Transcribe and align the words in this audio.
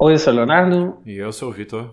Oi, 0.00 0.12
eu 0.12 0.18
sou 0.20 0.32
o 0.32 0.36
Leonardo. 0.36 0.96
E 1.04 1.16
eu 1.16 1.32
sou 1.32 1.48
o 1.48 1.52
Vitor. 1.52 1.92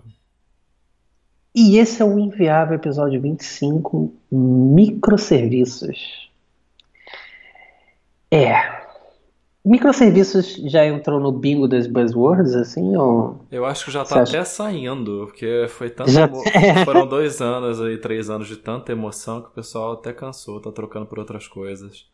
E 1.52 1.76
esse 1.76 2.00
é 2.00 2.04
o 2.04 2.16
Inviável 2.16 2.76
episódio 2.76 3.20
25, 3.20 4.14
Microserviços. 4.30 6.30
É. 8.30 8.54
Microserviços 9.64 10.54
já 10.70 10.86
entrou 10.86 11.18
no 11.18 11.32
bingo 11.32 11.66
das 11.66 11.88
buzzwords, 11.88 12.54
assim, 12.54 12.96
ou... 12.96 13.44
Eu 13.50 13.64
acho 13.64 13.86
que 13.86 13.90
já 13.90 14.04
tá 14.04 14.22
até 14.22 14.44
saindo, 14.44 15.26
porque 15.26 15.66
foi 15.68 15.90
tanto 15.90 16.12
já... 16.12 16.26
emo... 16.26 16.44
foram 16.86 17.08
dois 17.08 17.40
anos 17.40 17.80
aí, 17.80 17.98
três 17.98 18.30
anos 18.30 18.46
de 18.46 18.56
tanta 18.56 18.92
emoção 18.92 19.42
que 19.42 19.48
o 19.48 19.52
pessoal 19.52 19.94
até 19.94 20.12
cansou, 20.12 20.60
tá 20.60 20.70
trocando 20.70 21.06
por 21.06 21.18
outras 21.18 21.48
coisas. 21.48 22.06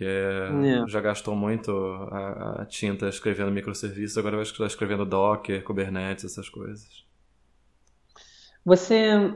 Que 0.00 0.06
é, 0.06 0.88
já 0.88 0.98
gastou 0.98 1.36
muito 1.36 1.70
a, 2.10 2.62
a, 2.62 2.64
tinta 2.64 3.06
escrevendo 3.06 3.50
microserviços, 3.50 4.16
agora 4.16 4.36
vai 4.36 4.44
estar 4.44 4.64
escrevendo 4.64 5.04
Docker, 5.04 5.62
Kubernetes, 5.62 6.24
essas 6.24 6.48
coisas. 6.48 7.04
Você. 8.64 9.30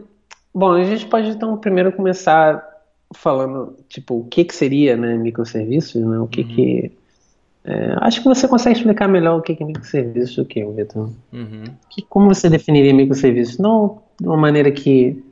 Bom, 0.55 0.73
a 0.73 0.85
gente 0.85 1.05
pode 1.05 1.29
então 1.29 1.55
primeiro 1.59 1.93
começar 1.93 2.67
falando, 3.15 3.77
tipo, 3.91 4.21
o 4.21 4.25
que 4.25 4.43
que 4.43 4.55
seria, 4.55 4.97
né, 4.97 5.19
microserviços, 5.19 6.03
né? 6.03 6.19
O 6.19 6.27
que 6.27 6.41
uhum. 6.41 6.49
que 6.49 6.93
é, 7.63 7.97
acho 7.99 8.23
que 8.23 8.29
você 8.29 8.49
consegue 8.49 8.79
explicar 8.79 9.07
melhor 9.07 9.39
o 9.39 9.43
que 9.43 9.63
é 9.63 9.67
microserviço 9.67 10.43
do 10.43 10.49
que 10.49 10.61
eu, 10.61 10.73
Vitor. 10.73 11.11
Uhum. 11.31 11.65
Que, 11.91 12.01
como 12.01 12.33
você 12.33 12.49
definiria 12.49 12.95
microserviço? 12.95 13.61
Não 13.61 14.03
de 14.19 14.27
uma 14.27 14.39
maneira 14.39 14.73
que 14.73 15.23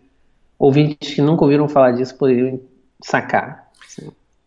ouvintes 0.59 1.15
que 1.15 1.23
nunca 1.23 1.43
ouviram 1.43 1.67
falar 1.71 1.93
disso 1.93 2.19
poderiam 2.19 2.61
sacar. 3.03 3.62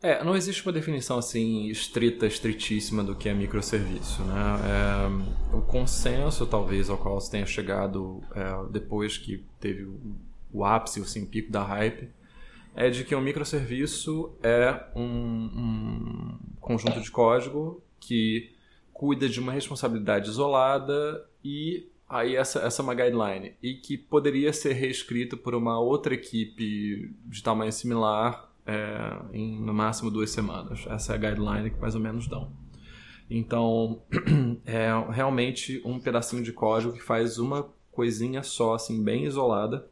Assim. 0.06 0.22
É, 0.22 0.24
não 0.24 0.36
existe 0.36 0.64
uma 0.66 0.72
definição 0.72 1.18
assim 1.18 1.68
estrita, 1.68 2.26
estritíssima 2.28 3.04
do 3.04 3.16
que 3.16 3.28
é 3.28 3.34
microserviço, 3.34 4.24
né? 4.24 4.36
É, 5.54 5.56
o 5.56 5.62
consenso, 5.62 6.46
talvez, 6.46 6.90
ao 6.90 6.98
qual 6.98 7.20
você 7.20 7.32
tenha 7.32 7.46
chegado 7.46 8.22
é, 8.34 8.72
depois 8.72 9.18
que 9.18 9.44
teve 9.60 9.84
o, 9.84 10.00
o 10.54 10.64
ápice, 10.64 11.02
assim, 11.02 11.24
o 11.24 11.28
pico 11.28 11.52
da 11.52 11.64
hype, 11.64 12.10
é 12.76 12.90
de 12.90 13.04
que 13.04 13.16
um 13.16 13.22
microserviço 13.22 14.32
é 14.44 14.84
um, 14.96 15.02
um 15.04 16.40
conjunto 16.60 17.00
de 17.02 17.10
código 17.10 17.82
que 18.00 18.52
cuida 18.94 19.28
de 19.28 19.40
uma 19.40 19.52
responsabilidade 19.52 20.30
isolada 20.30 21.26
e 21.44 21.88
aí 22.08 22.36
essa, 22.36 22.60
essa 22.60 22.82
é 22.82 22.84
uma 22.84 22.94
guideline 22.94 23.54
e 23.62 23.76
que 23.76 23.98
poderia 23.98 24.54
ser 24.54 24.74
reescrito 24.74 25.36
por 25.38 25.56
uma 25.56 25.80
outra 25.80 26.14
equipe 26.14 27.14
de 27.26 27.44
tamanho 27.44 27.72
similar 27.72 28.50
é, 28.66 29.18
em 29.34 29.60
no 29.62 29.74
máximo 29.74 30.10
duas 30.10 30.30
semanas. 30.30 30.86
Essa 30.88 31.14
é 31.14 31.16
a 31.16 31.20
guideline 31.20 31.70
que 31.70 31.80
mais 31.80 31.96
ou 31.96 32.02
menos 32.02 32.28
dão. 32.28 32.52
Então, 33.30 34.02
é 34.66 34.90
realmente 35.10 35.82
um 35.86 36.00
pedacinho 36.00 36.44
de 36.44 36.54
código 36.54 36.94
que 36.94 37.02
faz 37.02 37.38
uma 37.38 37.68
coisinha 37.92 38.44
só, 38.44 38.76
assim, 38.76 39.04
bem 39.04 39.26
isolada, 39.26 39.88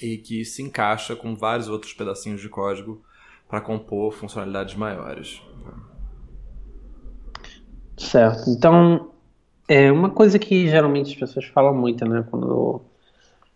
e 0.00 0.18
que 0.18 0.44
se 0.44 0.62
encaixa 0.62 1.16
com 1.16 1.34
vários 1.34 1.68
outros 1.68 1.92
pedacinhos 1.92 2.40
de 2.40 2.48
código 2.48 3.02
para 3.48 3.60
compor 3.60 4.12
funcionalidades 4.12 4.74
maiores. 4.74 5.40
Certo. 7.96 8.50
Então, 8.50 9.10
é 9.68 9.90
uma 9.90 10.10
coisa 10.10 10.38
que 10.38 10.68
geralmente 10.68 11.12
as 11.12 11.18
pessoas 11.18 11.46
falam 11.46 11.74
muito, 11.74 12.04
né? 12.04 12.24
Quando 12.30 12.82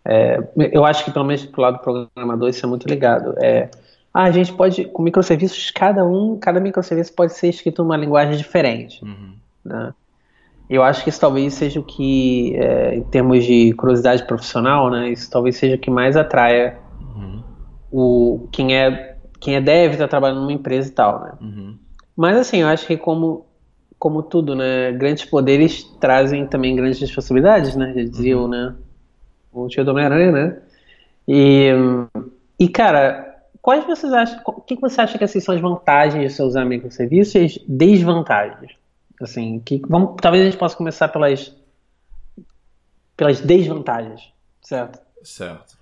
é, 0.03 0.39
eu 0.71 0.83
acho 0.83 1.05
que 1.05 1.11
pelo 1.11 1.25
menos 1.25 1.45
pro 1.45 1.61
lado 1.61 1.77
do 1.77 1.83
programador 1.83 2.49
isso 2.49 2.65
é 2.65 2.69
muito 2.69 2.87
ligado. 2.87 3.35
É, 3.41 3.69
ah, 4.13 4.23
a 4.23 4.31
gente 4.31 4.51
pode, 4.53 4.85
com 4.85 5.01
microserviços, 5.01 5.71
cada 5.71 6.05
um, 6.05 6.37
cada 6.37 6.59
microserviço 6.59 7.13
pode 7.13 7.33
ser 7.33 7.49
escrito 7.49 7.83
numa 7.83 7.95
linguagem 7.95 8.37
diferente. 8.37 9.03
Uhum. 9.03 9.33
Né? 9.63 9.93
Eu 10.69 10.83
acho 10.83 11.03
que 11.03 11.09
isso 11.09 11.19
talvez 11.19 11.53
seja 11.53 11.79
o 11.79 11.83
que, 11.83 12.55
é, 12.55 12.95
em 12.95 13.03
termos 13.03 13.43
de 13.45 13.73
curiosidade 13.73 14.25
profissional, 14.25 14.89
né, 14.89 15.09
isso 15.09 15.29
talvez 15.29 15.57
seja 15.57 15.75
o 15.75 15.79
que 15.79 15.89
mais 15.89 16.15
atraia 16.15 16.77
uhum. 17.15 17.43
o, 17.91 18.47
quem, 18.51 18.75
é, 18.75 19.17
quem 19.39 19.55
é 19.55 19.61
dev, 19.61 19.93
está 19.93 20.07
trabalhando 20.07 20.41
numa 20.41 20.53
empresa 20.53 20.89
e 20.89 20.91
tal. 20.91 21.21
Né? 21.21 21.31
Uhum. 21.41 21.77
Mas 22.15 22.37
assim, 22.37 22.57
eu 22.57 22.67
acho 22.67 22.87
que 22.87 22.97
como, 22.97 23.45
como 23.97 24.23
tudo, 24.23 24.55
né, 24.55 24.91
grandes 24.93 25.25
poderes 25.25 25.83
trazem 25.99 26.45
também 26.47 26.75
grandes 26.75 26.99
responsabilidades, 26.99 27.75
né? 27.75 27.93
Já 27.95 28.03
dizia 28.03 28.37
uhum. 28.37 28.47
né, 28.47 28.75
o 29.53 29.67
tio 29.67 29.85
do 29.85 29.91
Homem-Aranha, 29.91 30.31
né? 30.31 30.57
E, 31.27 31.69
e, 32.59 32.67
cara, 32.67 33.30
quais 33.61 33.85
vocês 33.85 34.11
acham, 34.11 34.41
o 34.45 34.61
que 34.61 34.75
você 34.75 35.01
acha 35.01 35.17
que 35.17 35.23
assim, 35.23 35.39
são 35.39 35.55
as 35.55 35.61
vantagens 35.61 36.23
de 36.23 36.35
você 36.35 36.43
usar 36.43 36.65
microserviços 36.65 37.35
e 37.35 37.39
as 37.39 37.57
desvantagens? 37.67 38.71
Assim, 39.21 39.59
que 39.59 39.81
vamos, 39.87 40.15
talvez 40.19 40.41
a 40.41 40.45
gente 40.49 40.57
possa 40.57 40.75
começar 40.75 41.07
pelas 41.09 41.55
pelas 43.15 43.39
desvantagens, 43.39 44.33
certo? 44.61 44.99
Certo. 45.23 45.77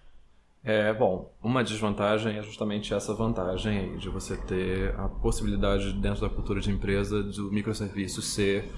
É, 0.62 0.94
bom, 0.94 1.32
uma 1.42 1.64
desvantagem 1.64 2.38
é 2.38 2.44
justamente 2.44 2.94
essa 2.94 3.14
vantagem 3.14 3.96
de 3.98 4.10
você 4.10 4.36
ter 4.36 4.94
a 5.00 5.08
possibilidade 5.08 5.94
dentro 5.94 6.22
da 6.22 6.30
cultura 6.30 6.60
de 6.60 6.70
empresa 6.70 7.24
do 7.24 7.50
microserviço 7.50 8.22
ser 8.22 8.70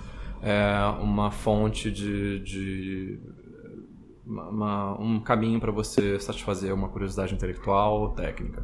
é, 0.43 0.85
uma 1.01 1.31
fonte 1.31 1.89
de, 1.89 2.39
de 2.39 3.19
uma, 4.25 4.99
um 4.99 5.19
caminho 5.19 5.59
para 5.59 5.71
você 5.71 6.19
satisfazer 6.19 6.71
uma 6.71 6.87
curiosidade 6.89 7.33
intelectual 7.33 8.01
ou 8.01 8.09
técnica. 8.09 8.63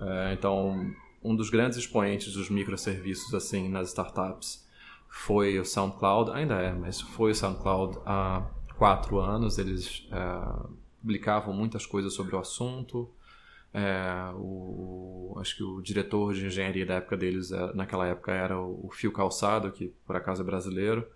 É, 0.00 0.32
então, 0.32 0.94
um 1.22 1.34
dos 1.34 1.50
grandes 1.50 1.78
expoentes 1.78 2.32
dos 2.32 2.48
microserviços 2.48 3.34
assim 3.34 3.68
nas 3.68 3.88
startups 3.88 4.66
foi 5.08 5.58
o 5.58 5.64
SoundCloud, 5.64 6.30
ainda 6.30 6.54
é, 6.56 6.72
mas 6.72 7.00
foi 7.00 7.32
o 7.32 7.34
SoundCloud 7.34 7.98
há 8.06 8.46
quatro 8.76 9.18
anos. 9.18 9.58
Eles 9.58 10.06
é, 10.12 10.68
publicavam 11.00 11.52
muitas 11.52 11.84
coisas 11.86 12.12
sobre 12.12 12.36
o 12.36 12.38
assunto. 12.38 13.10
É, 13.72 14.32
o, 14.34 15.36
acho 15.40 15.56
que 15.56 15.62
o 15.62 15.80
diretor 15.80 16.32
de 16.34 16.46
engenharia 16.46 16.86
da 16.86 16.94
época 16.94 17.16
deles, 17.16 17.50
é, 17.52 17.74
naquela 17.74 18.06
época, 18.06 18.32
era 18.32 18.58
o 18.58 18.88
Fio 18.92 19.12
Calçado, 19.12 19.70
que 19.72 19.88
por 20.06 20.16
acaso 20.16 20.42
é 20.42 20.44
brasileiro. 20.44 21.06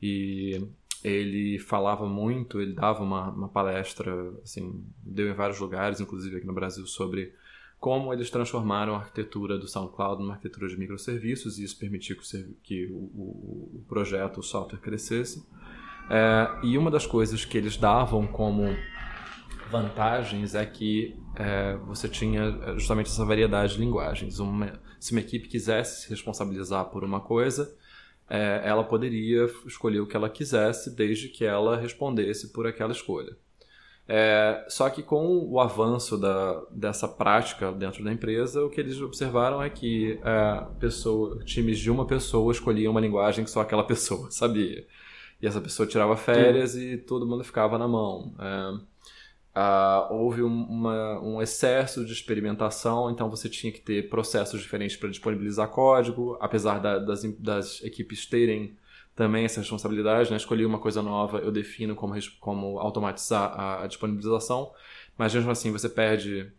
E 0.00 0.66
ele 1.04 1.58
falava 1.58 2.06
muito, 2.06 2.60
ele 2.60 2.72
dava 2.72 3.02
uma, 3.02 3.30
uma 3.30 3.48
palestra, 3.48 4.32
assim, 4.42 4.84
deu 5.02 5.28
em 5.28 5.34
vários 5.34 5.58
lugares, 5.58 6.00
inclusive 6.00 6.36
aqui 6.36 6.46
no 6.46 6.52
Brasil, 6.52 6.86
sobre 6.86 7.34
como 7.82 8.12
eles 8.12 8.30
transformaram 8.30 8.94
a 8.94 8.98
arquitetura 8.98 9.58
do 9.58 9.66
SoundCloud 9.66 10.22
numa 10.22 10.34
arquitetura 10.34 10.68
de 10.68 10.78
microserviços 10.78 11.58
e 11.58 11.64
isso 11.64 11.76
permitiu 11.76 12.16
que, 12.16 12.56
que 12.62 12.86
o, 12.86 12.94
o, 12.94 13.80
o, 13.80 13.84
projeto, 13.88 14.38
o 14.38 14.42
software 14.42 14.78
crescesse. 14.78 15.44
É, 16.08 16.60
e 16.62 16.78
uma 16.78 16.92
das 16.92 17.06
coisas 17.06 17.44
que 17.44 17.58
eles 17.58 17.76
davam 17.76 18.24
como 18.24 18.68
vantagens 19.68 20.54
é 20.54 20.64
que 20.64 21.16
é, 21.34 21.76
você 21.78 22.08
tinha 22.08 22.56
é, 22.62 22.74
justamente 22.74 23.08
essa 23.08 23.24
variedade 23.24 23.74
de 23.74 23.80
linguagens. 23.80 24.38
Uma, 24.38 24.80
se 25.00 25.10
uma 25.10 25.20
equipe 25.20 25.48
quisesse 25.48 26.02
se 26.02 26.08
responsabilizar 26.08 26.84
por 26.84 27.02
uma 27.02 27.20
coisa, 27.20 27.76
é, 28.30 28.62
ela 28.64 28.84
poderia 28.84 29.50
escolher 29.66 29.98
o 29.98 30.06
que 30.06 30.16
ela 30.16 30.30
quisesse, 30.30 30.94
desde 30.94 31.28
que 31.28 31.44
ela 31.44 31.76
respondesse 31.76 32.52
por 32.52 32.64
aquela 32.64 32.92
escolha. 32.92 33.36
É, 34.08 34.64
só 34.68 34.90
que 34.90 35.02
com 35.02 35.48
o 35.48 35.60
avanço 35.60 36.18
da, 36.18 36.60
dessa 36.70 37.06
prática 37.06 37.70
dentro 37.72 38.02
da 38.02 38.12
empresa, 38.12 38.64
o 38.64 38.68
que 38.68 38.80
eles 38.80 39.00
observaram 39.00 39.62
é 39.62 39.70
que 39.70 40.18
é, 40.24 40.66
pessoa, 40.80 41.38
times 41.44 41.78
de 41.78 41.90
uma 41.90 42.04
pessoa 42.04 42.52
escolhiam 42.52 42.90
uma 42.90 43.00
linguagem 43.00 43.44
que 43.44 43.50
só 43.50 43.60
aquela 43.60 43.84
pessoa 43.86 44.30
sabia. 44.30 44.86
E 45.40 45.46
essa 45.46 45.60
pessoa 45.60 45.86
tirava 45.86 46.16
férias 46.16 46.76
e 46.76 46.96
todo 46.96 47.26
mundo 47.26 47.42
ficava 47.42 47.78
na 47.78 47.88
mão. 47.88 48.34
É, 48.38 48.92
houve 50.10 50.42
um, 50.42 50.62
uma, 50.64 51.20
um 51.20 51.42
excesso 51.42 52.04
de 52.04 52.12
experimentação, 52.12 53.10
então 53.10 53.28
você 53.28 53.48
tinha 53.48 53.72
que 53.72 53.80
ter 53.80 54.08
processos 54.08 54.60
diferentes 54.60 54.96
para 54.96 55.10
disponibilizar 55.10 55.68
código, 55.68 56.36
apesar 56.40 56.78
da, 56.78 56.98
das, 56.98 57.22
das 57.38 57.82
equipes 57.82 58.26
terem 58.26 58.76
também 59.14 59.44
essa 59.44 59.60
responsabilidade, 59.60 60.30
né? 60.30 60.36
Escolhi 60.36 60.64
uma 60.64 60.78
coisa 60.78 61.02
nova, 61.02 61.38
eu 61.38 61.52
defino 61.52 61.94
como, 61.94 62.14
como 62.40 62.78
automatizar 62.78 63.52
a, 63.58 63.84
a 63.84 63.86
disponibilização, 63.86 64.72
mas 65.16 65.34
mesmo 65.34 65.50
assim 65.50 65.70
você 65.70 65.88
perde 65.88 66.50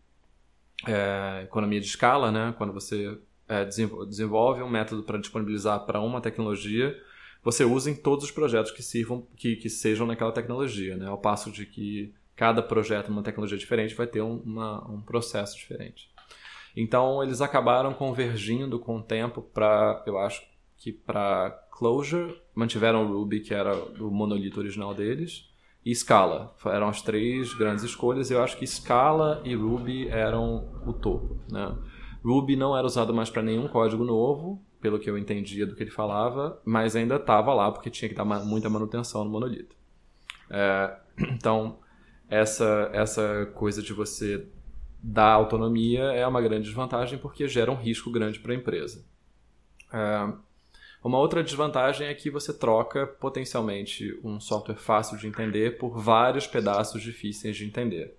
é, 0.86 1.42
economia 1.44 1.80
de 1.80 1.86
escala, 1.86 2.30
né? 2.30 2.54
Quando 2.56 2.72
você 2.72 3.18
é, 3.48 3.64
desenvolve 3.64 4.62
um 4.62 4.68
método 4.68 5.02
para 5.02 5.18
disponibilizar 5.18 5.84
para 5.84 6.00
uma 6.00 6.20
tecnologia, 6.20 6.96
você 7.42 7.64
usa 7.64 7.90
em 7.90 7.94
todos 7.94 8.24
os 8.24 8.30
projetos 8.30 8.70
que 8.70 8.82
sirvam, 8.82 9.26
que, 9.36 9.56
que 9.56 9.68
sejam 9.68 10.06
naquela 10.06 10.32
tecnologia, 10.32 10.96
né? 10.96 11.06
Ao 11.06 11.18
passo 11.18 11.50
de 11.50 11.66
que 11.66 12.14
cada 12.36 12.62
projeto 12.62 13.10
numa 13.10 13.22
tecnologia 13.22 13.58
diferente 13.58 13.94
vai 13.94 14.06
ter 14.06 14.22
um, 14.22 14.38
uma, 14.38 14.90
um 14.90 15.00
processo 15.00 15.56
diferente. 15.56 16.10
Então 16.76 17.22
eles 17.22 17.40
acabaram 17.40 17.92
convergindo 17.92 18.78
com 18.78 18.98
o 18.98 19.02
tempo 19.02 19.42
para, 19.42 20.02
eu 20.06 20.18
acho 20.18 20.42
que 20.76 20.92
para 20.92 21.50
Clojure, 21.70 22.36
mantiveram 22.54 23.06
Ruby, 23.06 23.40
que 23.40 23.54
era 23.54 23.74
o 24.00 24.10
monolito 24.10 24.60
original 24.60 24.94
deles, 24.94 25.48
e 25.84 25.94
Scala. 25.94 26.54
Eram 26.64 26.88
as 26.88 27.02
três 27.02 27.52
grandes 27.54 27.84
escolhas. 27.84 28.30
Eu 28.30 28.42
acho 28.42 28.56
que 28.56 28.66
Scala 28.66 29.42
e 29.44 29.54
Ruby 29.54 30.08
eram 30.08 30.68
o 30.86 30.92
topo. 30.92 31.38
Né? 31.50 31.76
Ruby 32.24 32.56
não 32.56 32.76
era 32.76 32.86
usado 32.86 33.12
mais 33.12 33.28
para 33.28 33.42
nenhum 33.42 33.68
código 33.68 34.04
novo, 34.04 34.62
pelo 34.80 34.98
que 34.98 35.10
eu 35.10 35.18
entendia 35.18 35.66
do 35.66 35.74
que 35.74 35.82
ele 35.82 35.90
falava, 35.90 36.60
mas 36.64 36.96
ainda 36.96 37.16
estava 37.16 37.52
lá 37.52 37.70
porque 37.70 37.90
tinha 37.90 38.08
que 38.08 38.14
dar 38.14 38.24
muita 38.24 38.70
manutenção 38.70 39.24
no 39.24 39.30
monolito. 39.30 39.76
É, 40.50 40.96
então, 41.32 41.78
essa, 42.28 42.90
essa 42.92 43.46
coisa 43.54 43.82
de 43.82 43.92
você 43.92 44.46
dar 45.02 45.32
autonomia 45.32 46.04
é 46.04 46.26
uma 46.26 46.40
grande 46.40 46.64
desvantagem 46.64 47.18
porque 47.18 47.46
gera 47.46 47.70
um 47.70 47.76
risco 47.76 48.10
grande 48.10 48.38
para 48.40 48.52
a 48.52 48.56
empresa. 48.56 49.04
É, 49.92 50.32
uma 51.04 51.18
outra 51.18 51.44
desvantagem 51.44 52.06
é 52.06 52.14
que 52.14 52.30
você 52.30 52.50
troca 52.50 53.06
potencialmente 53.06 54.18
um 54.24 54.40
software 54.40 54.76
fácil 54.76 55.18
de 55.18 55.26
entender 55.26 55.76
por 55.76 55.98
vários 55.98 56.46
pedaços 56.46 57.02
difíceis 57.02 57.54
de 57.54 57.66
entender. 57.66 58.18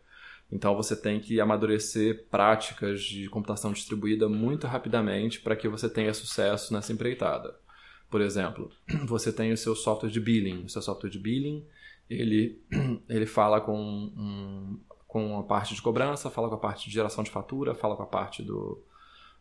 Então 0.51 0.75
você 0.75 0.95
tem 0.95 1.19
que 1.19 1.41
amadurecer 1.41 2.27
práticas 2.29 3.01
de 3.01 3.27
computação 3.27 3.73
distribuída 3.73 4.29
muito 4.29 4.67
rapidamente 4.67 5.41
para 5.41 5.55
que 5.55 5.67
você 5.67 5.89
tenha 5.89 6.13
sucesso 6.13 6.71
nessa 6.71 6.93
empreitada. 6.93 7.55
Por 8.07 8.21
exemplo, 8.21 8.71
você 9.07 9.33
tem 9.33 9.51
o 9.51 9.57
seu 9.57 9.75
software 9.75 10.11
de 10.11 10.19
billing. 10.19 10.65
O 10.65 10.69
seu 10.69 10.83
software 10.83 11.09
de 11.09 11.17
billing, 11.17 11.65
ele, 12.07 12.61
ele 13.09 13.25
fala 13.25 13.59
com, 13.59 13.75
um, 13.75 14.79
com 15.07 15.39
a 15.39 15.43
parte 15.43 15.73
de 15.73 15.81
cobrança, 15.81 16.29
fala 16.29 16.49
com 16.49 16.55
a 16.55 16.59
parte 16.59 16.87
de 16.87 16.93
geração 16.93 17.23
de 17.23 17.31
fatura, 17.31 17.73
fala 17.73 17.95
com 17.95 18.03
a 18.03 18.07
parte 18.07 18.43
do, 18.43 18.79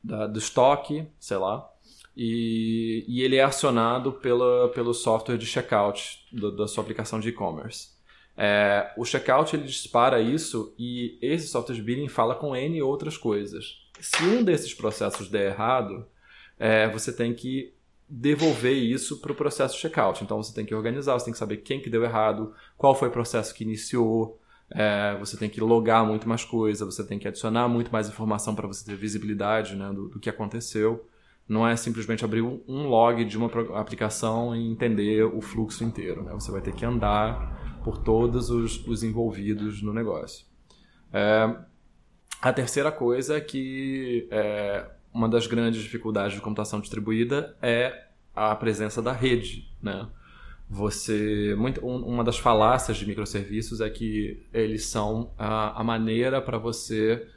da, 0.02 0.26
do 0.26 0.38
estoque, 0.38 1.06
sei 1.20 1.36
lá. 1.36 1.70
E, 2.16 3.04
e 3.08 3.22
ele 3.22 3.36
é 3.36 3.42
acionado 3.42 4.12
pela, 4.12 4.68
pelo 4.68 4.94
software 4.94 5.36
de 5.36 5.46
checkout 5.46 6.20
do, 6.32 6.54
da 6.54 6.68
sua 6.68 6.82
aplicação 6.82 7.18
de 7.18 7.28
e-commerce. 7.28 7.88
É, 8.36 8.92
o 8.96 9.04
checkout 9.04 9.54
ele 9.54 9.64
dispara 9.64 10.20
isso 10.20 10.74
e 10.78 11.18
esse 11.22 11.46
software 11.48 11.74
de 11.74 11.82
billing 11.82 12.08
fala 12.08 12.34
com 12.34 12.54
N 12.54 12.82
outras 12.82 13.16
coisas. 13.16 13.84
Se 14.00 14.22
um 14.24 14.42
desses 14.42 14.74
processos 14.74 15.28
der 15.28 15.52
errado, 15.52 16.06
é, 16.58 16.88
você 16.88 17.12
tem 17.12 17.32
que 17.32 17.72
devolver 18.08 18.74
isso 18.74 19.20
para 19.20 19.32
o 19.32 19.34
processo 19.34 19.78
checkout. 19.78 20.22
Então 20.22 20.42
você 20.42 20.54
tem 20.54 20.64
que 20.64 20.74
organizar, 20.74 21.14
você 21.14 21.26
tem 21.26 21.32
que 21.32 21.38
saber 21.38 21.58
quem 21.58 21.80
que 21.80 21.90
deu 21.90 22.04
errado, 22.04 22.54
qual 22.76 22.94
foi 22.94 23.08
o 23.08 23.12
processo 23.12 23.54
que 23.54 23.64
iniciou, 23.64 24.38
é, 24.70 25.16
você 25.18 25.36
tem 25.36 25.48
que 25.48 25.60
logar 25.60 26.04
muito 26.06 26.28
mais 26.28 26.44
coisa, 26.44 26.84
você 26.84 27.04
tem 27.04 27.18
que 27.18 27.28
adicionar 27.28 27.68
muito 27.68 27.92
mais 27.92 28.08
informação 28.08 28.54
para 28.54 28.66
você 28.66 28.84
ter 28.84 28.96
visibilidade 28.96 29.74
né, 29.76 29.92
do, 29.92 30.08
do, 30.08 30.20
que 30.20 30.30
aconteceu. 30.30 31.08
Não 31.48 31.66
é 31.66 31.76
simplesmente 31.76 32.24
abrir 32.24 32.42
um 32.42 32.88
log 32.88 33.24
de 33.24 33.36
uma 33.36 33.50
aplicação 33.78 34.56
e 34.56 34.66
entender 34.66 35.24
o 35.24 35.40
fluxo 35.40 35.84
inteiro. 35.84 36.22
Né? 36.22 36.32
Você 36.32 36.50
vai 36.50 36.60
ter 36.60 36.72
que 36.74 36.84
andar 36.84 37.80
por 37.84 37.98
todos 37.98 38.48
os, 38.50 38.86
os 38.86 39.02
envolvidos 39.02 39.82
no 39.82 39.92
negócio. 39.92 40.46
É, 41.12 41.54
a 42.40 42.52
terceira 42.52 42.90
coisa 42.90 43.36
é 43.36 43.40
que 43.40 44.26
é, 44.30 44.86
uma 45.12 45.28
das 45.28 45.46
grandes 45.46 45.82
dificuldades 45.82 46.34
de 46.34 46.40
computação 46.40 46.80
distribuída 46.80 47.56
é 47.62 48.04
a 48.34 48.54
presença 48.56 49.00
da 49.00 49.12
rede, 49.12 49.70
né? 49.80 50.08
Você, 50.68 51.54
muito, 51.56 51.86
uma 51.86 52.24
das 52.24 52.38
falácias 52.38 52.96
de 52.96 53.06
microserviços 53.06 53.80
é 53.80 53.88
que 53.88 54.42
eles 54.52 54.86
são 54.86 55.30
a, 55.38 55.80
a 55.80 55.84
maneira 55.84 56.40
para 56.40 56.58
você 56.58 57.28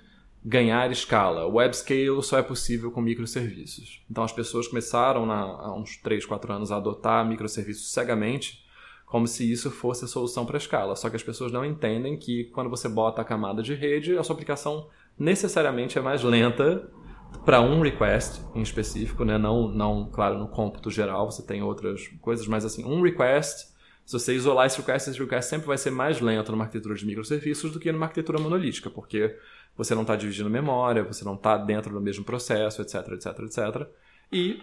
ganhar 0.47 0.89
escala. 0.89 1.45
Web 1.45 1.75
scale 1.75 2.23
só 2.23 2.37
é 2.37 2.41
possível 2.41 2.89
com 2.89 3.01
microserviços. 3.01 4.01
Então 4.09 4.23
as 4.23 4.31
pessoas 4.31 4.65
começaram 4.65 5.25
na, 5.25 5.41
há 5.41 5.75
uns 5.75 5.97
3, 5.97 6.25
4 6.25 6.53
anos 6.53 6.71
a 6.71 6.77
adotar 6.77 7.27
microserviços 7.27 7.91
cegamente 7.91 8.65
como 9.05 9.27
se 9.27 9.49
isso 9.49 9.69
fosse 9.69 10.05
a 10.05 10.07
solução 10.07 10.45
para 10.45 10.55
a 10.55 10.57
escala. 10.57 10.95
Só 10.95 11.09
que 11.09 11.17
as 11.17 11.23
pessoas 11.23 11.51
não 11.51 11.65
entendem 11.65 12.17
que 12.17 12.45
quando 12.45 12.69
você 12.69 12.87
bota 12.87 13.21
a 13.21 13.25
camada 13.25 13.61
de 13.61 13.73
rede, 13.73 14.17
a 14.17 14.23
sua 14.23 14.33
aplicação 14.33 14.87
necessariamente 15.19 15.97
é 15.97 16.01
mais 16.01 16.23
lenta 16.23 16.89
para 17.43 17.59
um 17.59 17.81
request 17.81 18.41
em 18.55 18.61
específico, 18.61 19.25
né? 19.25 19.37
Não, 19.37 19.67
não, 19.67 20.09
claro, 20.09 20.37
no 20.37 20.47
cômputo 20.47 20.89
geral 20.89 21.29
você 21.29 21.41
tem 21.41 21.61
outras 21.61 22.07
coisas, 22.21 22.47
mas 22.47 22.63
assim, 22.63 22.85
um 22.85 23.01
request, 23.01 23.67
se 24.05 24.13
você 24.13 24.33
isolar 24.33 24.65
esse 24.65 24.77
request, 24.77 25.09
esse 25.09 25.19
request 25.19 25.49
sempre 25.49 25.67
vai 25.67 25.77
ser 25.77 25.91
mais 25.91 26.21
lento 26.21 26.51
numa 26.51 26.63
arquitetura 26.63 26.95
de 26.95 27.05
microserviços 27.05 27.71
do 27.71 27.79
que 27.79 27.91
numa 27.91 28.05
arquitetura 28.05 28.39
monolítica, 28.39 28.89
porque 28.89 29.37
você 29.77 29.93
não 29.93 30.01
está 30.01 30.15
dividindo 30.15 30.49
memória, 30.49 31.03
você 31.03 31.23
não 31.23 31.35
está 31.35 31.57
dentro 31.57 31.93
do 31.93 32.01
mesmo 32.01 32.25
processo, 32.25 32.81
etc, 32.81 33.07
etc, 33.13 33.39
etc 33.39 33.87
e 34.31 34.61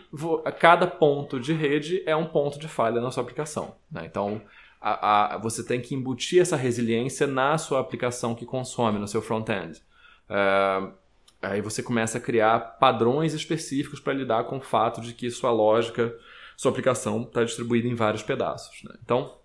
cada 0.58 0.86
ponto 0.86 1.40
de 1.40 1.52
rede 1.52 2.02
é 2.06 2.14
um 2.14 2.26
ponto 2.26 2.58
de 2.58 2.68
falha 2.68 3.00
na 3.00 3.10
sua 3.10 3.22
aplicação. 3.22 3.76
Né? 3.90 4.04
Então, 4.04 4.42
a, 4.80 5.34
a, 5.34 5.38
você 5.38 5.64
tem 5.64 5.80
que 5.80 5.94
embutir 5.94 6.40
essa 6.40 6.56
resiliência 6.56 7.26
na 7.26 7.56
sua 7.56 7.80
aplicação 7.80 8.34
que 8.34 8.44
consome, 8.44 8.98
no 8.98 9.08
seu 9.08 9.22
front-end. 9.22 9.82
Uh, 10.28 10.92
aí 11.40 11.62
você 11.62 11.82
começa 11.82 12.18
a 12.18 12.20
criar 12.20 12.58
padrões 12.78 13.32
específicos 13.32 14.00
para 14.00 14.12
lidar 14.12 14.44
com 14.44 14.58
o 14.58 14.62
fato 14.62 15.00
de 15.00 15.14
que 15.14 15.30
sua 15.30 15.50
lógica, 15.50 16.14
sua 16.56 16.70
aplicação 16.70 17.22
está 17.22 17.42
distribuída 17.42 17.88
em 17.88 17.94
vários 17.94 18.22
pedaços. 18.22 18.82
Né? 18.84 18.94
Então, 19.02 19.38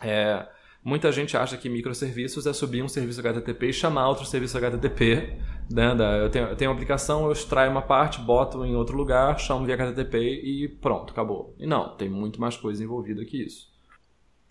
é, 0.00 0.46
Muita 0.84 1.10
gente 1.10 1.36
acha 1.36 1.56
que 1.56 1.68
microserviços 1.68 2.46
é 2.46 2.52
subir 2.52 2.82
um 2.82 2.88
serviço 2.88 3.20
HTTP 3.20 3.68
e 3.68 3.72
chamar 3.72 4.08
outro 4.08 4.24
serviço 4.24 4.56
HTTP. 4.56 5.36
Né? 5.70 5.92
Eu, 6.22 6.30
tenho, 6.30 6.46
eu 6.46 6.56
tenho 6.56 6.70
uma 6.70 6.74
aplicação, 6.74 7.26
eu 7.26 7.32
extraio 7.32 7.70
uma 7.70 7.82
parte, 7.82 8.20
boto 8.20 8.64
em 8.64 8.74
outro 8.74 8.96
lugar, 8.96 9.38
chamo 9.38 9.66
via 9.66 9.74
HTTP 9.74 10.18
e 10.18 10.68
pronto, 10.68 11.12
acabou. 11.12 11.54
E 11.58 11.66
não, 11.66 11.96
tem 11.96 12.08
muito 12.08 12.40
mais 12.40 12.56
coisa 12.56 12.82
envolvida 12.82 13.24
que 13.24 13.42
isso. 13.44 13.68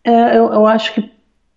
É, 0.03 0.37
eu, 0.37 0.53
eu 0.53 0.67
acho 0.67 0.93
que 0.93 1.11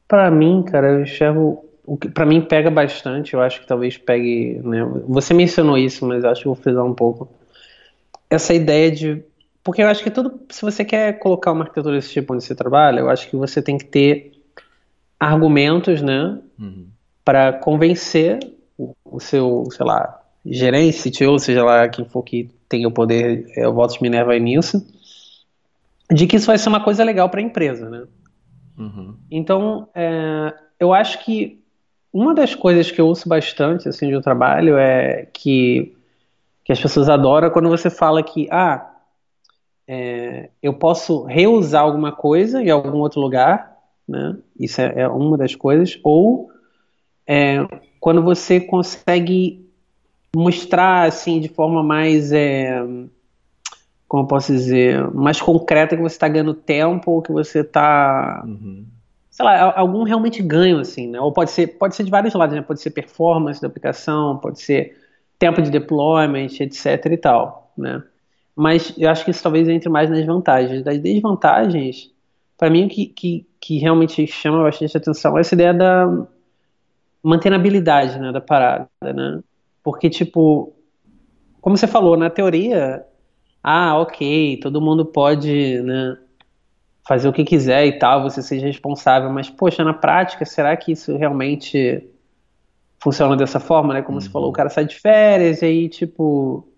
para 0.08 0.30
mim, 0.30 0.62
cara, 0.62 0.92
eu 0.92 1.02
enxergo 1.02 1.64
o 1.84 1.96
que 1.96 2.08
para 2.08 2.24
mim 2.24 2.40
pega 2.40 2.70
bastante, 2.70 3.34
eu 3.34 3.40
acho 3.40 3.60
que 3.60 3.66
talvez 3.66 3.98
pegue, 3.98 4.60
né? 4.62 4.84
Você 5.08 5.34
mencionou 5.34 5.76
isso, 5.76 6.06
mas 6.06 6.24
acho 6.24 6.42
que 6.42 6.46
vou 6.48 6.54
frisar 6.54 6.84
um 6.84 6.94
pouco. 6.94 7.28
Essa 8.28 8.54
ideia 8.54 8.90
de 8.90 9.22
porque 9.62 9.82
eu 9.82 9.88
acho 9.88 10.02
que 10.02 10.10
tudo, 10.10 10.40
se 10.48 10.62
você 10.62 10.84
quer 10.84 11.18
colocar 11.18 11.52
uma 11.52 11.62
arquitetura 11.62 11.94
desse 11.94 12.12
tipo 12.12 12.32
onde 12.32 12.44
você 12.44 12.54
trabalha, 12.54 13.00
eu 13.00 13.10
acho 13.10 13.28
que 13.28 13.36
você 13.36 13.60
tem 13.60 13.76
que 13.76 13.84
ter 13.84 14.39
argumentos, 15.20 16.00
né, 16.00 16.38
uhum. 16.58 16.86
para 17.22 17.52
convencer 17.52 18.40
o, 18.78 18.94
o, 19.04 19.20
seu, 19.20 19.66
sei 19.70 19.84
lá, 19.84 20.22
gerente, 20.44 21.24
ou 21.26 21.38
seja 21.38 21.62
lá 21.62 21.86
quem 21.88 22.06
for 22.06 22.22
que 22.22 22.48
tenha 22.66 22.88
o 22.88 22.92
poder, 22.92 23.46
é, 23.54 23.68
o 23.68 23.74
voto 23.74 23.94
de 23.94 24.02
Minerva 24.02 24.34
é 24.34 24.38
nisso, 24.38 24.82
de 26.10 26.26
que 26.26 26.36
isso 26.36 26.46
vai 26.46 26.56
ser 26.56 26.70
uma 26.70 26.82
coisa 26.82 27.04
legal 27.04 27.28
para 27.28 27.40
a 27.40 27.44
empresa, 27.44 27.90
né? 27.90 28.04
Uhum. 28.78 29.14
Então, 29.30 29.88
é, 29.94 30.54
eu 30.78 30.94
acho 30.94 31.22
que 31.22 31.62
uma 32.10 32.34
das 32.34 32.54
coisas 32.54 32.90
que 32.90 33.00
eu 33.00 33.06
ouço 33.06 33.28
bastante 33.28 33.88
assim 33.88 34.10
do 34.10 34.20
trabalho 34.20 34.76
é 34.76 35.26
que 35.32 35.94
que 36.64 36.72
as 36.72 36.80
pessoas 36.80 37.08
adoram 37.08 37.50
quando 37.50 37.68
você 37.68 37.88
fala 37.88 38.22
que 38.22 38.48
ah 38.50 38.90
é, 39.86 40.50
eu 40.62 40.72
posso 40.74 41.24
reusar 41.24 41.82
alguma 41.82 42.12
coisa 42.12 42.62
em 42.62 42.70
algum 42.70 42.98
outro 42.98 43.20
lugar 43.20 43.79
né? 44.10 44.36
Isso 44.58 44.80
é, 44.80 45.02
é 45.02 45.08
uma 45.08 45.38
das 45.38 45.54
coisas. 45.54 45.98
Ou 46.02 46.50
é, 47.26 47.64
quando 48.00 48.22
você 48.22 48.60
consegue 48.60 49.64
mostrar 50.34 51.06
assim 51.06 51.40
de 51.40 51.48
forma 51.48 51.82
mais 51.82 52.32
é, 52.32 52.82
como 54.08 54.26
posso 54.26 54.52
dizer 54.52 55.12
mais 55.12 55.40
concreta 55.40 55.96
que 55.96 56.02
você 56.02 56.14
está 56.14 56.28
ganhando 56.28 56.54
tempo 56.54 57.10
ou 57.12 57.22
que 57.22 57.32
você 57.32 57.60
está 57.60 58.42
uhum. 58.46 58.84
sei 59.28 59.44
lá 59.44 59.76
algum 59.76 60.04
realmente 60.04 60.40
ganho 60.40 60.78
assim 60.78 61.08
né 61.08 61.20
ou 61.20 61.32
pode 61.32 61.50
ser 61.50 61.66
pode 61.66 61.96
ser 61.96 62.04
de 62.04 62.10
vários 62.12 62.32
lados 62.34 62.54
né 62.54 62.62
pode 62.62 62.80
ser 62.80 62.90
performance 62.90 63.60
da 63.60 63.66
aplicação 63.66 64.38
pode 64.38 64.60
ser 64.60 64.96
tempo 65.36 65.60
de 65.60 65.70
deployment 65.70 66.60
etc 66.60 67.06
e 67.06 67.16
tal 67.16 67.72
né 67.76 68.00
mas 68.54 68.94
eu 68.96 69.10
acho 69.10 69.24
que 69.24 69.32
isso 69.32 69.42
talvez 69.42 69.68
entre 69.68 69.88
mais 69.88 70.08
nas 70.08 70.24
vantagens 70.24 70.84
das 70.84 71.00
desvantagens 71.00 72.12
para 72.60 72.68
mim, 72.68 72.84
o 72.84 72.88
que, 72.90 73.06
que, 73.06 73.46
que 73.58 73.78
realmente 73.78 74.26
chama 74.26 74.62
bastante 74.62 74.94
atenção 74.94 75.38
é 75.38 75.40
essa 75.40 75.54
ideia 75.54 75.72
da 75.72 76.26
mantenabilidade 77.22 78.18
né, 78.18 78.30
da 78.30 78.40
parada, 78.42 78.86
né? 79.02 79.40
Porque, 79.82 80.10
tipo, 80.10 80.70
como 81.62 81.78
você 81.78 81.86
falou, 81.86 82.18
na 82.18 82.28
teoria, 82.28 83.02
ah, 83.62 83.98
ok, 83.98 84.58
todo 84.60 84.78
mundo 84.78 85.06
pode, 85.06 85.80
né, 85.80 86.18
fazer 87.08 87.30
o 87.30 87.32
que 87.32 87.44
quiser 87.44 87.86
e 87.86 87.98
tal, 87.98 88.22
você 88.22 88.42
seja 88.42 88.66
responsável, 88.66 89.30
mas, 89.30 89.48
poxa, 89.48 89.82
na 89.82 89.94
prática, 89.94 90.44
será 90.44 90.76
que 90.76 90.92
isso 90.92 91.16
realmente 91.16 92.06
funciona 93.02 93.38
dessa 93.38 93.58
forma, 93.58 93.94
né? 93.94 94.02
Como 94.02 94.18
uhum. 94.18 94.20
você 94.20 94.28
falou, 94.28 94.50
o 94.50 94.52
cara 94.52 94.68
sai 94.68 94.84
de 94.84 95.00
férias 95.00 95.62
e 95.62 95.64
aí, 95.64 95.88
tipo, 95.88 96.69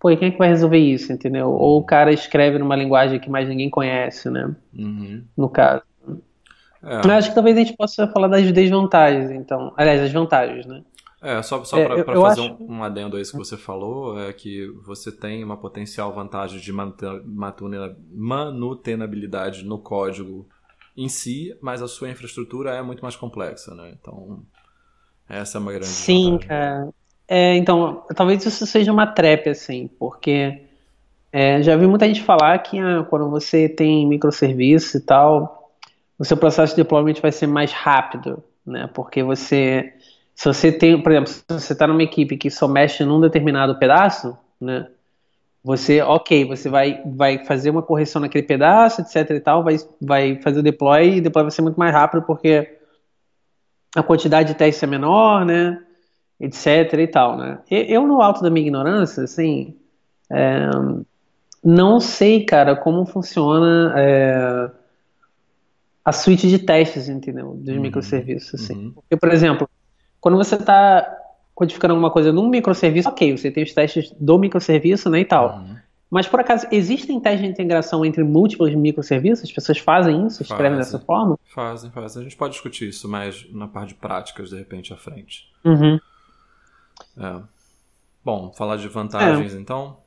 pô, 0.00 0.10
e 0.10 0.16
quem 0.16 0.28
é 0.28 0.30
que 0.30 0.38
vai 0.38 0.48
resolver 0.48 0.78
isso, 0.78 1.12
entendeu? 1.12 1.50
Ou 1.50 1.78
o 1.78 1.84
cara 1.84 2.10
escreve 2.10 2.58
numa 2.58 2.74
linguagem 2.74 3.20
que 3.20 3.28
mais 3.28 3.46
ninguém 3.46 3.68
conhece, 3.68 4.30
né? 4.30 4.56
Uhum. 4.76 5.22
No 5.36 5.50
caso. 5.50 5.82
É. 6.82 7.06
Eu 7.06 7.10
acho 7.12 7.28
que 7.28 7.34
talvez 7.34 7.54
a 7.56 7.60
gente 7.60 7.76
possa 7.76 8.08
falar 8.08 8.28
das 8.28 8.50
desvantagens, 8.50 9.30
então. 9.30 9.74
Aliás, 9.76 10.00
das 10.00 10.10
vantagens, 10.10 10.64
né? 10.64 10.82
É, 11.22 11.42
só, 11.42 11.62
só 11.64 11.78
é, 11.78 12.02
para 12.02 12.18
fazer 12.18 12.40
acho... 12.40 12.56
um, 12.62 12.76
um 12.76 12.82
adendo 12.82 13.18
a 13.18 13.20
isso 13.20 13.32
que 13.32 13.38
você 13.38 13.58
falou, 13.58 14.18
é 14.18 14.32
que 14.32 14.68
você 14.86 15.12
tem 15.12 15.44
uma 15.44 15.58
potencial 15.58 16.10
vantagem 16.14 16.58
de 16.58 16.72
manutenabilidade 16.72 19.62
no 19.62 19.78
código 19.78 20.48
em 20.96 21.10
si, 21.10 21.54
mas 21.60 21.82
a 21.82 21.88
sua 21.88 22.08
infraestrutura 22.08 22.70
é 22.70 22.80
muito 22.80 23.02
mais 23.02 23.16
complexa, 23.16 23.74
né? 23.74 23.94
Então, 24.00 24.42
essa 25.28 25.58
é 25.58 25.60
uma 25.60 25.72
grande 25.72 25.88
Sim, 25.88 26.30
vantagem. 26.30 26.48
cara. 26.48 26.88
É, 27.30 27.54
então, 27.56 28.04
talvez 28.16 28.44
isso 28.44 28.66
seja 28.66 28.92
uma 28.92 29.06
trap, 29.06 29.48
assim, 29.50 29.88
porque 29.98 30.66
É, 31.32 31.62
já 31.62 31.76
vi 31.76 31.86
muita 31.86 32.06
gente 32.08 32.22
falar 32.22 32.58
que 32.60 32.78
ah, 32.78 33.04
quando 33.10 33.30
você 33.30 33.68
tem 33.68 34.06
microserviço 34.08 34.98
e 34.98 35.00
tal, 35.02 35.72
o 36.18 36.24
seu 36.24 36.36
processo 36.36 36.76
de 36.76 36.82
deployment 36.82 37.14
vai 37.22 37.32
ser 37.32 37.46
mais 37.48 37.72
rápido, 37.72 38.42
né? 38.66 38.88
Porque 38.94 39.22
você, 39.22 39.94
se 40.34 40.46
você 40.46 40.72
tem, 40.72 41.02
por 41.02 41.12
exemplo, 41.12 41.28
se 41.30 41.44
você 41.48 41.72
está 41.74 41.86
numa 41.86 42.02
equipe 42.02 42.36
que 42.38 42.50
só 42.50 42.68
mexe 42.68 43.04
num 43.04 43.20
determinado 43.20 43.78
pedaço, 43.78 44.36
né? 44.60 44.88
Você, 45.64 46.02
ok, 46.02 46.44
você 46.46 46.68
vai, 46.70 47.02
vai 47.06 47.44
fazer 47.46 47.70
uma 47.70 47.82
correção 47.82 48.22
naquele 48.22 48.46
pedaço, 48.46 49.02
etc 49.02 49.30
e 49.30 49.40
tal, 49.40 49.64
vai, 49.64 49.76
vai 50.00 50.40
fazer 50.42 50.60
o 50.60 50.62
deploy 50.64 51.16
e 51.16 51.20
o 51.20 51.22
deploy 51.22 51.44
vai 51.44 51.52
ser 51.52 51.62
muito 51.62 51.78
mais 51.78 51.92
rápido 51.94 52.22
porque 52.24 52.78
a 53.96 54.02
quantidade 54.02 54.48
de 54.48 54.54
testes 54.54 54.82
é 54.82 54.86
menor, 54.86 55.44
né? 55.44 55.80
Etc 56.40 56.92
e 56.94 57.06
tal, 57.06 57.36
né? 57.36 57.58
Eu, 57.70 58.06
no 58.06 58.22
alto 58.22 58.42
da 58.42 58.48
minha 58.48 58.66
ignorância, 58.66 59.24
assim, 59.24 59.76
é, 60.30 60.70
não 61.62 62.00
sei, 62.00 62.44
cara, 62.44 62.74
como 62.74 63.04
funciona 63.04 63.92
é, 63.96 64.70
a 66.04 66.12
suíte 66.12 66.48
de 66.48 66.58
testes, 66.58 67.08
entendeu? 67.08 67.54
Dos 67.54 67.74
uhum. 67.74 67.82
microserviços, 67.82 68.54
assim. 68.54 68.86
Uhum. 68.86 68.92
Porque, 68.92 69.16
por 69.16 69.30
exemplo, 69.30 69.68
quando 70.20 70.38
você 70.38 70.54
está 70.54 71.16
codificando 71.54 71.92
alguma 71.92 72.10
coisa 72.10 72.32
num 72.32 72.48
microserviço, 72.48 73.08
ok, 73.08 73.36
você 73.36 73.50
tem 73.50 73.62
os 73.62 73.74
testes 73.74 74.10
do 74.18 74.38
microserviço, 74.38 75.10
né, 75.10 75.20
e 75.20 75.24
tal. 75.26 75.58
Uhum. 75.58 75.76
Mas, 76.10 76.26
por 76.26 76.40
acaso, 76.40 76.66
existem 76.72 77.20
testes 77.20 77.42
de 77.42 77.48
integração 77.48 78.04
entre 78.04 78.24
múltiplos 78.24 78.74
microserviços? 78.74 79.44
As 79.44 79.52
pessoas 79.52 79.78
fazem 79.78 80.26
isso? 80.26 80.42
Escrevem 80.42 80.76
dessa 80.76 80.98
forma? 80.98 81.38
Fazem, 81.54 81.90
fazem. 81.90 82.22
A 82.22 82.24
gente 82.24 82.36
pode 82.36 82.54
discutir 82.54 82.88
isso 82.88 83.08
mais 83.08 83.46
na 83.52 83.68
parte 83.68 83.90
de 83.90 83.94
práticas, 83.94 84.50
de 84.50 84.56
repente, 84.56 84.92
à 84.92 84.96
frente. 84.96 85.48
Uhum. 85.64 86.00
É. 87.16 87.42
Bom, 88.24 88.52
falar 88.52 88.76
de 88.76 88.88
vantagens, 88.88 89.54
é. 89.54 89.58
então? 89.58 89.98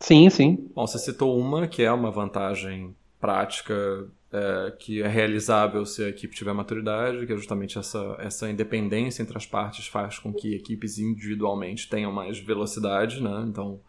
Sim, 0.00 0.30
sim. 0.30 0.70
Bom, 0.74 0.86
você 0.86 0.98
citou 0.98 1.38
uma 1.38 1.66
que 1.66 1.82
é 1.82 1.92
uma 1.92 2.10
vantagem 2.10 2.94
prática 3.20 4.08
é, 4.32 4.70
que 4.78 5.02
é 5.02 5.08
realizável 5.08 5.84
se 5.86 6.04
a 6.04 6.08
equipe 6.08 6.34
tiver 6.34 6.52
maturidade, 6.52 7.26
que 7.26 7.32
é 7.32 7.36
justamente 7.36 7.78
essa, 7.78 8.16
essa 8.18 8.50
independência 8.50 9.22
entre 9.22 9.36
as 9.36 9.46
partes 9.46 9.86
faz 9.86 10.18
com 10.18 10.32
que 10.32 10.54
equipes 10.54 10.98
individualmente 10.98 11.88
tenham 11.88 12.12
mais 12.12 12.38
velocidade, 12.38 13.22
né? 13.22 13.44
Então, 13.48 13.80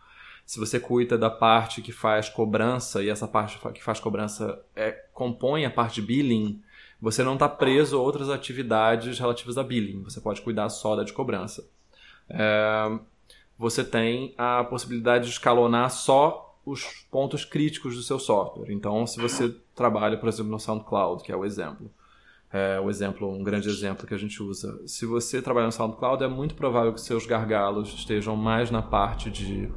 se 0.45 0.59
você 0.59 0.79
cuida 0.79 1.17
da 1.17 1.29
parte 1.29 1.81
que 1.81 1.91
faz 1.91 2.29
cobrança 2.29 3.03
e 3.03 3.09
essa 3.09 3.27
parte 3.27 3.59
que 3.73 3.83
faz 3.83 3.99
cobrança 3.99 4.59
é, 4.75 4.91
compõe 5.13 5.65
a 5.65 5.69
parte 5.69 6.01
de 6.01 6.07
billing, 6.07 6.61
você 7.01 7.23
não 7.23 7.33
está 7.33 7.47
preso 7.47 7.97
a 7.97 8.01
outras 8.01 8.29
atividades 8.29 9.19
relativas 9.19 9.57
a 9.57 9.63
billing. 9.63 10.03
Você 10.03 10.19
pode 10.19 10.41
cuidar 10.41 10.69
só 10.69 10.95
da 10.95 11.03
de 11.03 11.13
cobrança. 11.13 11.69
É, 12.29 12.99
você 13.57 13.83
tem 13.83 14.33
a 14.37 14.63
possibilidade 14.63 15.25
de 15.25 15.31
escalonar 15.31 15.89
só 15.91 16.57
os 16.65 17.05
pontos 17.09 17.43
críticos 17.43 17.95
do 17.95 18.01
seu 18.01 18.19
software. 18.19 18.71
Então, 18.71 19.05
se 19.07 19.19
você 19.19 19.53
trabalha, 19.75 20.17
por 20.17 20.29
exemplo, 20.29 20.51
no 20.51 20.59
SoundCloud, 20.59 21.23
que 21.23 21.31
é 21.31 21.35
o 21.35 21.43
exemplo, 21.43 21.89
é 22.51 22.79
o 22.79 22.89
exemplo, 22.89 23.29
um 23.29 23.43
grande 23.43 23.69
exemplo 23.69 24.07
que 24.07 24.13
a 24.13 24.17
gente 24.17 24.41
usa. 24.41 24.81
Se 24.87 25.05
você 25.05 25.41
trabalha 25.41 25.67
no 25.67 25.71
SoundCloud, 25.71 26.23
é 26.23 26.27
muito 26.27 26.55
provável 26.55 26.93
que 26.93 27.01
seus 27.01 27.25
gargalos 27.25 27.93
estejam 27.93 28.35
mais 28.35 28.71
na 28.71 28.81
parte 28.81 29.29
de 29.29 29.69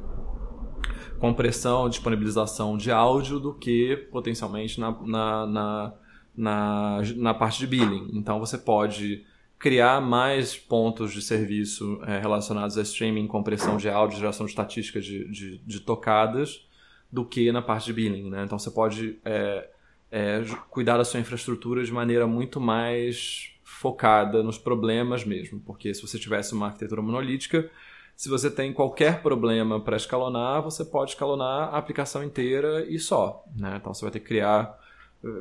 compressão, 1.19 1.87
disponibilização 1.87 2.75
de 2.77 2.91
áudio 2.91 3.39
do 3.39 3.53
que 3.53 3.95
potencialmente 4.11 4.79
na, 4.79 4.91
na, 4.91 5.47
na, 5.47 5.93
na, 6.35 7.01
na 7.15 7.33
parte 7.33 7.59
de 7.59 7.67
billing. 7.67 8.09
Então, 8.13 8.39
você 8.39 8.57
pode 8.57 9.25
criar 9.63 10.01
mais 10.01 10.57
pontos 10.57 11.13
de 11.13 11.21
serviço 11.21 11.97
é, 12.05 12.19
relacionados 12.19 12.77
a 12.77 12.81
streaming, 12.81 13.27
compressão 13.27 13.77
de 13.77 13.87
áudio, 13.87 14.19
geração 14.19 14.45
de 14.45 14.51
estatísticas 14.51 15.05
de, 15.05 15.25
de, 15.31 15.57
de 15.59 15.79
tocadas, 15.79 16.67
do 17.09 17.23
que 17.23 17.49
na 17.49 17.61
parte 17.61 17.85
de 17.85 17.93
billing. 17.93 18.29
Né? 18.29 18.43
Então 18.43 18.59
você 18.59 18.69
pode 18.69 19.21
é, 19.23 19.69
é, 20.11 20.43
cuidar 20.69 20.97
da 20.97 21.05
sua 21.05 21.21
infraestrutura 21.21 21.81
de 21.81 21.93
maneira 21.93 22.27
muito 22.27 22.59
mais 22.59 23.53
focada 23.63 24.43
nos 24.43 24.57
problemas 24.57 25.23
mesmo. 25.23 25.61
Porque 25.61 25.93
se 25.93 26.01
você 26.01 26.19
tivesse 26.19 26.53
uma 26.53 26.65
arquitetura 26.65 27.01
monolítica, 27.01 27.71
se 28.17 28.27
você 28.27 28.51
tem 28.51 28.73
qualquer 28.73 29.21
problema 29.21 29.79
para 29.79 29.95
escalonar, 29.95 30.61
você 30.61 30.83
pode 30.83 31.11
escalonar 31.11 31.73
a 31.73 31.77
aplicação 31.77 32.21
inteira 32.21 32.85
e 32.85 32.99
só. 32.99 33.45
Né? 33.55 33.77
Então 33.79 33.93
você 33.93 34.03
vai 34.03 34.11
ter 34.11 34.19
que 34.19 34.27
criar 34.27 34.77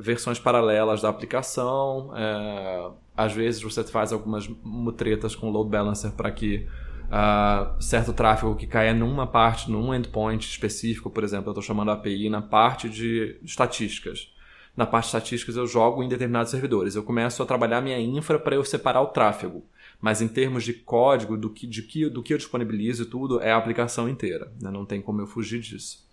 versões 0.01 0.39
paralelas 0.39 1.03
da 1.03 1.09
aplicação. 1.09 2.13
É, 2.17 2.91
às 3.17 3.33
vezes 3.33 3.63
você 3.63 3.83
faz 3.83 4.13
algumas 4.13 4.49
mutretas 4.49 5.35
com 5.35 5.51
load 5.51 5.69
balancer 5.69 6.13
para 6.13 6.31
que 6.31 6.67
uh, 7.09 7.83
certo 7.83 8.13
tráfego 8.13 8.55
que 8.55 8.67
caia 8.67 8.95
numa 8.95 9.27
parte, 9.27 9.71
num 9.71 9.93
endpoint 9.95 10.47
específico, 10.47 11.11
por 11.11 11.25
exemplo, 11.25 11.49
eu 11.49 11.53
estou 11.53 11.63
chamando 11.63 11.91
a 11.91 11.95
API 11.95 12.31
na 12.31 12.41
parte 12.41 12.89
de 12.89 13.39
estatísticas. 13.43 14.33
Na 14.75 14.87
parte 14.87 15.05
de 15.05 15.09
estatísticas 15.09 15.57
eu 15.57 15.67
jogo 15.67 16.03
em 16.03 16.09
determinados 16.09 16.51
servidores. 16.51 16.95
Eu 16.95 17.03
começo 17.03 17.43
a 17.43 17.47
trabalhar 17.47 17.81
minha 17.81 18.01
infra 18.01 18.39
para 18.39 18.55
eu 18.55 18.65
separar 18.65 19.03
o 19.03 19.09
tráfego. 19.09 19.65
Mas 20.01 20.23
em 20.23 20.29
termos 20.29 20.65
de 20.65 20.73
código, 20.73 21.37
do 21.37 21.51
que, 21.51 21.67
de 21.67 21.83
que, 21.83 22.09
do 22.09 22.23
que 22.23 22.33
eu 22.33 22.39
disponibilizo 22.39 23.03
e 23.03 23.07
tudo, 23.07 23.41
é 23.41 23.53
a 23.53 23.57
aplicação 23.57 24.09
inteira. 24.09 24.51
Né? 24.61 24.71
Não 24.71 24.87
tem 24.87 25.03
como 25.03 25.21
eu 25.21 25.27
fugir 25.27 25.61
disso. 25.61 26.09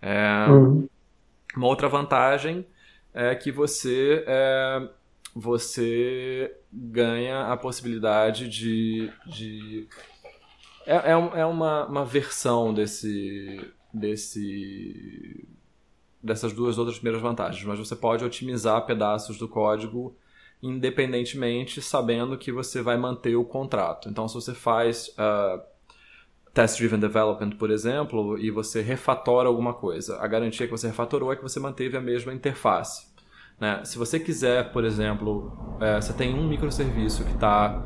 É, 0.00 0.46
uhum. 0.48 0.88
Uma 1.56 1.66
outra 1.66 1.88
vantagem 1.88 2.64
é 3.14 3.34
que 3.34 3.52
você, 3.52 4.24
é, 4.26 4.88
você 5.34 6.54
ganha 6.72 7.52
a 7.52 7.56
possibilidade 7.56 8.48
de, 8.48 9.10
de 9.26 9.88
é, 10.84 10.96
é, 10.96 11.10
é 11.12 11.46
uma, 11.46 11.86
uma 11.86 12.04
versão 12.04 12.74
desse, 12.74 13.60
desse 13.92 15.46
dessas 16.22 16.52
duas 16.52 16.78
outras 16.78 16.96
primeiras 16.96 17.22
vantagens, 17.22 17.64
mas 17.64 17.78
você 17.78 17.94
pode 17.94 18.24
otimizar 18.24 18.84
pedaços 18.86 19.38
do 19.38 19.46
código 19.46 20.16
independentemente, 20.64 21.82
sabendo 21.82 22.38
que 22.38 22.50
você 22.50 22.80
vai 22.80 22.96
manter 22.96 23.36
o 23.36 23.44
contrato. 23.44 24.08
Então, 24.08 24.26
se 24.26 24.34
você 24.34 24.54
faz 24.54 25.08
uh, 25.08 25.60
test-driven 26.54 27.00
development, 27.00 27.50
por 27.58 27.70
exemplo, 27.70 28.38
e 28.38 28.50
você 28.50 28.80
refatora 28.80 29.48
alguma 29.48 29.74
coisa, 29.74 30.18
a 30.20 30.26
garantia 30.28 30.66
que 30.66 30.70
você 30.70 30.86
refatorou 30.86 31.32
é 31.32 31.36
que 31.36 31.42
você 31.42 31.58
manteve 31.58 31.96
a 31.96 32.00
mesma 32.00 32.32
interface. 32.32 33.12
Né? 33.60 33.84
Se 33.84 33.98
você 33.98 34.20
quiser, 34.20 34.72
por 34.72 34.84
exemplo, 34.84 35.52
uh, 35.76 36.00
você 36.00 36.12
tem 36.12 36.32
um 36.32 36.46
microserviço 36.48 37.24
que 37.24 37.32
está 37.32 37.84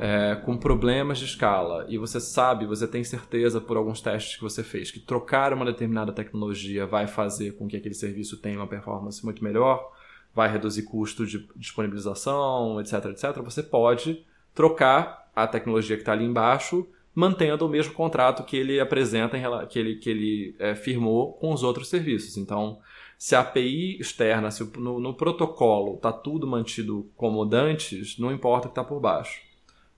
é, 0.00 0.36
com 0.44 0.56
problemas 0.56 1.18
de 1.18 1.24
escala 1.24 1.84
e 1.88 1.98
você 1.98 2.20
sabe, 2.20 2.66
você 2.66 2.86
tem 2.86 3.02
certeza 3.02 3.60
por 3.60 3.76
alguns 3.76 4.00
testes 4.00 4.36
que 4.36 4.42
você 4.42 4.62
fez 4.62 4.90
que 4.90 5.00
trocar 5.00 5.52
uma 5.52 5.64
determinada 5.64 6.12
tecnologia 6.12 6.86
vai 6.86 7.08
fazer 7.08 7.56
com 7.56 7.66
que 7.66 7.76
aquele 7.76 7.94
serviço 7.94 8.36
tenha 8.36 8.58
uma 8.58 8.66
performance 8.68 9.24
muito 9.24 9.42
melhor, 9.42 9.92
vai 10.32 10.48
reduzir 10.48 10.82
custo 10.82 11.26
de 11.26 11.48
disponibilização, 11.56 12.80
etc, 12.80 13.06
etc, 13.06 13.42
você 13.42 13.62
pode 13.62 14.24
trocar 14.54 15.28
a 15.34 15.46
tecnologia 15.46 15.96
que 15.96 16.02
está 16.02 16.12
ali 16.12 16.24
embaixo 16.24 16.86
mantendo 17.18 17.66
o 17.66 17.68
mesmo 17.68 17.92
contrato 17.94 18.44
que 18.44 18.56
ele 18.56 18.78
apresenta, 18.78 19.36
que 19.66 19.76
ele, 19.76 19.96
que 19.96 20.08
ele 20.08 20.54
é, 20.56 20.76
firmou 20.76 21.32
com 21.32 21.52
os 21.52 21.64
outros 21.64 21.88
serviços. 21.88 22.36
Então, 22.36 22.78
se 23.18 23.34
a 23.34 23.40
API 23.40 23.98
externa, 23.98 24.52
se 24.52 24.62
no, 24.78 25.00
no 25.00 25.12
protocolo 25.12 25.96
está 25.96 26.12
tudo 26.12 26.46
mantido 26.46 27.10
como 27.16 27.44
dantes, 27.44 28.16
não 28.20 28.30
importa 28.30 28.68
o 28.68 28.70
que 28.70 28.78
está 28.78 28.84
por 28.84 29.00
baixo. 29.00 29.42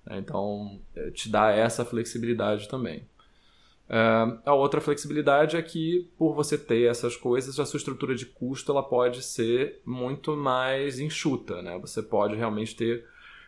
Né? 0.07 0.17
Então, 0.17 0.81
é, 0.97 1.11
te 1.11 1.29
dá 1.29 1.51
essa 1.51 1.85
flexibilidade 1.85 2.67
também. 2.71 3.01
Uh, 3.91 4.41
a 4.47 4.55
outra 4.55 4.81
flexibilidade 4.81 5.59
é 5.59 5.63
que, 5.63 6.09
por 6.17 6.35
você 6.35 6.57
ter 6.57 6.89
essas 6.89 7.17
coisas, 7.17 7.61
a 7.61 7.67
sua 7.67 7.77
estrutura 7.77 8.15
de 8.15 8.25
custo 8.25 8.73
ela 8.73 8.83
pode 8.83 9.23
ser 9.23 9.83
muito 9.85 10.35
mais 10.35 10.99
enxuta. 10.99 11.61
Né? 11.61 11.79
Você 11.81 12.03
pode 12.03 12.35
realmente 12.35 12.75
ter 12.75 13.05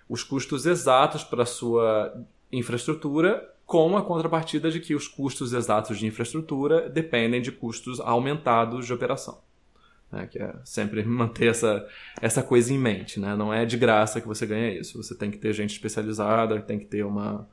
os 0.07 0.23
custos 0.23 0.67
exatos 0.67 1.25
para 1.25 1.45
a 1.45 1.47
sua 1.47 2.23
infraestrutura, 2.53 3.51
com 3.73 3.97
a 3.97 4.03
contrapartida 4.03 4.71
de 4.71 4.81
que 4.81 4.95
os 4.95 5.09
custos 5.09 5.55
exatos 5.55 5.99
de 5.99 6.07
infraestrutura 6.07 6.91
dependem 6.91 7.41
de 7.41 7.51
custos 7.51 8.01
aumentados 8.01 8.85
de 8.85 8.93
operação 8.93 9.39
né? 10.13 10.29
que 10.31 10.39
é 10.39 10.53
sempre 10.63 11.03
manter 11.09 11.47
essa, 11.47 11.87
essa 12.21 12.43
coisa 12.43 12.73
em 12.73 12.79
mente. 12.79 13.19
Né? 13.19 13.35
Não 13.35 13.53
é 13.53 13.65
de 13.65 13.79
graça 13.79 14.21
que 14.21 14.29
você 14.29 14.45
ganha 14.45 14.79
isso. 14.79 15.03
Você 15.03 15.17
tem 15.17 15.31
que 15.31 15.39
ter 15.39 15.55
gente 15.55 15.71
especializada, 15.71 16.61
tem 16.61 16.79
que 16.79 16.85
ter 16.85 17.03
uma, 17.03 17.49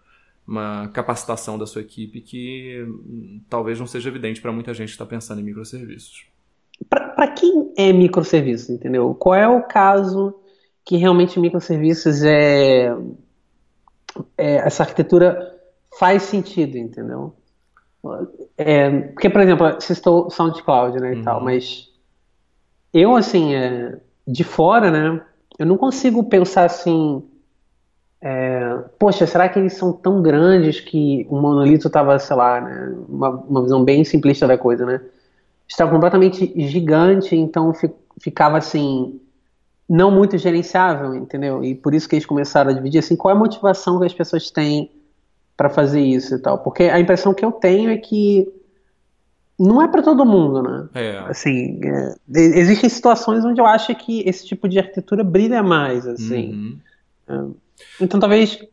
uma 0.45 0.89
capacitação 0.89 1.57
da 1.57 1.65
sua 1.65 1.81
equipe 1.81 2.19
que 2.19 2.85
hum, 2.85 3.41
talvez 3.49 3.79
não 3.79 3.87
seja 3.87 4.09
evidente 4.09 4.41
para 4.41 4.51
muita 4.51 4.73
gente 4.73 4.87
que 4.87 4.95
está 4.95 5.05
pensando 5.05 5.39
em 5.39 5.45
microserviços. 5.45 6.27
Para 6.89 7.27
quem 7.29 7.73
é 7.77 7.93
microserviço, 7.93 8.73
entendeu? 8.73 9.15
Qual 9.15 9.35
é 9.35 9.47
o 9.47 9.63
caso 9.63 10.35
que 10.85 10.97
realmente 10.97 11.39
microserviços 11.39 12.23
é, 12.23 12.95
é 14.37 14.55
essa 14.55 14.83
arquitetura 14.83 15.58
faz 15.99 16.23
sentido, 16.23 16.77
entendeu? 16.77 17.35
É, 18.57 18.89
porque, 18.89 19.29
por 19.29 19.41
exemplo, 19.41 19.81
citou 19.81 20.29
SoundCloud, 20.29 20.97
né, 21.01 21.13
e 21.13 21.17
uhum. 21.17 21.23
tal, 21.23 21.43
mas 21.43 21.89
eu, 22.93 23.17
assim, 23.17 23.53
é, 23.53 23.99
de 24.25 24.45
fora, 24.45 24.89
né, 24.89 25.21
eu 25.57 25.65
não 25.65 25.75
consigo 25.75 26.23
pensar 26.23 26.63
assim, 26.63 27.21
é, 28.21 28.77
poxa, 28.97 29.27
será 29.27 29.49
que 29.49 29.59
eles 29.59 29.73
são 29.73 29.91
tão 29.91 30.21
grandes 30.21 30.79
que 30.79 31.27
o 31.29 31.35
monolito 31.35 31.87
estava, 31.87 32.17
sei 32.17 32.35
lá, 32.37 32.61
né, 32.61 32.95
uma, 33.09 33.29
uma 33.29 33.61
visão 33.63 33.83
bem 33.83 34.05
simplista 34.05 34.47
da 34.47 34.57
coisa, 34.57 34.85
né? 34.85 35.01
estava 35.67 35.91
completamente 35.91 36.51
gigante, 36.67 37.35
então 37.35 37.71
ficava 38.19 38.57
assim 38.57 39.21
não 39.87 40.09
muito 40.09 40.37
gerenciável, 40.37 41.13
entendeu? 41.13 41.63
E 41.63 41.75
por 41.75 41.93
isso 41.93 42.09
que 42.09 42.15
eles 42.15 42.25
começaram 42.25 42.71
a 42.71 42.73
dividir 42.73 42.99
assim, 42.99 43.15
qual 43.15 43.33
é 43.33 43.37
a 43.37 43.39
motivação 43.39 43.99
que 43.99 44.05
as 44.05 44.13
pessoas 44.13 44.49
têm 44.49 44.89
para 45.59 45.69
fazer 45.69 45.99
isso 45.99 46.35
e 46.35 46.39
tal? 46.39 46.59
Porque 46.59 46.83
a 46.83 47.01
impressão 47.01 47.33
que 47.33 47.43
eu 47.43 47.51
tenho 47.51 47.89
é 47.89 47.97
que 47.97 48.47
não 49.59 49.81
é 49.81 49.89
para 49.89 50.01
todo 50.01 50.25
mundo, 50.25 50.63
né? 50.63 50.87
É. 50.93 51.17
Assim, 51.27 51.81
é, 51.83 52.15
existem 52.33 52.89
situações 52.89 53.43
onde 53.43 53.59
eu 53.59 53.65
acho 53.65 53.93
que 53.93 54.21
esse 54.21 54.47
tipo 54.47 54.69
de 54.69 54.79
arquitetura 54.79 55.21
brilha 55.21 55.61
mais, 55.61 56.07
assim. 56.07 56.53
Uhum. 56.53 56.79
É, 57.27 58.03
então 58.05 58.21
talvez 58.21 58.65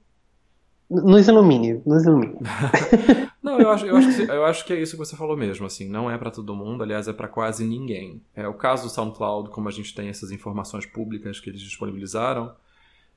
nos 0.89 1.27
ilumine, 1.27 1.83
nos 1.85 2.05
ilumine. 2.05 2.39
não, 3.43 3.59
eu 3.59 3.69
acho, 3.69 3.85
eu, 3.85 3.97
acho 3.97 4.17
que, 4.17 4.23
eu 4.31 4.45
acho 4.45 4.65
que 4.65 4.73
é 4.73 4.81
isso 4.81 4.93
que 4.93 4.99
você 4.99 5.17
falou 5.17 5.37
mesmo, 5.37 5.67
assim, 5.67 5.89
não 5.89 6.09
é 6.09 6.17
para 6.17 6.31
todo 6.31 6.55
mundo, 6.55 6.85
aliás, 6.85 7.09
é 7.09 7.13
para 7.13 7.27
quase 7.27 7.67
ninguém. 7.67 8.23
É 8.33 8.47
o 8.47 8.55
caso 8.55 8.85
do 8.85 8.91
SoundCloud, 8.91 9.51
como 9.51 9.69
a 9.69 9.73
gente 9.73 9.93
tem 9.93 10.07
essas 10.07 10.31
informações 10.31 10.87
públicas 10.87 11.41
que 11.41 11.51
eles 11.51 11.61
disponibilizaram, 11.61 12.53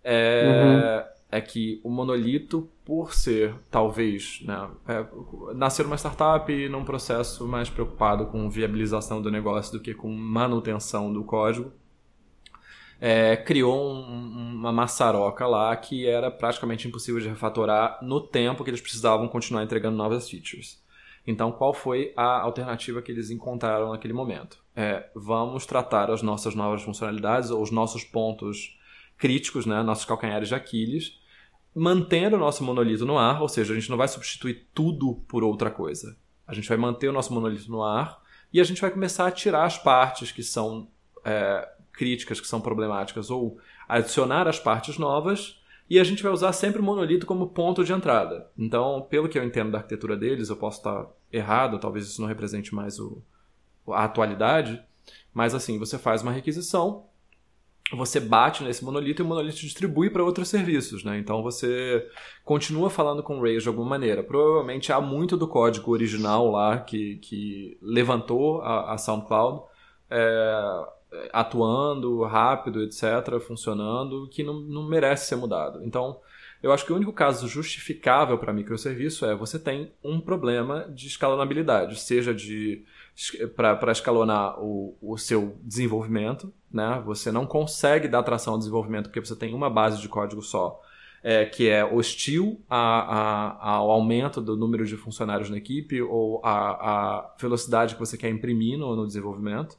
é, 0.03 1.05
uhum. 1.05 1.18
É 1.31 1.39
que 1.39 1.79
o 1.83 1.89
monolito, 1.89 2.67
por 2.83 3.13
ser, 3.13 3.55
talvez, 3.69 4.41
né, 4.43 4.69
é, 4.87 5.05
nascer 5.53 5.85
uma 5.85 5.95
startup 5.95 6.69
num 6.69 6.83
processo 6.83 7.47
mais 7.47 7.69
preocupado 7.69 8.25
com 8.27 8.49
viabilização 8.49 9.21
do 9.21 9.29
negócio 9.29 9.73
do 9.73 9.79
que 9.79 9.93
com 9.93 10.09
manutenção 10.11 11.13
do 11.13 11.23
código, 11.23 11.71
é, 12.99 13.37
criou 13.37 13.93
um, 13.93 14.55
uma 14.55 14.71
maçaroca 14.71 15.47
lá 15.47 15.75
que 15.75 16.05
era 16.07 16.29
praticamente 16.29 16.87
impossível 16.87 17.21
de 17.21 17.29
refatorar 17.29 17.99
no 18.01 18.19
tempo 18.19 18.63
que 18.63 18.69
eles 18.69 18.81
precisavam 18.81 19.27
continuar 19.27 19.63
entregando 19.63 19.95
novas 19.95 20.29
features. 20.29 20.83
Então, 21.25 21.51
qual 21.51 21.73
foi 21.73 22.11
a 22.17 22.41
alternativa 22.41 23.01
que 23.01 23.11
eles 23.11 23.29
encontraram 23.29 23.91
naquele 23.91 24.13
momento? 24.13 24.57
É, 24.75 25.07
vamos 25.15 25.65
tratar 25.65 26.09
as 26.09 26.23
nossas 26.23 26.55
novas 26.55 26.81
funcionalidades 26.81 27.51
ou 27.51 27.61
os 27.61 27.69
nossos 27.69 28.03
pontos 28.03 28.77
críticos, 29.17 29.65
né, 29.65 29.83
nossos 29.83 30.05
calcanhares 30.05 30.47
de 30.47 30.55
Aquiles, 30.55 31.18
mantendo 31.75 32.35
o 32.35 32.39
nosso 32.39 32.63
monolito 32.63 33.05
no 33.05 33.17
ar, 33.17 33.41
ou 33.41 33.49
seja, 33.49 33.73
a 33.73 33.75
gente 33.75 33.89
não 33.89 33.97
vai 33.97 34.07
substituir 34.07 34.67
tudo 34.73 35.15
por 35.27 35.43
outra 35.43 35.69
coisa. 35.69 36.17
A 36.47 36.53
gente 36.53 36.67
vai 36.67 36.77
manter 36.77 37.07
o 37.07 37.13
nosso 37.13 37.33
monolito 37.33 37.69
no 37.69 37.83
ar 37.83 38.21
e 38.51 38.59
a 38.59 38.63
gente 38.63 38.81
vai 38.81 38.89
começar 38.89 39.27
a 39.27 39.31
tirar 39.31 39.65
as 39.65 39.77
partes 39.77 40.31
que 40.31 40.41
são 40.41 40.87
é, 41.23 41.69
críticas 41.91 42.39
que 42.39 42.47
são 42.47 42.61
problemáticas 42.61 43.29
ou 43.29 43.59
adicionar 43.87 44.47
as 44.47 44.59
partes 44.59 44.97
novas 44.97 45.59
e 45.89 45.99
a 45.99 46.03
gente 46.03 46.21
vai 46.21 46.31
usar 46.31 46.53
sempre 46.53 46.79
o 46.79 46.83
monolito 46.83 47.25
como 47.25 47.49
ponto 47.49 47.83
de 47.83 47.91
entrada. 47.91 48.49
Então, 48.57 49.05
pelo 49.09 49.27
que 49.27 49.37
eu 49.37 49.43
entendo 49.43 49.71
da 49.71 49.79
arquitetura 49.79 50.15
deles, 50.15 50.49
eu 50.49 50.55
posso 50.55 50.77
estar 50.77 51.07
errado, 51.31 51.79
talvez 51.79 52.05
isso 52.05 52.21
não 52.21 52.27
represente 52.27 52.73
mais 52.73 52.99
o, 52.99 53.21
a 53.87 54.03
atualidade, 54.05 54.81
mas 55.33 55.55
assim, 55.55 55.79
você 55.79 55.97
faz 55.97 56.21
uma 56.21 56.31
requisição, 56.31 57.05
você 57.91 58.19
bate 58.19 58.63
nesse 58.63 58.83
monolito 58.83 59.21
e 59.21 59.23
o 59.23 59.27
monolito 59.27 59.57
distribui 59.57 60.09
para 60.09 60.23
outros 60.23 60.47
serviços, 60.47 61.03
né? 61.03 61.17
Então 61.17 61.41
você 61.41 62.07
continua 62.43 62.89
falando 62.89 63.23
com 63.23 63.39
o 63.39 63.41
Rails 63.41 63.63
de 63.63 63.69
alguma 63.69 63.89
maneira. 63.89 64.23
Provavelmente 64.23 64.91
há 64.91 65.01
muito 65.01 65.35
do 65.35 65.47
código 65.47 65.91
original 65.91 66.51
lá 66.51 66.79
que, 66.79 67.17
que 67.17 67.77
levantou 67.81 68.61
a, 68.61 68.93
a 68.93 68.97
SoundCloud. 68.97 69.63
É, 70.09 70.85
atuando 71.33 72.23
rápido, 72.23 72.83
etc., 72.83 73.39
funcionando, 73.39 74.27
que 74.29 74.43
não, 74.43 74.59
não 74.59 74.87
merece 74.87 75.27
ser 75.27 75.35
mudado. 75.35 75.83
Então, 75.83 76.19
eu 76.61 76.71
acho 76.71 76.85
que 76.85 76.93
o 76.93 76.95
único 76.95 77.13
caso 77.13 77.47
justificável 77.47 78.37
para 78.37 78.53
microserviço 78.53 79.25
é 79.25 79.35
você 79.35 79.57
tem 79.57 79.91
um 80.03 80.19
problema 80.19 80.87
de 80.93 81.07
escalonabilidade, 81.07 81.99
seja 81.99 82.33
de 82.33 82.83
para 83.55 83.91
escalonar 83.91 84.59
o, 84.59 84.97
o 85.01 85.17
seu 85.17 85.57
desenvolvimento, 85.63 86.53
né? 86.71 87.01
Você 87.05 87.31
não 87.31 87.45
consegue 87.45 88.07
dar 88.07 88.23
tração 88.23 88.53
ao 88.53 88.59
desenvolvimento 88.59 89.05
porque 89.05 89.19
você 89.19 89.35
tem 89.35 89.53
uma 89.53 89.69
base 89.69 90.01
de 90.01 90.07
código 90.07 90.41
só, 90.41 90.79
é, 91.21 91.45
que 91.45 91.67
é 91.67 91.83
hostil 91.83 92.61
a, 92.69 92.77
a, 92.79 93.73
ao 93.73 93.91
aumento 93.91 94.39
do 94.39 94.55
número 94.55 94.85
de 94.85 94.95
funcionários 94.95 95.49
na 95.49 95.57
equipe 95.57 96.01
ou 96.01 96.41
a 96.45 97.33
velocidade 97.39 97.95
que 97.95 97.99
você 97.99 98.17
quer 98.17 98.29
imprimir 98.29 98.77
no, 98.77 98.95
no 98.95 99.05
desenvolvimento. 99.05 99.77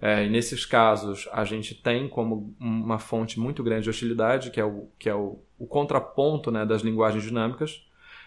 É, 0.00 0.24
e 0.24 0.28
nesses 0.28 0.64
casos, 0.66 1.28
a 1.32 1.44
gente 1.44 1.74
tem 1.74 2.08
como 2.08 2.54
uma 2.60 2.98
fonte 2.98 3.40
muito 3.40 3.62
grande 3.62 3.84
de 3.84 3.90
hostilidade, 3.90 4.50
que 4.50 4.60
é 4.60 4.64
o, 4.64 4.88
que 4.98 5.08
é 5.08 5.14
o, 5.14 5.38
o 5.58 5.66
contraponto 5.66 6.50
né, 6.50 6.66
das 6.66 6.82
linguagens 6.82 7.24
dinâmicas, 7.24 7.82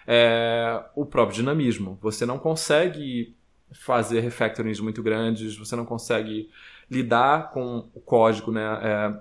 é 0.07 0.83
o 0.95 1.05
próprio 1.05 1.35
dinamismo. 1.35 1.97
Você 2.01 2.25
não 2.25 2.39
consegue 2.39 3.37
fazer 3.71 4.21
refactorings 4.21 4.79
muito 4.79 5.01
grandes, 5.03 5.57
você 5.57 5.75
não 5.75 5.85
consegue 5.85 6.49
lidar 6.89 7.51
com 7.51 7.89
o 7.93 7.99
código, 7.99 8.51
né, 8.51 8.79
é, 8.81 9.19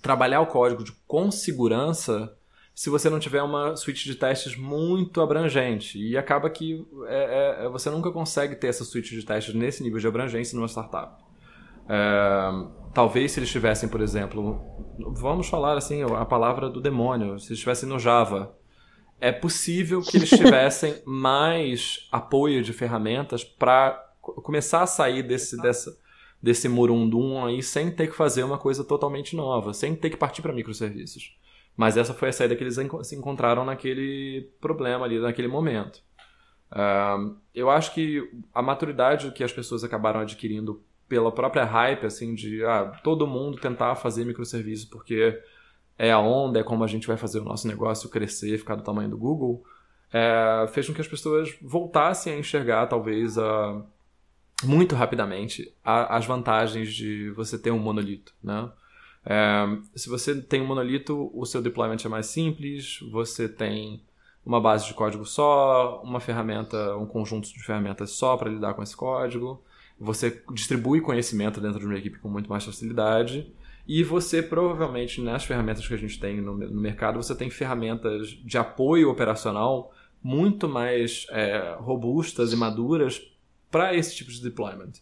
trabalhar 0.00 0.40
o 0.40 0.46
código 0.46 0.82
de, 0.82 0.92
com 1.06 1.30
segurança 1.30 2.34
se 2.74 2.90
você 2.90 3.08
não 3.08 3.20
tiver 3.20 3.42
uma 3.42 3.76
suite 3.76 4.04
de 4.04 4.16
testes 4.16 4.56
muito 4.56 5.20
abrangente. 5.20 5.96
E 5.96 6.16
acaba 6.16 6.50
que 6.50 6.84
é, 7.06 7.64
é, 7.64 7.68
você 7.68 7.88
nunca 7.88 8.10
consegue 8.10 8.56
ter 8.56 8.66
essa 8.66 8.84
suite 8.84 9.14
de 9.14 9.24
testes 9.24 9.54
nesse 9.54 9.82
nível 9.82 10.00
de 10.00 10.08
abrangência 10.08 10.56
numa 10.56 10.66
startup. 10.66 11.22
É, 11.88 12.50
talvez 12.92 13.30
se 13.30 13.38
eles 13.38 13.50
tivessem, 13.50 13.88
por 13.88 14.00
exemplo, 14.00 14.60
vamos 14.98 15.48
falar 15.48 15.78
assim, 15.78 16.02
a 16.02 16.24
palavra 16.24 16.68
do 16.68 16.80
demônio, 16.80 17.38
se 17.38 17.48
eles 17.48 17.58
estivessem 17.58 17.88
no 17.88 17.98
Java, 17.98 18.56
é 19.24 19.32
possível 19.32 20.02
que 20.02 20.18
eles 20.18 20.28
tivessem 20.28 21.00
mais 21.06 22.06
apoio 22.12 22.62
de 22.62 22.74
ferramentas 22.74 23.42
para 23.42 23.92
começar 24.20 24.82
a 24.82 24.86
sair 24.86 25.22
desse, 25.22 25.56
dessa, 25.62 25.98
desse 26.42 26.68
murundum 26.68 27.42
aí 27.42 27.62
sem 27.62 27.90
ter 27.90 28.08
que 28.08 28.14
fazer 28.14 28.42
uma 28.42 28.58
coisa 28.58 28.84
totalmente 28.84 29.34
nova, 29.34 29.72
sem 29.72 29.96
ter 29.96 30.10
que 30.10 30.16
partir 30.18 30.42
para 30.42 30.52
microserviços. 30.52 31.38
Mas 31.74 31.96
essa 31.96 32.12
foi 32.12 32.28
a 32.28 32.32
saída 32.32 32.54
que 32.54 32.62
eles 32.62 32.76
se 33.02 33.16
encontraram 33.16 33.64
naquele 33.64 34.50
problema 34.60 35.06
ali, 35.06 35.18
naquele 35.18 35.48
momento. 35.48 36.02
Uh, 36.70 37.34
eu 37.54 37.70
acho 37.70 37.94
que 37.94 38.30
a 38.52 38.60
maturidade 38.60 39.30
que 39.30 39.42
as 39.42 39.54
pessoas 39.54 39.82
acabaram 39.82 40.20
adquirindo 40.20 40.84
pela 41.08 41.32
própria 41.32 41.64
hype, 41.64 42.04
assim, 42.04 42.34
de 42.34 42.62
ah, 42.62 42.92
todo 43.02 43.26
mundo 43.26 43.56
tentar 43.58 43.94
fazer 43.94 44.26
microserviços 44.26 44.84
porque 44.84 45.40
é 45.98 46.10
a 46.10 46.18
onda, 46.18 46.60
é 46.60 46.62
como 46.62 46.84
a 46.84 46.86
gente 46.86 47.06
vai 47.06 47.16
fazer 47.16 47.40
o 47.40 47.44
nosso 47.44 47.66
negócio 47.68 48.08
crescer, 48.08 48.58
ficar 48.58 48.74
do 48.74 48.82
tamanho 48.82 49.10
do 49.10 49.18
Google, 49.18 49.64
é, 50.12 50.66
fez 50.72 50.86
com 50.86 50.94
que 50.94 51.00
as 51.00 51.08
pessoas 51.08 51.54
voltassem 51.62 52.34
a 52.34 52.38
enxergar, 52.38 52.86
talvez, 52.86 53.38
a, 53.38 53.82
muito 54.62 54.94
rapidamente, 54.94 55.74
a, 55.84 56.16
as 56.16 56.26
vantagens 56.26 56.92
de 56.92 57.30
você 57.30 57.58
ter 57.58 57.70
um 57.70 57.78
monolito, 57.78 58.34
né? 58.42 58.70
É, 59.26 59.64
se 59.94 60.08
você 60.08 60.40
tem 60.40 60.60
um 60.60 60.66
monolito, 60.66 61.30
o 61.32 61.46
seu 61.46 61.62
deployment 61.62 61.96
é 62.04 62.08
mais 62.08 62.26
simples, 62.26 62.98
você 63.10 63.48
tem 63.48 64.02
uma 64.44 64.60
base 64.60 64.86
de 64.86 64.92
código 64.92 65.24
só, 65.24 66.02
uma 66.04 66.20
ferramenta, 66.20 66.96
um 66.96 67.06
conjunto 67.06 67.48
de 67.48 67.62
ferramentas 67.62 68.10
só 68.10 68.36
para 68.36 68.50
lidar 68.50 68.74
com 68.74 68.82
esse 68.82 68.94
código 68.94 69.62
você 69.98 70.42
distribui 70.52 71.00
conhecimento 71.00 71.60
dentro 71.60 71.78
de 71.78 71.86
uma 71.86 71.96
equipe 71.96 72.18
com 72.18 72.28
muito 72.28 72.50
mais 72.50 72.64
facilidade. 72.64 73.52
E 73.86 74.02
você 74.02 74.42
provavelmente, 74.42 75.20
nas 75.20 75.44
ferramentas 75.44 75.86
que 75.86 75.94
a 75.94 75.98
gente 75.98 76.18
tem 76.18 76.40
no, 76.40 76.56
no 76.56 76.80
mercado, 76.80 77.22
você 77.22 77.34
tem 77.34 77.50
ferramentas 77.50 78.28
de 78.28 78.56
apoio 78.56 79.10
operacional 79.10 79.92
muito 80.22 80.66
mais 80.68 81.26
é, 81.30 81.76
robustas 81.78 82.52
e 82.52 82.56
maduras 82.56 83.20
para 83.70 83.94
esse 83.94 84.16
tipo 84.16 84.30
de 84.30 84.42
deployment. 84.42 84.92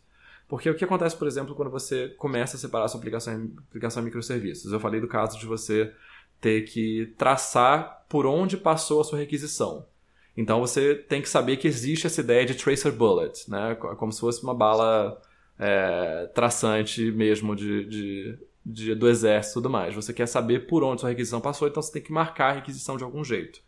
Porque 0.49 0.69
o 0.69 0.75
que 0.75 0.85
acontece, 0.85 1.17
por 1.17 1.29
exemplo, 1.29 1.55
quando 1.55 1.71
você 1.71 2.09
começa 2.19 2.57
a 2.57 2.61
separar 2.61 2.89
sua 2.89 2.99
aplicação, 2.99 3.51
aplicação 3.69 4.03
em 4.03 4.07
microserviços? 4.07 4.73
Eu 4.73 4.81
falei 4.81 5.01
do 5.01 5.09
caso 5.09 5.39
de 5.39 5.47
você 5.47 5.93
ter 6.41 6.63
que 6.63 7.15
traçar 7.17 8.05
por 8.09 8.27
onde 8.27 8.57
passou 8.57 9.01
a 9.01 9.05
sua 9.05 9.19
requisição. 9.19 9.87
Então 10.37 10.61
você 10.61 10.95
tem 10.95 11.23
que 11.23 11.29
saber 11.29 11.57
que 11.57 11.69
existe 11.69 12.07
essa 12.07 12.21
ideia 12.21 12.45
de 12.45 12.55
tracer 12.55 12.91
bullet, 12.93 13.49
né? 13.49 13.77
como 13.77 14.11
se 14.11 14.21
fosse 14.21 14.43
uma 14.43 14.55
bala 14.55 15.21
é, 15.59 16.29
traçante 16.35 17.11
mesmo 17.13 17.55
de, 17.55 17.85
de, 17.85 18.39
de, 18.65 18.95
do 18.95 19.09
exército 19.09 19.53
e 19.53 19.63
tudo 19.63 19.71
mais. 19.71 19.95
Você 19.95 20.13
quer 20.13 20.27
saber 20.27 20.67
por 20.67 20.83
onde 20.83 21.01
sua 21.01 21.11
requisição 21.11 21.41
passou, 21.41 21.69
então 21.69 21.83
você 21.83 21.93
tem 21.93 22.03
que 22.03 22.13
marcar 22.13 22.51
a 22.51 22.53
requisição 22.55 22.97
de 22.97 23.05
algum 23.05 23.25
jeito. 23.25 23.61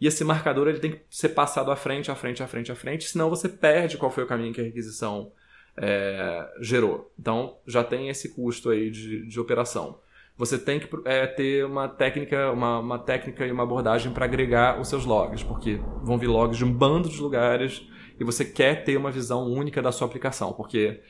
E 0.00 0.06
esse 0.06 0.22
marcador 0.24 0.68
ele 0.68 0.78
tem 0.78 0.92
que 0.92 1.00
ser 1.10 1.30
passado 1.30 1.70
à 1.70 1.76
frente, 1.76 2.10
à 2.10 2.14
frente, 2.14 2.42
à 2.42 2.46
frente, 2.46 2.70
à 2.70 2.74
frente, 2.74 3.08
senão 3.08 3.30
você 3.30 3.48
perde 3.48 3.96
qual 3.96 4.10
foi 4.10 4.24
o 4.24 4.26
caminho 4.26 4.52
que 4.52 4.60
a 4.60 4.64
requisição 4.64 5.32
é, 5.76 6.48
gerou. 6.60 7.12
Então 7.18 7.56
já 7.66 7.82
tem 7.82 8.08
esse 8.08 8.34
custo 8.34 8.70
aí 8.70 8.90
de, 8.90 9.26
de 9.26 9.40
operação 9.40 9.98
você 10.38 10.58
tem 10.58 10.78
que 10.78 10.88
é, 11.06 11.26
ter 11.26 11.64
uma 11.64 11.88
técnica, 11.88 12.52
uma, 12.52 12.78
uma 12.78 12.98
técnica 12.98 13.46
e 13.46 13.50
uma 13.50 13.62
abordagem 13.62 14.12
para 14.12 14.26
agregar 14.26 14.78
os 14.78 14.88
seus 14.88 15.06
logs, 15.06 15.42
porque 15.42 15.80
vão 16.02 16.18
vir 16.18 16.26
logs 16.26 16.58
de 16.58 16.64
um 16.64 16.72
bando 16.72 17.08
de 17.08 17.20
lugares 17.20 17.86
e 18.20 18.24
você 18.24 18.44
quer 18.44 18.84
ter 18.84 18.96
uma 18.96 19.10
visão 19.10 19.50
única 19.50 19.80
da 19.80 19.90
sua 19.90 20.06
aplicação, 20.06 20.52
porque 20.52 21.00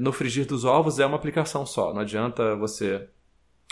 no 0.00 0.12
frigir 0.12 0.46
dos 0.46 0.64
ovos 0.64 0.98
é 0.98 1.06
uma 1.06 1.16
aplicação 1.16 1.64
só. 1.64 1.92
Não 1.92 2.00
adianta 2.00 2.56
você 2.56 3.08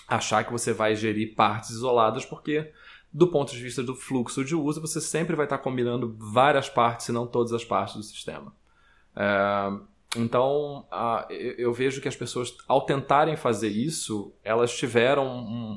achar 0.08 0.44
que 0.44 0.52
você 0.52 0.72
vai 0.72 0.94
gerir 0.94 1.34
partes 1.34 1.70
isoladas, 1.70 2.24
porque 2.24 2.70
do 3.12 3.28
ponto 3.28 3.52
de 3.52 3.62
vista 3.62 3.82
do 3.82 3.94
fluxo 3.94 4.44
de 4.44 4.54
uso, 4.54 4.80
você 4.80 5.00
sempre 5.00 5.36
vai 5.36 5.44
estar 5.44 5.58
combinando 5.58 6.16
várias 6.18 6.68
partes, 6.68 7.06
se 7.06 7.12
não 7.12 7.26
todas 7.26 7.52
as 7.52 7.64
partes 7.64 7.96
do 7.96 8.02
sistema. 8.02 8.54
É, 9.14 9.70
então, 10.16 10.86
eu 11.30 11.72
vejo 11.72 12.00
que 12.00 12.08
as 12.08 12.16
pessoas, 12.16 12.56
ao 12.66 12.82
tentarem 12.82 13.36
fazer 13.36 13.68
isso, 13.68 14.32
elas 14.42 14.74
tiveram 14.74 15.26
um, 15.26 15.72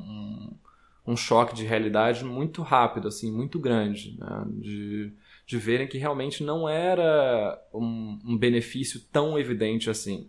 um, 1.06 1.12
um 1.12 1.16
choque 1.16 1.54
de 1.54 1.64
realidade 1.64 2.24
muito 2.24 2.62
rápido, 2.62 3.08
assim, 3.08 3.30
muito 3.30 3.58
grande, 3.58 4.16
né? 4.18 4.44
de, 4.48 5.12
de 5.46 5.58
verem 5.58 5.86
que 5.86 5.98
realmente 5.98 6.42
não 6.42 6.68
era 6.68 7.58
um, 7.72 8.18
um 8.24 8.36
benefício 8.36 9.00
tão 9.12 9.38
evidente 9.38 9.88
assim. 9.88 10.28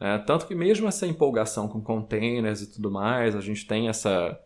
É, 0.00 0.16
tanto 0.16 0.46
que 0.46 0.54
mesmo 0.54 0.88
essa 0.88 1.06
empolgação 1.06 1.68
com 1.68 1.80
containers 1.80 2.62
e 2.62 2.72
tudo 2.72 2.90
mais, 2.90 3.36
a 3.36 3.40
gente 3.40 3.66
tem 3.66 3.88
essa 3.88 4.40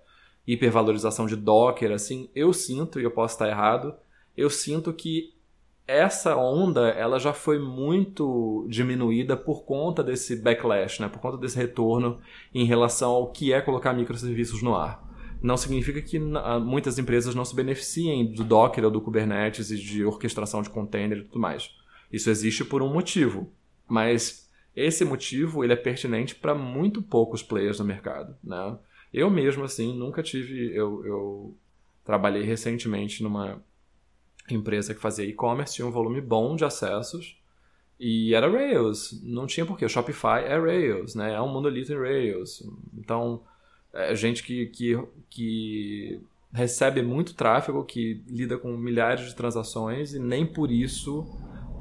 hipervalorização 0.45 1.27
de 1.27 1.37
Docker, 1.37 1.93
assim, 1.93 2.29
eu 2.35 2.53
sinto, 2.53 3.01
e 3.01 3.05
eu 3.05 3.11
posso 3.13 3.35
estar 3.35 3.49
errado, 3.49 3.95
eu 4.37 4.51
sinto 4.51 4.93
que 4.93 5.33
essa 5.87 6.37
onda 6.37 6.89
ela 6.89 7.19
já 7.19 7.33
foi 7.33 7.59
muito 7.59 8.67
diminuída 8.69 9.37
por 9.37 9.65
conta 9.65 10.03
desse 10.03 10.37
backlash, 10.37 11.01
né? 11.01 11.09
por 11.09 11.21
conta 11.21 11.37
desse 11.37 11.57
retorno 11.57 12.21
em 12.55 12.65
relação 12.65 13.13
ao 13.13 13.31
que 13.31 13.53
é 13.53 13.61
colocar 13.61 13.93
microserviços 13.93 14.63
no 14.63 14.75
ar. 14.75 15.05
Não 15.43 15.59
significa 15.59 16.01
que 16.01 16.19
muitas 16.19 16.99
empresas 16.99 17.35
não 17.35 17.45
se 17.45 17.55
beneficiem 17.55 18.33
do 18.33 18.43
Docker 18.43 18.85
ou 18.85 18.91
do 18.91 19.01
Kubernetes 19.01 19.71
e 19.71 19.77
de 19.77 20.03
orquestração 20.03 20.63
de 20.63 20.71
container 20.71 21.19
e 21.19 21.25
tudo 21.25 21.39
mais. 21.39 21.71
Isso 22.11 22.31
existe 22.31 22.65
por 22.65 22.83
um 22.83 22.91
motivo, 22.91 23.53
mas 23.87 24.44
esse 24.75 25.05
motivo 25.05 25.63
ele 25.63 25.73
é 25.73 25.77
pertinente 25.77 26.35
para 26.35 26.55
muito 26.55 27.03
poucos 27.03 27.43
players 27.43 27.79
no 27.79 27.85
mercado. 27.85 28.37
Né? 28.43 28.79
Eu 29.13 29.31
mesmo 29.31 29.65
assim 29.65 29.97
nunca 29.97 30.23
tive, 30.23 30.75
eu, 30.75 31.05
eu 31.07 31.57
trabalhei 32.05 32.43
recentemente 32.43 33.23
numa 33.23 33.63
empresa 34.51 34.95
que 34.95 35.01
fazia 35.01 35.25
e-commerce, 35.25 35.75
tinha 35.75 35.87
um 35.87 35.93
volume 35.93 36.21
bom 36.21 36.57
de 36.57 36.65
acessos 36.65 37.39
e 37.99 38.35
era 38.35 38.51
Rails. 38.51 39.21
Não 39.23 39.47
tinha 39.47 39.65
porquê. 39.65 39.85
O 39.85 39.89
Shopify 39.89 40.45
é 40.45 40.59
Rails, 40.59 41.15
né? 41.15 41.33
É 41.35 41.41
um 41.41 41.49
monolito 41.49 41.93
em 41.93 41.97
Rails. 41.97 42.63
Então, 42.93 43.43
é 43.93 44.15
gente 44.15 44.43
que, 44.43 44.67
que, 44.67 44.99
que 45.31 46.21
recebe 46.53 47.03
muito 47.03 47.35
tráfego, 47.35 47.85
que 47.85 48.23
lida 48.29 48.59
com 48.59 48.77
milhares 48.77 49.27
de 49.27 49.35
transações 49.35 50.15
e 50.15 50.19
nem 50.19 50.45
por 50.45 50.71
isso 50.71 51.27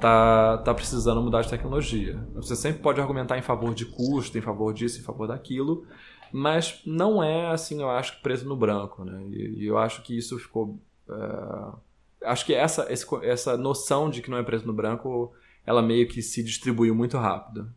tá, 0.03 0.57
tá 0.57 0.73
precisando 0.73 1.21
mudar 1.21 1.43
de 1.43 1.49
tecnologia. 1.49 2.19
Você 2.35 2.57
sempre 2.57 2.81
pode 2.81 2.99
argumentar 2.99 3.37
em 3.37 3.41
favor 3.41 3.73
de 3.73 3.85
custo, 3.85 4.37
em 4.37 4.41
favor 4.41 4.73
disso, 4.73 4.99
em 4.99 5.01
favor 5.03 5.29
daquilo, 5.29 5.85
mas 6.29 6.81
não 6.85 7.23
é 7.23 7.47
assim, 7.47 7.81
eu 7.81 7.89
acho, 7.89 8.21
preto 8.21 8.43
no 8.43 8.57
branco, 8.57 9.05
né? 9.05 9.23
E, 9.31 9.63
e 9.63 9.65
eu 9.65 9.77
acho 9.77 10.01
que 10.03 10.17
isso 10.17 10.37
ficou... 10.37 10.77
Uh, 11.07 11.77
acho 12.25 12.45
que 12.45 12.53
essa, 12.53 12.85
essa 13.21 13.55
noção 13.55 14.09
de 14.09 14.21
que 14.21 14.29
não 14.29 14.37
é 14.37 14.43
preto 14.43 14.67
no 14.67 14.73
branco, 14.73 15.31
ela 15.65 15.81
meio 15.81 16.05
que 16.05 16.21
se 16.21 16.43
distribuiu 16.43 16.93
muito 16.93 17.17
rápido. 17.17 17.69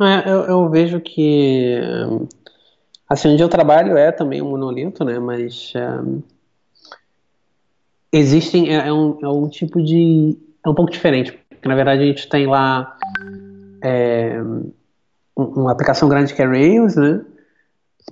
É, 0.00 0.30
eu, 0.30 0.42
eu, 0.42 0.70
vejo 0.70 1.00
que 1.00 1.76
assim 3.08 3.32
onde 3.32 3.42
eu 3.42 3.48
trabalho 3.48 3.96
é 3.96 4.12
também 4.12 4.40
um 4.40 4.50
monolito, 4.50 5.04
né? 5.04 5.18
Mas 5.18 5.72
um, 5.74 6.22
existem 8.12 8.74
é, 8.74 8.88
é, 8.88 8.92
um, 8.92 9.18
é 9.22 9.28
um 9.28 9.48
tipo 9.48 9.82
de 9.82 10.36
é 10.64 10.68
um 10.68 10.74
pouco 10.74 10.90
diferente, 10.90 11.32
porque 11.48 11.68
na 11.68 11.74
verdade 11.74 12.02
a 12.02 12.06
gente 12.06 12.28
tem 12.28 12.46
lá 12.46 12.96
é, 13.82 14.40
uma 15.36 15.72
aplicação 15.72 16.08
grande 16.08 16.34
que 16.34 16.42
é 16.42 16.46
Rails, 16.46 16.96
né? 16.96 17.24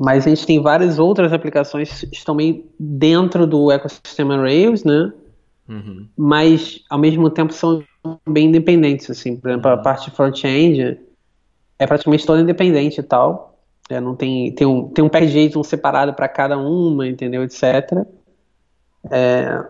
Mas 0.00 0.26
a 0.26 0.30
gente 0.30 0.46
tem 0.46 0.60
várias 0.60 0.98
outras 0.98 1.32
aplicações 1.32 2.00
que 2.00 2.16
estão 2.16 2.34
meio 2.34 2.64
dentro 2.78 3.46
do 3.46 3.70
ecossistema 3.70 4.36
Rails, 4.36 4.84
né? 4.84 5.12
Uhum. 5.68 6.08
Mas 6.16 6.80
ao 6.90 6.98
mesmo 6.98 7.30
tempo 7.30 7.52
são 7.52 7.82
bem 8.28 8.48
independentes, 8.48 9.08
assim. 9.08 9.36
Por 9.36 9.50
exemplo, 9.50 9.70
a 9.70 9.76
uhum. 9.76 9.82
parte 9.82 10.10
front-end 10.10 10.98
é 11.78 11.86
praticamente 11.86 12.26
toda 12.26 12.42
independente 12.42 13.00
e 13.00 13.02
tal. 13.02 13.58
É, 13.88 14.00
não 14.00 14.14
tem, 14.16 14.52
tem 14.52 14.66
um, 14.66 14.88
tem 14.88 15.04
um 15.04 15.08
package 15.08 15.52
separado 15.64 16.14
para 16.14 16.28
cada 16.28 16.58
uma, 16.58 17.06
entendeu, 17.06 17.42
etc. 17.44 18.06
É, 19.10 19.64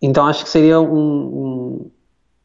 então 0.00 0.26
acho 0.26 0.44
que 0.44 0.50
seria 0.50 0.80
um, 0.80 0.86
um, 0.86 1.90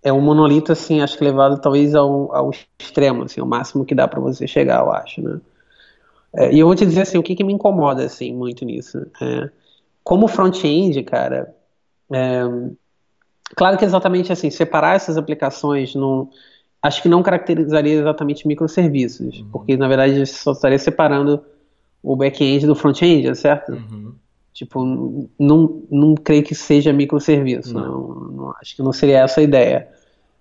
é 0.04 0.12
um 0.12 0.22
monolito 0.22 0.72
assim, 0.72 1.02
acho 1.02 1.18
que 1.18 1.24
levado 1.24 1.60
talvez 1.60 1.96
ao, 1.96 2.34
ao 2.36 2.52
extremo, 2.80 3.24
assim, 3.24 3.42
o 3.42 3.46
máximo 3.46 3.86
que 3.86 3.96
dá 3.96 4.08
para 4.08 4.20
você 4.20 4.48
chegar, 4.48 4.82
eu 4.82 4.92
acho, 4.92 5.22
né? 5.22 5.40
É, 6.36 6.54
e 6.54 6.60
eu 6.60 6.68
vou 6.68 6.76
te 6.76 6.86
dizer 6.86 7.02
assim, 7.02 7.18
o 7.18 7.24
que, 7.24 7.36
que 7.36 7.44
me 7.44 7.54
incomoda 7.54 8.04
assim 8.04 8.34
muito 8.34 8.66
nisso. 8.66 9.00
É, 9.22 9.50
como 10.04 10.28
front-end, 10.28 11.02
cara, 11.04 11.56
é, 12.12 12.42
claro 13.56 13.78
que 13.78 13.86
exatamente 13.86 14.32
assim, 14.32 14.50
separar 14.50 14.96
essas 14.96 15.18
aplicações 15.18 15.96
não, 15.96 16.30
acho 16.82 17.02
que 17.02 17.10
não 17.10 17.24
caracterizaria 17.24 18.00
exatamente 18.00 18.48
microserviços, 18.48 19.40
uhum. 19.40 19.50
porque 19.52 19.78
na 19.78 19.88
verdade 19.88 20.26
só 20.26 20.52
estaria 20.52 20.78
separando 20.78 21.44
o 22.04 22.16
back-end 22.16 22.68
do 22.68 22.76
front-end, 22.76 23.34
certo? 23.36 23.72
Uhum. 23.72 24.14
Tipo, 24.56 24.86
não, 25.38 25.84
não 25.92 26.16
creio 26.16 26.42
que 26.42 26.56
seja 26.56 26.94
microserviço, 26.94 27.74
não. 27.74 27.84
Não, 27.84 28.32
não. 28.32 28.56
acho 28.62 28.74
que 28.74 28.82
não 28.82 28.94
seria 28.94 29.20
essa 29.20 29.42
a 29.42 29.44
ideia. 29.44 29.90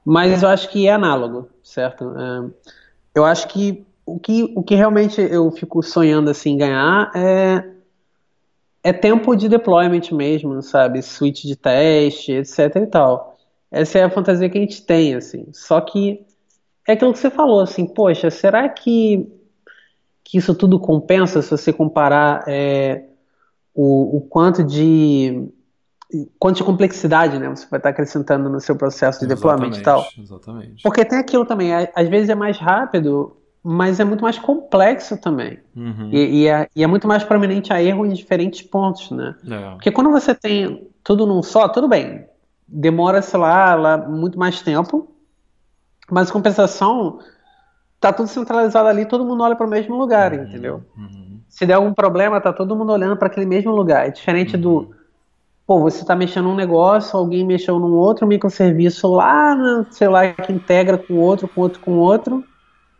Mas 0.04 0.40
eu 0.40 0.48
acho 0.48 0.68
que 0.68 0.86
é 0.86 0.92
análogo, 0.92 1.48
certo? 1.64 2.14
É, 2.16 2.50
eu 3.12 3.24
acho 3.24 3.48
que 3.48 3.84
o 4.06 4.16
que, 4.20 4.52
o 4.54 4.62
que 4.62 4.76
realmente 4.76 5.20
eu 5.20 5.50
fico 5.50 5.82
sonhando 5.82 6.30
assim 6.30 6.56
ganhar 6.56 7.10
é 7.12 7.68
é 8.84 8.92
tempo 8.92 9.34
de 9.34 9.48
deployment 9.48 10.12
mesmo, 10.12 10.62
sabe? 10.62 11.02
Switch 11.02 11.42
de 11.42 11.56
teste, 11.56 12.32
etc 12.34 12.76
e 12.76 12.86
tal. 12.86 13.36
Essa 13.68 13.98
é 13.98 14.04
a 14.04 14.10
fantasia 14.10 14.48
que 14.48 14.58
a 14.58 14.60
gente 14.60 14.80
tem, 14.82 15.16
assim. 15.16 15.46
Só 15.52 15.80
que 15.80 16.24
é 16.86 16.92
aquilo 16.92 17.12
que 17.12 17.18
você 17.18 17.30
falou, 17.30 17.60
assim, 17.60 17.84
poxa, 17.84 18.30
será 18.30 18.68
que, 18.68 19.26
que 20.22 20.38
isso 20.38 20.54
tudo 20.54 20.78
compensa 20.78 21.42
se 21.42 21.50
você 21.50 21.72
comparar 21.72 22.44
é, 22.46 23.06
o, 23.74 24.18
o 24.18 24.20
quanto 24.22 24.62
de 24.62 25.48
quanto 26.38 26.58
de 26.58 26.64
complexidade 26.64 27.38
né, 27.38 27.48
você 27.48 27.66
vai 27.68 27.78
estar 27.78 27.88
acrescentando 27.88 28.48
no 28.48 28.60
seu 28.60 28.76
processo 28.76 29.20
de 29.20 29.26
deployment 29.26 29.76
e 29.76 29.82
tal. 29.82 30.06
Exatamente. 30.16 30.82
Porque 30.82 31.04
tem 31.04 31.18
aquilo 31.18 31.44
também, 31.44 31.72
às 31.72 32.08
vezes 32.08 32.28
é 32.28 32.34
mais 32.36 32.56
rápido 32.56 33.36
mas 33.66 33.98
é 33.98 34.04
muito 34.04 34.20
mais 34.20 34.38
complexo 34.38 35.16
também. 35.16 35.58
Uhum. 35.74 36.10
E, 36.12 36.42
e, 36.42 36.48
é, 36.48 36.68
e, 36.76 36.84
é, 36.84 36.86
muito 36.86 37.08
mais 37.08 37.24
prominente 37.24 37.72
a 37.72 37.82
erro 37.82 38.04
em 38.04 38.12
diferentes 38.12 38.60
pontos, 38.60 39.10
né? 39.10 39.34
É. 39.50 39.70
Porque 39.70 39.90
quando 39.90 40.10
você 40.10 40.34
tem 40.34 40.86
tudo 41.02 41.24
num 41.24 41.42
só, 41.42 41.66
tudo 41.66 41.88
bem. 41.88 42.26
Demora, 42.68 43.22
sei 43.22 43.40
lá, 43.40 43.74
lá 43.74 43.96
muito 43.96 44.38
mais 44.38 44.60
tempo, 44.60 45.10
mas 46.10 46.30
compensação, 46.30 47.20
tá 47.98 48.12
tudo 48.12 48.28
centralizado 48.28 48.86
ali, 48.86 49.06
todo 49.06 49.24
mundo 49.24 49.42
olha 49.42 49.56
para 49.56 49.66
o 49.66 49.70
mesmo 49.70 49.96
lugar, 49.96 50.34
uhum. 50.34 50.44
entendeu? 50.44 50.82
Uhum. 50.94 51.23
Se 51.54 51.64
der 51.64 51.74
algum 51.74 51.94
problema, 51.94 52.40
tá 52.40 52.52
todo 52.52 52.74
mundo 52.74 52.92
olhando 52.92 53.16
para 53.16 53.28
aquele 53.28 53.46
mesmo 53.46 53.70
lugar. 53.70 54.08
É 54.08 54.10
diferente 54.10 54.56
do 54.56 54.70
uhum. 54.70 54.90
pô, 55.64 55.78
você 55.78 56.00
está 56.00 56.16
mexendo 56.16 56.46
num 56.46 56.56
negócio, 56.56 57.16
alguém 57.16 57.46
mexeu 57.46 57.78
num 57.78 57.92
outro 57.92 58.26
microserviço 58.26 59.06
lá, 59.14 59.86
sei 59.92 60.08
lá, 60.08 60.32
que 60.32 60.52
integra 60.52 60.98
com 60.98 61.14
outro, 61.14 61.46
com 61.46 61.60
outro, 61.60 61.80
com 61.80 61.92
outro 61.92 62.44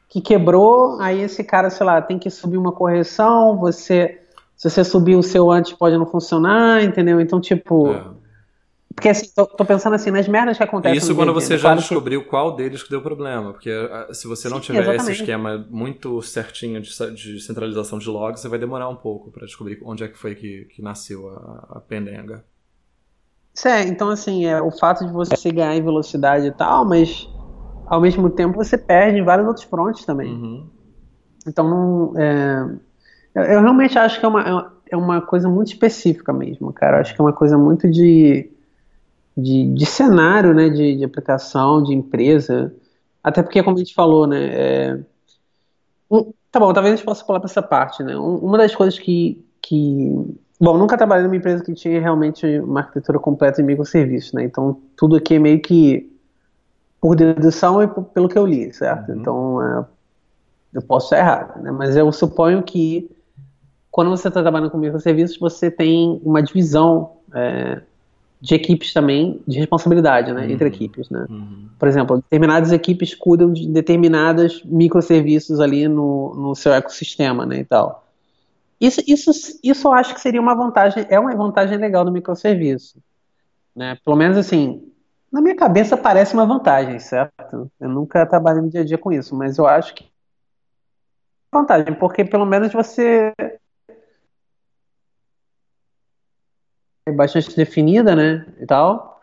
que 0.09 0.21
quebrou, 0.21 1.01
aí 1.01 1.21
esse 1.21 1.43
cara, 1.43 1.69
sei 1.69 1.85
lá, 1.85 2.01
tem 2.01 2.17
que 2.17 2.31
subir 2.31 2.57
uma 2.57 2.71
correção, 2.71 3.57
você 3.57 4.21
se 4.57 4.71
você 4.71 4.85
subir 4.85 5.17
o 5.17 5.23
seu 5.25 5.51
antes 5.51 5.73
pode 5.73 5.99
não 5.99 6.07
funcionar, 6.07 6.81
entendeu? 6.85 7.21
Então, 7.21 7.41
tipo, 7.41 7.89
é. 7.89 8.05
Porque 9.05 9.11
assim, 9.11 9.31
tô, 9.37 9.45
tô, 9.45 9.67
pensando 9.67 9.93
assim, 9.93 10.11
nas 10.11 10.27
merdas 10.27 10.57
que 10.57 10.63
acontecem. 10.63 10.97
Isso 10.97 11.15
quando 11.15 11.35
você 11.35 11.59
já 11.59 11.65
claro 11.65 11.81
descobriu 11.81 12.23
que... 12.23 12.29
qual 12.31 12.57
deles 12.57 12.83
que 12.83 12.89
deu 12.89 13.03
problema. 13.03 13.53
Porque 13.53 13.71
ah, 13.71 14.09
se 14.15 14.27
você 14.27 14.49
não 14.49 14.57
Sim, 14.57 14.63
tiver 14.63 14.79
exatamente. 14.79 15.03
esse 15.03 15.21
esquema 15.21 15.67
muito 15.69 16.23
certinho 16.23 16.81
de, 16.81 16.89
de, 17.15 17.39
centralização 17.43 17.99
de 17.99 18.09
logs, 18.09 18.41
você 18.41 18.49
vai 18.49 18.59
demorar 18.59 18.89
um 18.89 18.97
pouco 18.97 19.31
para 19.31 19.45
descobrir 19.45 19.79
onde 19.85 20.05
é 20.05 20.09
que 20.09 20.17
foi 20.17 20.35
que, 20.35 20.65
que 20.75 20.81
nasceu 20.81 21.29
a, 21.29 21.77
a 21.77 21.81
pendenga. 21.81 22.43
É, 23.63 23.83
então 23.83 24.09
assim, 24.09 24.47
é 24.47 24.63
o 24.63 24.71
fato 24.71 25.07
de 25.07 25.13
você 25.13 25.53
ganhar 25.53 25.77
em 25.77 25.83
velocidade 25.83 26.47
e 26.47 26.53
tal, 26.53 26.87
mas 26.87 27.29
ao 27.87 28.01
mesmo 28.01 28.31
tempo 28.31 28.57
você 28.57 28.79
perde 28.79 29.19
em 29.19 29.23
vários 29.23 29.47
outros 29.47 29.67
frontes 29.67 30.07
também. 30.07 30.33
Uhum. 30.33 30.67
Então, 31.47 31.69
não, 31.69 32.19
é, 32.19 32.71
eu, 33.35 33.43
eu, 33.43 33.61
realmente 33.61 33.99
acho 33.99 34.19
que 34.19 34.25
é 34.25 34.29
uma, 34.29 34.73
é 34.91 34.97
uma 34.97 35.21
coisa 35.21 35.47
muito 35.47 35.69
específica 35.69 36.33
mesmo, 36.33 36.73
cara. 36.73 36.97
Eu 36.97 37.01
acho 37.03 37.15
que 37.15 37.21
é 37.21 37.25
uma 37.25 37.35
coisa 37.35 37.59
muito 37.59 37.91
de, 37.91 38.51
de, 39.37 39.73
de 39.75 39.87
cenário, 39.87 40.55
né, 40.55 40.69
de, 40.69 40.97
de, 40.97 41.05
aplicação, 41.05 41.83
de 41.83 41.95
empresa. 41.95 42.75
Até 43.23 43.43
porque, 43.43 43.63
como 43.63 43.77
a 43.77 43.79
gente 43.79 43.95
falou, 43.95 44.27
né, 44.27 44.47
é, 44.47 45.01
um, 46.11 46.33
tá 46.51 46.61
bom, 46.61 46.73
talvez 46.73 46.95
a 46.95 46.97
gente 46.97 47.05
possa 47.05 47.25
pular 47.25 47.41
para 47.41 47.51
essa 47.51 47.63
parte, 47.63 48.03
né. 48.03 48.17
Um, 48.17 48.37
uma 48.37 48.59
das 48.59 48.75
coisas 48.75 48.99
que, 48.99 49.45
que 49.61 50.37
Bom, 50.61 50.79
nunca 50.79 50.97
trabalhei 50.97 51.25
numa 51.25 51.37
empresa 51.37 51.65
que 51.65 51.75
tinha 51.75 52.01
realmente 52.01 52.47
uma 52.61 52.81
arquitetura 52.81 53.19
completa 53.19 53.61
em 53.61 53.65
microserviços, 53.65 54.33
né? 54.33 54.45
Então, 54.45 54.81
tudo 54.97 55.17
aqui 55.17 55.35
é 55.35 55.39
meio 55.39 55.61
que 55.61 56.11
por 57.01 57.17
dedução 57.17 57.83
e 57.83 57.89
pelo 58.15 58.29
que 58.29 58.39
eu 58.39 58.47
li, 58.47 58.73
certo? 58.73 59.11
Uhum. 59.11 59.21
Então, 59.21 59.63
é, 59.63 59.85
eu 60.75 60.83
posso 60.83 61.07
estar 61.07 61.19
errado, 61.19 61.61
né? 61.61 61.73
Mas 61.73 61.97
eu 61.97 62.11
suponho 62.13 62.63
que 62.63 63.11
quando 63.91 64.11
você 64.11 64.29
está 64.29 64.43
trabalhando 64.43 64.71
com 64.71 64.79
microserviços, 64.79 65.39
você 65.39 65.71
tem 65.71 66.21
uma 66.25 66.43
divisão 66.43 67.17
é, 67.35 67.83
de 68.41 68.55
equipes 68.55 68.93
também, 68.93 69.41
de 69.47 69.59
responsabilidade, 69.59 70.33
né, 70.33 70.45
uhum. 70.45 70.51
entre 70.51 70.69
equipes, 70.69 71.09
né. 71.09 71.27
Uhum. 71.29 71.69
Por 71.79 71.89
exemplo, 71.89 72.17
determinadas 72.19 72.73
equipes 72.73 73.15
cuidam 73.15 73.53
de 73.53 73.67
determinados 73.67 74.63
microserviços 74.65 75.61
ali 75.61 75.89
no, 75.89 76.35
no 76.35 76.55
seu 76.55 76.73
ecossistema, 76.73 77.47
né, 77.47 77.61
e 77.61 77.65
tal. 77.65 78.07
Isso, 78.81 79.01
isso, 79.07 79.31
isso 79.63 79.89
eu 79.89 79.93
acho 79.93 80.15
que 80.15 80.21
seria 80.21 80.41
uma 80.41 80.55
vantagem, 80.55 81.07
é 81.09 81.19
uma 81.19 81.35
vantagem 81.35 81.79
legal 81.79 82.05
do 82.05 82.13
microserviço, 82.13 82.99
né, 83.75 83.97
pelo 84.05 84.17
menos 84.17 84.37
assim, 84.37 84.83
na 85.33 85.41
minha 85.41 85.57
cabeça 85.57 85.97
parece 85.97 86.35
uma 86.35 86.47
vantagem, 86.47 86.99
certo? 87.01 87.69
Eu 87.81 87.89
nunca 87.89 88.25
trabalhei 88.25 88.63
no 88.63 88.71
dia 88.71 88.83
a 88.83 88.85
dia 88.85 88.97
com 88.97 89.11
isso, 89.11 89.35
mas 89.35 89.59
eu 89.59 89.67
acho 89.67 89.93
que 89.95 90.05
é 90.05 90.07
vantagem, 91.53 91.95
porque 91.95 92.25
pelo 92.25 92.45
menos 92.45 92.73
você 92.73 93.33
bastante 97.13 97.55
definida, 97.55 98.17
né, 98.17 98.47
e 98.61 98.67
tal. 98.67 99.21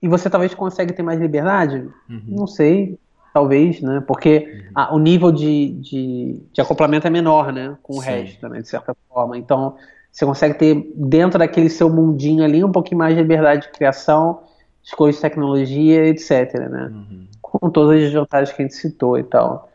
E 0.00 0.08
você 0.08 0.30
talvez 0.30 0.54
consegue 0.54 0.92
ter 0.92 1.02
mais 1.02 1.18
liberdade? 1.18 1.88
Uhum. 2.08 2.22
Não 2.28 2.46
sei, 2.46 2.98
talvez, 3.34 3.80
né, 3.80 4.02
porque 4.06 4.38
uhum. 4.38 4.70
a, 4.74 4.94
o 4.94 4.98
nível 4.98 5.32
de, 5.32 5.72
de, 5.72 6.42
de, 6.52 6.60
acoplamento 6.60 7.06
é 7.06 7.10
menor, 7.10 7.52
né, 7.52 7.76
com 7.82 7.94
o 7.94 8.02
Sim. 8.02 8.10
resto, 8.10 8.48
né, 8.48 8.60
de 8.60 8.68
certa 8.68 8.94
forma. 9.08 9.36
Então, 9.36 9.76
você 10.12 10.24
consegue 10.24 10.54
ter 10.54 10.92
dentro 10.94 11.38
daquele 11.38 11.68
seu 11.68 11.90
mundinho 11.90 12.44
ali 12.44 12.62
um 12.62 12.72
pouquinho 12.72 12.98
mais 12.98 13.14
de 13.14 13.20
liberdade 13.20 13.62
de 13.62 13.72
criação, 13.72 14.42
escolha 14.82 15.12
de 15.12 15.20
tecnologia, 15.20 16.06
etc, 16.06 16.54
né, 16.70 16.90
uhum. 16.92 17.26
com 17.42 17.70
todas 17.70 18.04
as 18.04 18.12
vantagens 18.12 18.54
que 18.54 18.62
a 18.62 18.64
gente 18.64 18.76
citou 18.76 19.18
e 19.18 19.24
tal. 19.24 19.68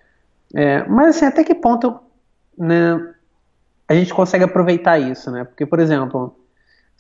É, 0.54 0.88
mas 0.88 1.18
assim, 1.18 1.26
até 1.26 1.44
que 1.44 1.56
ponto, 1.56 2.00
né, 2.58 3.14
a 3.88 3.94
gente 3.94 4.14
consegue 4.14 4.46
aproveitar 4.46 4.98
isso, 4.98 5.30
né? 5.30 5.44
Porque, 5.44 5.66
por 5.66 5.80
exemplo, 5.80 6.34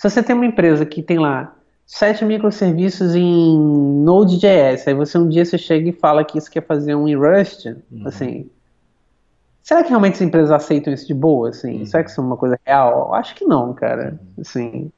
se 0.01 0.09
você 0.09 0.23
tem 0.23 0.35
uma 0.35 0.47
empresa 0.47 0.83
que 0.83 1.03
tem 1.03 1.19
lá 1.19 1.55
sete 1.85 2.25
microserviços 2.25 3.13
em 3.13 3.55
Node.js, 4.03 4.87
aí 4.87 4.95
você 4.95 5.15
um 5.15 5.29
dia 5.29 5.45
você 5.45 5.59
chega 5.59 5.89
e 5.89 5.93
fala 5.93 6.25
que 6.25 6.39
isso 6.39 6.49
quer 6.49 6.65
fazer 6.65 6.95
um 6.95 7.07
em 7.07 7.15
Rust, 7.15 7.67
uhum. 7.67 8.07
assim, 8.07 8.49
será 9.61 9.83
que 9.83 9.89
realmente 9.89 10.15
as 10.15 10.21
empresas 10.21 10.49
aceitam 10.49 10.91
isso 10.91 11.05
de 11.05 11.13
boa, 11.13 11.49
assim? 11.49 11.81
Uhum. 11.81 11.85
Será 11.85 12.03
que 12.03 12.09
isso 12.09 12.19
é 12.19 12.23
uma 12.23 12.35
coisa 12.35 12.59
real? 12.65 13.13
Acho 13.13 13.35
que 13.35 13.45
não, 13.45 13.75
cara, 13.75 14.19
uhum. 14.19 14.41
assim, 14.41 14.91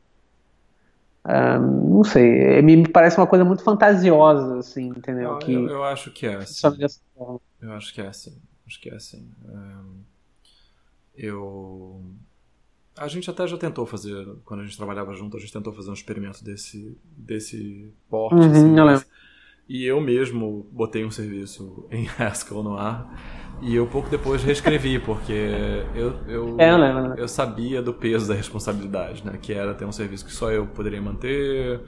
um, 1.27 1.95
não 1.95 2.03
sei, 2.05 2.61
me 2.61 2.87
parece 2.87 3.17
uma 3.17 3.27
coisa 3.27 3.43
muito 3.43 3.61
fantasiosa, 3.61 4.59
assim, 4.59 4.87
entendeu? 4.87 5.31
Eu, 5.31 5.37
que 5.39 5.51
eu, 5.51 5.67
eu 5.67 5.83
acho 5.83 6.11
que 6.11 6.27
é 6.27 6.35
assim. 6.35 6.65
Eu 7.61 7.73
acho 7.73 7.93
que 7.93 7.99
é 7.99 8.07
assim, 8.07 8.41
acho 8.65 8.79
que 8.79 8.89
é 8.89 8.95
assim. 8.95 9.29
Um, 9.49 9.99
eu 11.13 12.01
a 12.97 13.08
gente 13.08 13.29
até 13.29 13.47
já 13.47 13.58
tentou 13.58 13.86
fazer, 13.86 14.25
quando 14.45 14.62
a 14.62 14.63
gente 14.63 14.77
trabalhava 14.77 15.13
junto, 15.13 15.38
a 15.38 15.39
gente 15.39 15.51
tentou 15.51 15.73
fazer 15.73 15.89
um 15.89 15.93
experimento 15.93 16.43
desse, 16.43 16.97
desse 17.17 17.91
porte. 18.10 18.36
Uhum, 18.36 18.51
assim, 18.51 18.77
eu 18.77 18.86
mas, 18.86 19.08
e 19.67 19.86
eu 19.86 20.01
mesmo 20.01 20.67
botei 20.71 21.06
um 21.06 21.12
serviço 21.12 21.88
em 21.91 22.08
Haskell 22.08 22.63
no 22.63 22.77
ar 22.77 23.53
e 23.62 23.75
eu 23.75 23.88
pouco 23.88 24.10
depois 24.10 24.43
reescrevi, 24.43 24.99
porque 25.03 25.34
eu, 25.95 26.19
eu, 26.27 26.60
é, 26.60 26.69
eu, 26.69 27.15
eu 27.15 27.27
sabia 27.27 27.82
do 27.82 27.93
peso 27.93 28.27
da 28.27 28.34
responsabilidade, 28.34 29.25
né? 29.25 29.38
Que 29.41 29.53
era 29.53 29.73
ter 29.73 29.86
um 29.86 29.91
serviço 29.91 30.25
que 30.25 30.34
só 30.34 30.51
eu 30.51 30.67
poderia 30.67 31.01
manter, 31.01 31.82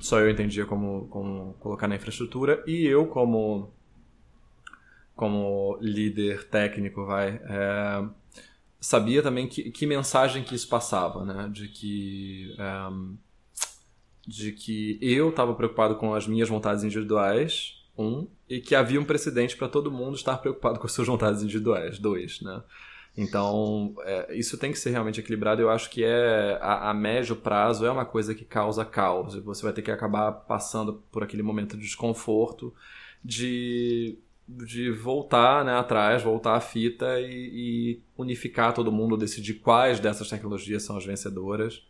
só 0.00 0.20
eu 0.20 0.30
entendia 0.30 0.64
como, 0.64 1.06
como 1.08 1.54
colocar 1.54 1.86
na 1.86 1.96
infraestrutura 1.96 2.62
e 2.66 2.86
eu 2.86 3.06
como 3.06 3.72
como 5.14 5.76
líder 5.80 6.44
técnico 6.44 7.04
vai 7.04 7.40
é, 7.44 8.04
sabia 8.80 9.22
também 9.22 9.46
que, 9.46 9.70
que 9.70 9.86
mensagem 9.86 10.42
que 10.42 10.54
isso 10.54 10.68
passava, 10.68 11.24
né? 11.24 11.48
De 11.52 11.68
que 11.68 12.54
um, 12.58 13.16
de 14.26 14.52
que 14.52 14.98
eu 15.00 15.30
estava 15.30 15.54
preocupado 15.54 15.96
com 15.96 16.14
as 16.14 16.26
minhas 16.26 16.48
vontades 16.48 16.84
individuais, 16.84 17.82
um, 17.96 18.28
e 18.48 18.60
que 18.60 18.74
havia 18.74 19.00
um 19.00 19.04
precedente 19.04 19.56
para 19.56 19.68
todo 19.68 19.90
mundo 19.90 20.16
estar 20.16 20.36
preocupado 20.38 20.78
com 20.78 20.86
as 20.86 20.92
suas 20.92 21.08
vontades 21.08 21.42
individuais, 21.42 21.98
dois, 21.98 22.40
né? 22.40 22.62
Então, 23.16 23.96
é, 24.02 24.36
isso 24.36 24.56
tem 24.56 24.70
que 24.70 24.78
ser 24.78 24.90
realmente 24.90 25.18
equilibrado. 25.18 25.60
Eu 25.60 25.70
acho 25.70 25.90
que 25.90 26.04
é 26.04 26.56
a, 26.62 26.90
a, 26.90 26.94
médio 26.94 27.34
prazo 27.34 27.84
é 27.84 27.90
uma 27.90 28.04
coisa 28.04 28.32
que 28.32 28.44
causa 28.44 28.84
caos. 28.84 29.34
Você 29.34 29.62
vai 29.64 29.72
ter 29.72 29.82
que 29.82 29.90
acabar 29.90 30.30
passando 30.30 31.02
por 31.10 31.24
aquele 31.24 31.42
momento 31.42 31.76
de 31.76 31.82
desconforto 31.82 32.72
de 33.24 34.16
de 34.48 34.90
voltar 34.90 35.62
né, 35.62 35.74
atrás, 35.74 36.22
voltar 36.22 36.56
à 36.56 36.60
fita 36.60 37.20
e, 37.20 37.26
e, 37.26 38.02
unificar 38.16 38.72
todo 38.72 38.90
mundo, 38.90 39.16
decidir 39.16 39.54
quais 39.54 40.00
dessas 40.00 40.28
tecnologias 40.30 40.82
são 40.82 40.96
as 40.96 41.04
vencedoras 41.04 41.82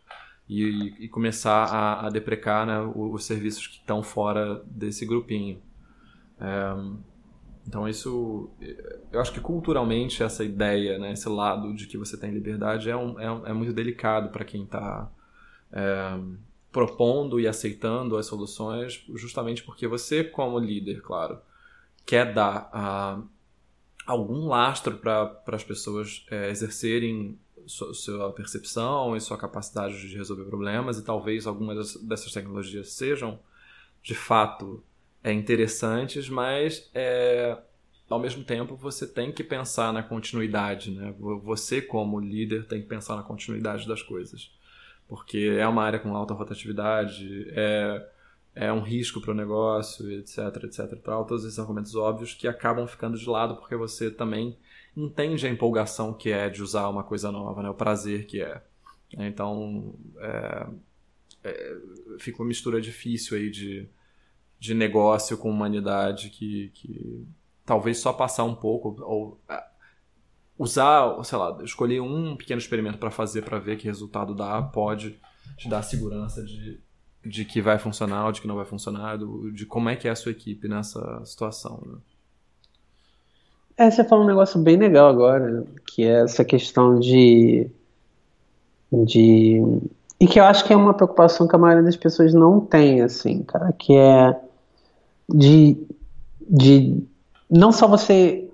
e, 0.47 0.93
e 0.99 1.07
começar 1.07 1.63
a, 1.65 2.07
a 2.07 2.09
deprecar 2.09 2.67
né, 2.67 2.79
os, 2.81 3.13
os, 3.13 3.25
serviços 3.25 3.65
que 3.65 3.77
estão 3.77 4.03
fora 4.03 4.61
desse 4.65 5.05
grupinho. 5.05 5.61
É, 6.37 6.75
então 7.65 7.87
isso, 7.87 8.49
eu 9.11 9.21
acho 9.21 9.31
que 9.31 9.39
culturalmente 9.39 10.21
essa 10.21 10.43
ideia, 10.43 10.97
né, 10.97 11.13
esse 11.13 11.29
lado 11.29 11.73
de 11.73 11.87
que 11.87 11.97
você 11.97 12.17
tem 12.17 12.31
liberdade 12.31 12.89
é, 12.89 12.97
um, 12.97 13.19
é, 13.19 13.31
um, 13.31 13.47
é 13.47 13.53
muito 13.53 13.71
delicado 13.71 14.29
para 14.29 14.43
quem 14.43 14.63
está 14.63 15.09
é, 15.71 16.19
propondo 16.73 17.39
e 17.39 17.47
aceitando 17.47 18.17
as 18.17 18.25
soluções, 18.25 19.05
justamente 19.15 19.63
porque 19.63 19.87
você 19.87 20.25
como 20.25 20.59
líder, 20.59 21.01
claro, 21.01 21.39
quer 22.09 22.33
dar 22.33 22.71
uh, 22.73 23.29
algum 24.03 24.47
lastro 24.47 24.97
para 24.97 25.43
as 25.45 25.63
pessoas 25.63 26.25
é, 26.31 26.49
exercerem 26.49 27.37
sua, 27.67 27.93
sua, 27.93 28.33
percepção 28.33 29.15
e 29.15 29.21
sua 29.21 29.37
capacidade 29.37 30.09
de 30.09 30.17
resolver 30.17 30.45
problemas, 30.45 30.97
e 30.97 31.03
talvez 31.03 31.45
algumas 31.45 31.95
dessas 31.97 32.31
tecnologias 32.31 32.93
sejam 32.93 33.39
de 34.01 34.15
fato 34.15 34.83
é, 35.23 35.31
interessantes, 35.31 36.27
mas 36.27 36.89
é, 36.95 37.55
ao 38.09 38.17
mesmo 38.17 38.43
tempo 38.43 38.75
você 38.75 39.05
tem 39.05 39.31
que 39.31 39.43
pensar 39.43 39.93
na 39.93 40.01
continuidade, 40.01 40.89
né? 40.89 41.13
Você, 41.19 41.79
como 41.79 42.19
líder, 42.19 42.65
tem 42.65 42.81
que 42.81 42.87
pensar 42.87 43.17
na 43.17 43.21
continuidade 43.21 43.87
das 43.87 44.01
coisas. 44.01 44.51
Porque 45.07 45.55
é 45.59 45.67
uma 45.67 45.83
área 45.83 45.99
com 45.99 46.15
alta 46.15 46.33
rotatividade, 46.33 47.45
é 47.51 48.03
é 48.55 48.71
um 48.73 48.81
risco 48.81 49.21
para 49.21 49.31
o 49.31 49.35
negócio, 49.35 50.11
etc, 50.11 50.63
etc, 50.63 50.99
tal, 51.03 51.25
todos 51.25 51.45
esses 51.45 51.59
argumentos 51.59 51.95
óbvios 51.95 52.33
que 52.33 52.47
acabam 52.47 52.87
ficando 52.87 53.17
de 53.17 53.29
lado 53.29 53.55
porque 53.55 53.75
você 53.75 54.11
também 54.11 54.57
entende 54.95 55.47
a 55.47 55.49
empolgação 55.49 56.13
que 56.13 56.31
é 56.31 56.49
de 56.49 56.61
usar 56.61 56.89
uma 56.89 57.03
coisa 57.03 57.31
nova, 57.31 57.63
né? 57.63 57.69
o 57.69 57.73
prazer 57.73 58.25
que 58.25 58.41
é. 58.41 58.61
Então, 59.11 59.95
é, 60.17 60.67
é, 61.43 61.77
fica 62.19 62.41
uma 62.41 62.47
mistura 62.47 62.81
difícil 62.81 63.37
aí 63.37 63.49
de, 63.49 63.87
de 64.59 64.73
negócio 64.73 65.37
com 65.37 65.49
humanidade 65.49 66.29
que, 66.29 66.69
que 66.73 67.25
talvez 67.65 67.97
só 67.99 68.11
passar 68.11 68.43
um 68.43 68.55
pouco 68.55 68.95
ou 69.01 69.39
usar, 70.57 71.23
sei 71.23 71.37
lá, 71.37 71.57
escolher 71.63 72.01
um 72.01 72.35
pequeno 72.35 72.59
experimento 72.59 72.97
para 72.97 73.09
fazer 73.09 73.43
para 73.43 73.57
ver 73.57 73.77
que 73.77 73.87
resultado 73.87 74.35
dá 74.35 74.61
pode 74.61 75.19
te 75.57 75.69
dar 75.69 75.81
segurança 75.81 76.43
de 76.43 76.81
de 77.29 77.45
que 77.45 77.61
vai 77.61 77.77
funcionar 77.77 78.25
ou 78.25 78.31
de 78.31 78.41
que 78.41 78.47
não 78.47 78.55
vai 78.55 78.65
funcionar, 78.65 79.17
do, 79.17 79.51
de 79.51 79.65
como 79.65 79.87
é 79.87 79.95
que 79.95 80.07
é 80.07 80.11
a 80.11 80.15
sua 80.15 80.31
equipe 80.31 80.67
nessa 80.67 81.23
situação. 81.23 81.79
Né? 81.85 81.97
É, 83.77 83.91
você 83.91 84.03
falou 84.03 84.25
um 84.25 84.27
negócio 84.27 84.59
bem 84.59 84.77
legal 84.77 85.07
agora, 85.07 85.63
que 85.85 86.03
é 86.03 86.23
essa 86.23 86.43
questão 86.43 86.99
de, 86.99 87.69
de. 88.91 89.61
E 90.19 90.27
que 90.27 90.39
eu 90.39 90.43
acho 90.43 90.65
que 90.65 90.73
é 90.73 90.75
uma 90.75 90.93
preocupação 90.93 91.47
que 91.47 91.55
a 91.55 91.59
maioria 91.59 91.83
das 91.83 91.95
pessoas 91.95 92.33
não 92.33 92.59
tem, 92.59 93.01
assim, 93.01 93.43
cara, 93.43 93.71
que 93.73 93.95
é 93.95 94.35
de. 95.29 95.77
de 96.41 97.03
não 97.49 97.71
só 97.71 97.87
você. 97.87 98.49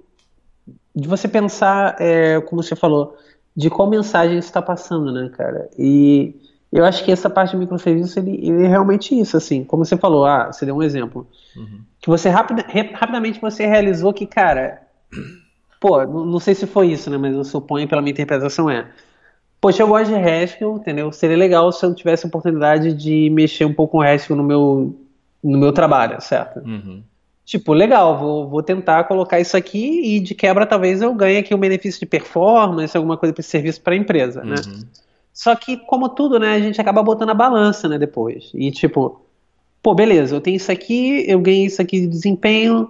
de 0.93 1.07
você 1.07 1.29
pensar, 1.29 1.95
é, 1.99 2.41
como 2.41 2.61
você 2.61 2.75
falou, 2.75 3.17
de 3.55 3.69
qual 3.69 3.89
mensagem 3.89 4.37
está 4.37 4.61
passando, 4.61 5.13
né, 5.13 5.29
cara? 5.29 5.69
E 5.79 6.35
eu 6.75 6.83
acho 6.83 7.05
que 7.05 7.11
essa 7.11 7.29
parte 7.29 7.51
de 7.51 7.57
microserviço, 7.57 8.19
ele, 8.19 8.31
ele 8.45 8.65
é 8.65 8.67
realmente 8.67 9.17
isso, 9.17 9.37
assim, 9.37 9.63
como 9.63 9.85
você 9.85 9.95
falou, 9.95 10.25
ah, 10.25 10.51
você 10.51 10.65
deu 10.65 10.75
um 10.75 10.83
exemplo, 10.83 11.25
uhum. 11.55 11.79
que 12.01 12.09
você 12.09 12.27
rapida, 12.27 12.65
rapidamente 12.93 13.39
você 13.39 13.65
realizou 13.65 14.13
que, 14.13 14.25
cara, 14.25 14.81
pô, 15.79 16.05
não, 16.05 16.37
sei 16.37 16.53
se 16.53 16.67
foi 16.67 16.91
isso, 16.91 17.09
né, 17.09 17.17
mas 17.17 17.33
eu 17.33 17.45
suponho 17.45 17.87
pela 17.87 18.01
minha 18.01 18.11
interpretação 18.11 18.69
é, 18.69 18.87
poxa, 19.61 19.83
eu 19.83 19.87
gosto 19.87 20.07
de 20.07 20.15
Haskell, 20.15 20.75
entendeu, 20.75 21.13
seria 21.13 21.37
legal 21.37 21.71
se 21.71 21.85
eu 21.85 21.95
tivesse 21.95 22.25
a 22.25 22.27
oportunidade 22.27 22.93
de 22.93 23.29
mexer 23.29 23.63
um 23.63 23.73
pouco 23.73 23.93
com 23.93 24.01
Haskell 24.01 24.35
no 24.35 24.43
meu, 24.43 24.99
no 25.41 25.57
meu 25.57 25.71
trabalho, 25.71 26.19
certo? 26.19 26.59
Uhum. 26.59 27.01
Tipo, 27.45 27.71
legal, 27.71 28.17
vou, 28.19 28.49
vou 28.49 28.61
tentar 28.61 29.05
colocar 29.05 29.39
isso 29.39 29.55
aqui 29.55 30.17
e 30.17 30.19
de 30.19 30.35
quebra 30.35 30.65
talvez 30.65 31.01
eu 31.01 31.13
ganhe 31.13 31.37
aqui 31.37 31.55
um 31.55 31.59
benefício 31.59 32.01
de 32.01 32.05
performance, 32.05 32.97
alguma 32.97 33.15
coisa 33.15 33.31
para 33.31 33.43
serviço 33.43 33.79
para 33.79 33.93
a 33.93 33.97
empresa, 33.97 34.43
né? 34.43 34.55
Só 35.35 35.53
que, 35.53 35.75
como 35.75 36.07
tudo, 36.07 36.39
né, 36.39 36.53
a 36.53 36.59
gente 36.59 36.79
acaba 36.79 37.03
botando 37.03 37.29
a 37.29 37.33
balança, 37.33 37.89
né, 37.89 37.99
depois. 37.99 38.51
E 38.55 38.71
tipo, 38.71 39.21
pô, 39.83 39.93
beleza, 39.93 40.33
eu 40.33 40.39
tenho 40.39 40.55
isso 40.55 40.71
aqui, 40.71 41.25
eu 41.27 41.39
ganhei 41.41 41.65
isso 41.65 41.81
aqui 41.81 41.99
de 41.99 42.07
desempenho, 42.07 42.89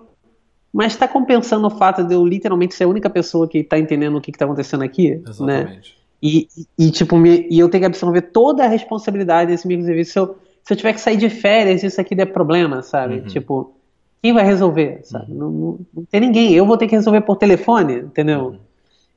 mas 0.71 0.93
está 0.93 1.07
compensando 1.07 1.65
o 1.65 1.71
fato 1.71 2.03
de 2.03 2.13
eu 2.13 2.23
literalmente 2.23 2.75
ser 2.75 2.83
a 2.83 2.87
única 2.87 3.09
pessoa 3.09 3.47
que 3.47 3.57
está 3.57 3.79
entendendo 3.79 4.15
o 4.15 4.21
que 4.21 4.29
está 4.29 4.45
acontecendo 4.45 4.83
aqui, 4.83 5.15
né? 5.15 5.21
Exatamente. 5.27 5.71
né? 5.71 5.81
E, 6.21 6.47
e, 6.77 6.87
e, 6.87 6.91
tipo, 6.91 7.17
me, 7.17 7.47
e 7.49 7.57
eu 7.59 7.67
tenho 7.67 7.81
que 7.81 7.87
absorver 7.87 8.21
toda 8.21 8.63
a 8.63 8.67
responsabilidade 8.67 9.51
desse 9.51 9.67
microserviço. 9.67 10.11
Se 10.11 10.19
eu, 10.19 10.37
se 10.63 10.73
eu 10.73 10.77
tiver 10.77 10.93
que 10.93 11.01
sair 11.01 11.17
de 11.17 11.29
férias, 11.29 11.81
isso 11.81 11.99
aqui 11.99 12.13
der 12.13 12.27
problema, 12.27 12.83
sabe? 12.83 13.15
Uhum. 13.15 13.25
Tipo, 13.25 13.73
quem 14.21 14.33
vai 14.33 14.45
resolver, 14.45 15.01
sabe? 15.03 15.31
Uhum. 15.31 15.37
Não, 15.37 15.51
não, 15.51 15.79
não, 15.93 16.05
tem 16.05 16.21
ninguém. 16.21 16.53
Eu 16.53 16.65
vou 16.65 16.77
ter 16.77 16.87
que 16.87 16.95
resolver 16.95 17.21
por 17.21 17.37
telefone, 17.37 17.97
entendeu? 17.97 18.45
Uhum. 18.45 18.59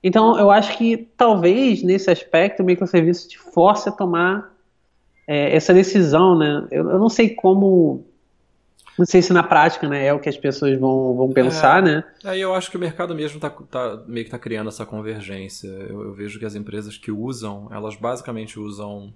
Então, 0.02 0.38
eu 0.38 0.50
acho 0.50 0.76
que 0.78 1.08
talvez 1.16 1.82
nesse 1.82 2.10
aspecto 2.10 2.62
o 2.62 2.66
microserviço 2.66 3.28
te 3.28 3.38
force 3.38 3.88
a 3.88 3.92
tomar 3.92 4.52
é, 5.28 5.54
essa 5.54 5.74
decisão, 5.74 6.38
né? 6.38 6.66
Eu, 6.70 6.88
eu, 6.88 6.98
não 6.98 7.10
sei 7.10 7.34
como. 7.34 8.06
Não 8.98 9.06
sei 9.06 9.22
se 9.22 9.32
na 9.32 9.44
prática 9.44 9.88
né, 9.88 10.06
é 10.06 10.12
o 10.12 10.18
que 10.18 10.28
as 10.28 10.36
pessoas 10.36 10.76
vão, 10.76 11.14
vão 11.14 11.30
pensar, 11.30 11.80
é, 11.80 11.82
né? 11.82 12.04
Aí 12.24 12.40
eu 12.40 12.52
acho 12.52 12.68
que 12.68 12.76
o 12.76 12.80
mercado 12.80 13.14
mesmo 13.14 13.36
está 13.36 13.48
tá, 13.48 14.02
meio 14.08 14.24
que 14.24 14.28
está 14.28 14.38
criando 14.38 14.68
essa 14.68 14.84
convergência. 14.84 15.68
Eu, 15.68 16.02
eu, 16.02 16.12
vejo 16.14 16.38
que 16.38 16.44
as 16.44 16.56
empresas 16.56 16.96
que 16.96 17.12
usam, 17.12 17.68
elas 17.70 17.94
basicamente 17.94 18.58
usam 18.58 19.12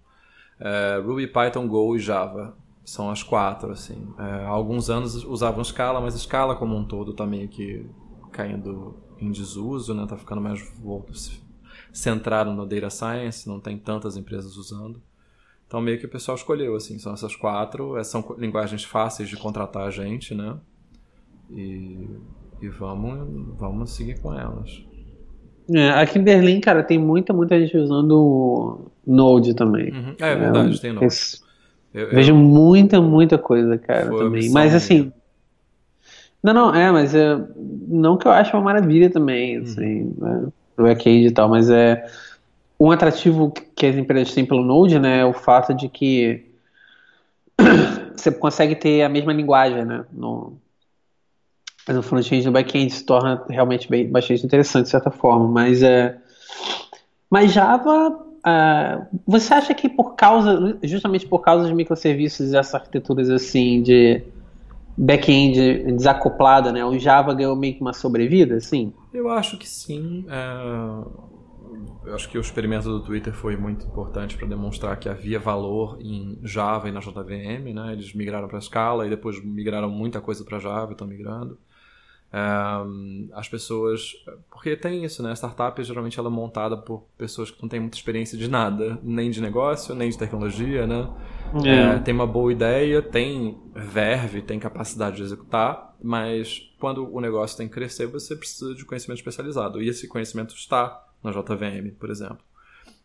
é, 0.61 1.01
Ruby, 1.05 1.27
Python, 1.27 1.67
Go 1.67 1.97
e 1.97 1.99
Java. 1.99 2.55
São 2.85 3.11
as 3.11 3.23
quatro, 3.23 3.73
assim. 3.73 4.07
É, 4.19 4.45
há 4.45 4.49
alguns 4.49 4.91
anos 4.91 5.25
usavam 5.25 5.65
Scala, 5.65 6.01
mas 6.01 6.15
Scala 6.15 6.55
como 6.55 6.77
um 6.77 6.85
todo 6.85 7.13
está 7.13 7.25
meio 7.25 7.49
que 7.49 7.87
caindo 8.33 8.97
em 9.25 9.31
desuso, 9.31 9.95
né? 9.95 10.07
Tá 10.09 10.17
ficando 10.17 10.41
mais 10.41 10.61
centrado 11.93 12.53
no 12.53 12.67
data 12.67 12.91
science, 12.91 13.49
não 13.49 13.61
tem 13.61 13.77
tantas 13.77 14.17
empresas 14.17 14.57
usando. 14.57 15.01
Então 15.67 15.81
meio 15.81 15.99
que 15.99 16.07
o 16.07 16.09
pessoal 16.09 16.37
escolheu, 16.37 16.77
assim, 16.77 16.99
são 16.99 17.15
essas 17.15 17.35
quatro, 17.35 17.97
é, 17.97 18.05
são 18.05 18.23
linguagens 18.39 18.85
fáceis 18.85 19.29
de 19.29 19.37
contratar 19.37 19.87
a 19.87 19.91
gente, 19.91 20.35
né? 20.35 20.57
E, 21.51 22.09
e 22.61 22.69
vamos, 22.69 23.57
vamos 23.59 23.91
seguir 23.93 24.21
com 24.21 24.35
elas. 24.35 24.85
É, 25.75 25.91
aqui 25.91 26.19
em 26.19 26.23
Berlim, 26.23 26.61
cara, 26.61 26.83
tem 26.83 26.99
muita, 26.99 27.33
muita 27.33 27.59
gente 27.59 27.77
usando 27.77 28.91
Node 29.07 29.55
também. 29.55 29.93
Uhum. 29.93 30.15
É, 30.21 30.33
é 30.33 30.37
verdade, 30.37 30.77
é, 30.77 30.81
tem 30.81 30.93
Node. 30.93 31.07
Eu, 31.95 32.11
vejo 32.11 32.33
eu... 32.33 32.37
muita, 32.37 33.01
muita 33.01 33.39
coisa, 33.39 33.79
cara, 33.79 34.09
Foi 34.09 34.25
também. 34.25 34.51
Mas 34.51 34.75
assim, 34.75 35.13
não, 36.43 36.53
não, 36.53 36.75
é, 36.75 36.91
mas 36.91 37.15
é, 37.15 37.39
não 37.89 38.17
que 38.17 38.27
eu 38.27 38.33
ache 38.33 38.53
uma 38.53 38.63
maravilha 38.63 39.09
também, 39.11 39.59
uhum. 39.59 39.63
assim, 39.65 40.15
né, 40.19 40.47
do 40.77 40.83
back-end 40.83 41.27
e 41.27 41.31
tal, 41.31 41.49
mas 41.49 41.71
é 41.71 42.05
um 42.81 42.91
atrativo 42.91 43.53
que 43.77 43.87
as 43.87 43.97
empresas 43.97 44.35
têm 44.35 44.45
pelo 44.45 44.65
Node, 44.65 44.99
né, 44.99 45.21
é 45.21 45.25
o 45.25 45.33
fato 45.33 45.73
de 45.73 45.89
que 45.89 46.45
você 48.17 48.33
consegue 48.33 48.75
ter 48.75 49.03
a 49.03 49.09
mesma 49.09 49.33
linguagem, 49.33 49.85
né, 49.85 50.05
no, 50.13 50.55
no 51.89 52.03
front-end 52.03 52.43
e 52.43 52.47
no 52.47 52.53
back-end 52.53 52.93
se 52.93 53.05
torna 53.05 53.45
realmente 53.49 53.89
bem, 53.89 54.09
bastante 54.09 54.45
interessante 54.45 54.85
de 54.85 54.91
certa 54.91 55.11
forma, 55.11 55.47
mas 55.47 55.83
é, 55.83 56.19
mas 57.31 57.53
Java, 57.53 58.11
uh, 58.11 59.07
você 59.27 59.55
acha 59.55 59.73
que 59.73 59.89
por 59.89 60.15
causa, 60.15 60.79
justamente 60.83 61.27
por 61.27 61.39
causa 61.39 61.65
dos 61.65 61.73
microserviços 61.73 62.53
e 62.53 62.57
essas 62.57 62.75
arquiteturas 62.75 63.31
assim 63.31 63.83
de 63.83 64.23
back-end 64.97 65.93
desacoplada, 65.95 66.73
né? 66.73 66.85
O 66.85 66.99
Java 66.99 67.35
ganhou 67.35 67.57
meio 67.57 67.75
que 67.75 67.81
uma 67.81 67.93
sobrevida, 67.93 68.61
sim? 68.61 68.93
Eu 69.13 69.29
acho 69.29 69.59
que 69.59 69.69
sim. 69.69 70.25
É... 70.29 71.33
Eu 72.05 72.15
acho 72.15 72.29
que 72.29 72.37
o 72.37 72.41
experimento 72.41 72.89
do 72.89 73.01
Twitter 73.01 73.33
foi 73.33 73.57
muito 73.57 73.87
importante 73.87 74.37
para 74.37 74.47
demonstrar 74.47 74.97
que 74.99 75.09
havia 75.09 75.39
valor 75.39 75.99
em 76.01 76.39
Java 76.43 76.89
e 76.89 76.93
na 76.93 77.01
JVM, 77.01 77.73
né? 77.73 77.93
Eles 77.93 78.13
migraram 78.13 78.49
para 78.49 78.61
Scala 78.61 79.07
e 79.07 79.11
depois 79.11 79.43
migraram 79.43 79.89
muita 79.89 80.21
coisa 80.21 80.45
para 80.45 80.59
Java, 80.59 80.93
estão 80.93 81.07
migrando. 81.07 81.59
Um, 82.35 83.29
as 83.33 83.49
pessoas. 83.49 84.15
Porque 84.51 84.75
tem 84.75 85.05
isso, 85.05 85.23
né? 85.23 85.35
Startup 85.35 85.83
geralmente 85.85 86.19
ela 86.19 86.29
é 86.29 86.33
montada 86.33 86.77
por 86.77 87.05
pessoas 87.17 87.51
que 87.51 87.61
não 87.63 87.69
têm 87.69 87.79
muita 87.79 87.97
experiência 87.97 88.39
de 88.39 88.49
nada, 88.49 88.99
nem 89.03 89.31
de 89.31 89.41
negócio, 89.41 89.95
nem 89.95 90.09
de 90.09 90.19
tecnologia, 90.19 90.87
né? 90.87 91.09
É. 91.65 91.97
É, 91.97 91.99
tem 91.99 92.15
uma 92.15 92.27
boa 92.27 92.53
ideia, 92.53 93.03
tem 93.03 93.61
verve, 93.75 94.43
tem 94.43 94.59
capacidade 94.59 95.17
de 95.17 95.23
executar, 95.23 95.95
mas 96.03 96.73
quando 96.79 97.13
o 97.15 97.21
negócio 97.21 97.57
tem 97.57 97.69
que 97.69 97.75
crescer, 97.75 98.07
você 98.07 98.35
precisa 98.35 98.75
de 98.75 98.85
conhecimento 98.85 99.19
especializado. 99.19 99.83
E 99.83 99.89
esse 99.89 100.09
conhecimento 100.09 100.55
está 100.55 101.07
na 101.23 101.31
JVM, 101.31 101.91
por 101.99 102.11
exemplo. 102.11 102.41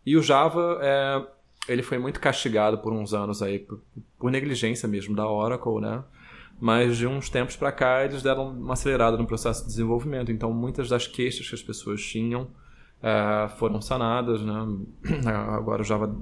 E 0.05 0.15
o 0.15 0.23
Java, 0.23 0.79
é, 0.81 1.27
ele 1.67 1.83
foi 1.83 1.97
muito 1.97 2.19
castigado 2.19 2.77
por 2.77 2.93
uns 2.93 3.13
anos 3.13 3.41
aí, 3.41 3.59
por, 3.59 3.81
por 4.17 4.31
negligência 4.31 4.87
mesmo 4.87 5.15
da 5.15 5.27
Oracle, 5.27 5.81
né? 5.81 6.03
Mas 6.59 6.97
de 6.97 7.05
uns 7.05 7.29
tempos 7.29 7.55
para 7.55 7.71
cá 7.71 8.03
eles 8.03 8.23
deram 8.23 8.49
uma 8.49 8.73
acelerada 8.73 9.15
no 9.15 9.27
processo 9.27 9.61
de 9.61 9.67
desenvolvimento. 9.67 10.31
Então 10.31 10.51
muitas 10.51 10.89
das 10.89 11.05
queixas 11.05 11.47
que 11.47 11.53
as 11.53 11.61
pessoas 11.61 12.01
tinham 12.01 12.47
é, 13.03 13.47
foram 13.57 13.79
sanadas. 13.79 14.41
Né? 14.41 14.53
Agora 15.53 15.81
o 15.81 15.85
Java 15.85 16.15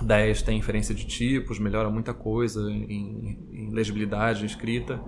10 0.00 0.42
tem 0.42 0.58
inferência 0.58 0.94
de 0.94 1.04
tipos, 1.04 1.58
melhora 1.58 1.90
muita 1.90 2.14
coisa 2.14 2.70
em, 2.70 3.38
em 3.52 3.70
legibilidade, 3.70 4.42
em 4.42 4.46
escrita. 4.46 5.00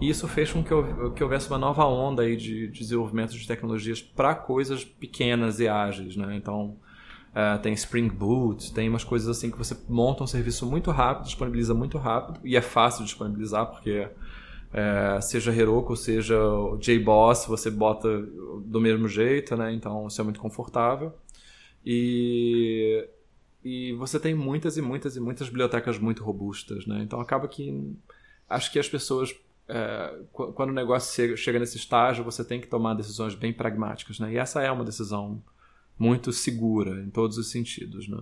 E 0.00 0.08
isso 0.08 0.26
fez 0.26 0.50
com 0.50 0.62
que, 0.62 0.70
que 1.14 1.22
houvesse 1.22 1.48
uma 1.48 1.58
nova 1.58 1.84
onda 1.84 2.22
aí 2.22 2.36
de, 2.36 2.68
de 2.68 2.78
desenvolvimento 2.78 3.32
de 3.32 3.46
tecnologias 3.46 4.00
para 4.00 4.34
coisas 4.34 4.84
pequenas 4.84 5.60
e 5.60 5.68
ágeis. 5.68 6.16
Né? 6.16 6.36
Então 6.36 6.76
Uh, 7.30 7.62
tem 7.62 7.72
Spring 7.74 8.08
Boot, 8.08 8.74
tem 8.74 8.88
umas 8.88 9.04
coisas 9.04 9.28
assim 9.28 9.52
que 9.52 9.56
você 9.56 9.76
monta 9.88 10.24
um 10.24 10.26
serviço 10.26 10.66
muito 10.66 10.90
rápido, 10.90 11.26
disponibiliza 11.26 11.72
muito 11.72 11.96
rápido 11.96 12.40
e 12.42 12.56
é 12.56 12.60
fácil 12.60 13.04
de 13.04 13.10
disponibilizar 13.10 13.66
porque 13.66 14.08
é, 14.72 15.20
seja 15.20 15.54
Heroku, 15.54 15.96
seja 15.96 16.36
JBoss, 16.78 17.46
você 17.46 17.70
bota 17.70 18.08
do 18.64 18.80
mesmo 18.80 19.08
jeito, 19.08 19.56
né? 19.56 19.72
Então 19.72 20.06
isso 20.06 20.20
é 20.20 20.24
muito 20.24 20.40
confortável. 20.40 21.12
E, 21.84 23.08
e 23.64 23.92
você 23.94 24.18
tem 24.18 24.34
muitas 24.34 24.76
e 24.76 24.82
muitas 24.82 25.16
e 25.16 25.20
muitas 25.20 25.48
bibliotecas 25.48 25.98
muito 25.98 26.24
robustas, 26.24 26.86
né? 26.86 27.00
Então 27.02 27.20
acaba 27.20 27.46
que 27.46 27.94
acho 28.48 28.72
que 28.72 28.78
as 28.78 28.88
pessoas 28.88 29.34
é, 29.68 30.12
quando 30.32 30.70
o 30.70 30.74
negócio 30.74 31.36
chega 31.36 31.58
nesse 31.58 31.76
estágio, 31.76 32.24
você 32.24 32.44
tem 32.44 32.60
que 32.60 32.66
tomar 32.66 32.94
decisões 32.94 33.34
bem 33.34 33.52
pragmáticas, 33.52 34.18
né? 34.18 34.32
E 34.32 34.36
essa 34.36 34.60
é 34.60 34.70
uma 34.70 34.84
decisão 34.84 35.40
muito 35.98 36.32
segura 36.32 37.00
em 37.02 37.10
todos 37.10 37.38
os 37.38 37.50
sentidos, 37.50 38.08
né? 38.08 38.18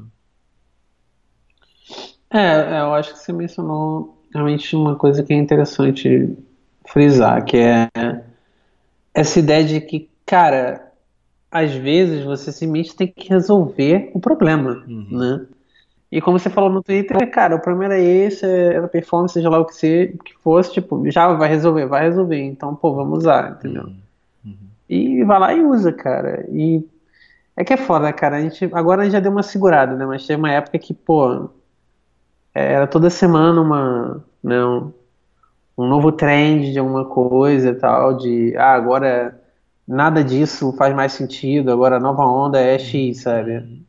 É, 2.30 2.76
é, 2.76 2.80
eu 2.80 2.92
acho 2.92 3.14
que 3.14 3.20
você 3.20 3.32
mencionou 3.32 4.22
realmente 4.32 4.76
uma 4.76 4.96
coisa 4.96 5.22
que 5.22 5.32
é 5.32 5.36
interessante 5.36 6.36
frisar, 6.86 7.44
que 7.44 7.56
é 7.56 7.88
essa 9.14 9.38
ideia 9.38 9.64
de 9.64 9.80
que, 9.80 10.10
cara, 10.26 10.87
às 11.50 11.72
vezes 11.74 12.24
você 12.24 12.52
simplesmente 12.52 12.96
tem 12.96 13.08
que 13.08 13.28
resolver 13.28 14.10
o 14.14 14.20
problema, 14.20 14.84
uhum. 14.86 15.06
né? 15.10 15.46
E 16.10 16.20
como 16.22 16.38
você 16.38 16.48
falou 16.48 16.70
no 16.70 16.82
Twitter, 16.82 17.30
cara, 17.30 17.56
o 17.56 17.60
problema 17.60 17.94
era 17.94 18.02
esse, 18.02 18.46
era 18.46 18.88
performance, 18.88 19.34
seja 19.34 19.50
lá 19.50 19.58
o 19.58 19.66
que, 19.66 19.74
você, 19.74 20.14
que 20.24 20.34
fosse, 20.42 20.72
tipo, 20.72 21.08
já 21.10 21.30
vai 21.34 21.48
resolver, 21.48 21.86
vai 21.86 22.04
resolver, 22.04 22.40
então, 22.40 22.74
pô, 22.74 22.94
vamos 22.94 23.18
usar, 23.18 23.52
entendeu? 23.52 23.84
Uhum. 23.84 23.96
Uhum. 24.46 24.56
E 24.88 25.24
vai 25.24 25.38
lá 25.38 25.52
e 25.52 25.62
usa, 25.62 25.92
cara. 25.92 26.46
E 26.50 26.82
é 27.54 27.62
que 27.62 27.74
é 27.74 27.76
foda, 27.76 28.10
cara. 28.12 28.36
A 28.36 28.40
gente, 28.40 28.70
agora 28.72 29.02
a 29.02 29.04
gente 29.04 29.12
já 29.12 29.20
deu 29.20 29.32
uma 29.32 29.42
segurada, 29.42 29.94
né? 29.96 30.06
Mas 30.06 30.26
teve 30.26 30.38
uma 30.38 30.50
época 30.50 30.78
que, 30.78 30.94
pô, 30.94 31.50
era 32.54 32.86
toda 32.86 33.10
semana 33.10 33.60
uma, 33.60 34.24
né, 34.42 34.64
um, 34.64 34.90
um 35.76 35.86
novo 35.86 36.10
trend 36.10 36.72
de 36.72 36.78
alguma 36.78 37.04
coisa 37.04 37.70
e 37.70 37.74
tal, 37.74 38.16
de, 38.16 38.56
ah, 38.56 38.72
agora 38.72 39.37
nada 39.88 40.22
disso 40.22 40.72
faz 40.74 40.94
mais 40.94 41.12
sentido, 41.12 41.72
agora 41.72 41.96
a 41.96 42.00
nova 42.00 42.24
onda 42.24 42.60
é 42.60 42.78
X, 42.78 43.22
sabe? 43.22 43.82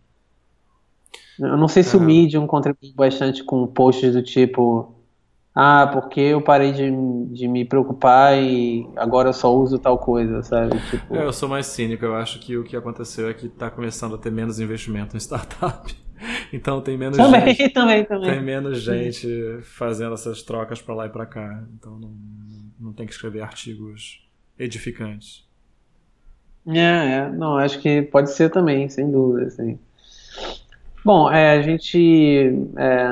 Eu 1.37 1.57
não 1.57 1.67
sei 1.67 1.83
se 1.83 1.95
o 1.95 2.01
Medium 2.01 2.47
contribuiu 2.47 2.93
bastante 2.95 3.43
com 3.43 3.67
posts 3.67 4.13
do 4.13 4.23
tipo, 4.23 4.95
ah, 5.53 5.87
porque 5.91 6.19
eu 6.19 6.41
parei 6.41 6.71
de, 6.71 6.89
de 7.33 7.47
me 7.47 7.65
preocupar 7.65 8.37
e 8.37 8.87
agora 8.95 9.29
eu 9.29 9.33
só 9.33 9.53
uso 9.53 9.77
tal 9.77 9.97
coisa, 9.97 10.41
sabe? 10.41 10.79
Tipo... 10.89 11.15
É, 11.15 11.25
eu 11.25 11.33
sou 11.33 11.49
mais 11.49 11.65
cínico, 11.65 12.05
eu 12.05 12.15
acho 12.15 12.39
que 12.39 12.57
o 12.57 12.63
que 12.63 12.75
aconteceu 12.75 13.29
é 13.29 13.33
que 13.33 13.47
está 13.47 13.69
começando 13.69 14.15
a 14.15 14.17
ter 14.17 14.31
menos 14.31 14.59
investimento 14.59 15.15
em 15.15 15.19
startup. 15.19 15.93
Então 16.51 16.81
tem 16.81 16.97
menos 16.97 17.15
também, 17.15 17.55
gente, 17.55 17.69
também, 17.71 18.03
também. 18.03 18.29
Tem 18.29 18.43
menos 18.43 18.81
gente 18.81 19.61
fazendo 19.61 20.13
essas 20.15 20.43
trocas 20.43 20.81
para 20.81 20.93
lá 20.93 21.05
e 21.05 21.09
para 21.09 21.25
cá. 21.25 21.63
Então 21.73 21.97
não, 21.97 22.13
não 22.77 22.91
tem 22.91 23.05
que 23.05 23.13
escrever 23.13 23.39
artigos 23.39 24.27
edificantes. 24.57 25.48
É, 26.67 26.79
é, 26.79 27.29
não, 27.29 27.57
acho 27.57 27.79
que 27.79 28.01
pode 28.03 28.31
ser 28.31 28.49
também, 28.49 28.89
sem 28.89 29.09
dúvida, 29.09 29.47
assim. 29.47 29.79
Bom, 31.03 31.31
é, 31.31 31.57
a 31.57 31.61
gente 31.61 32.53
é, 32.77 33.09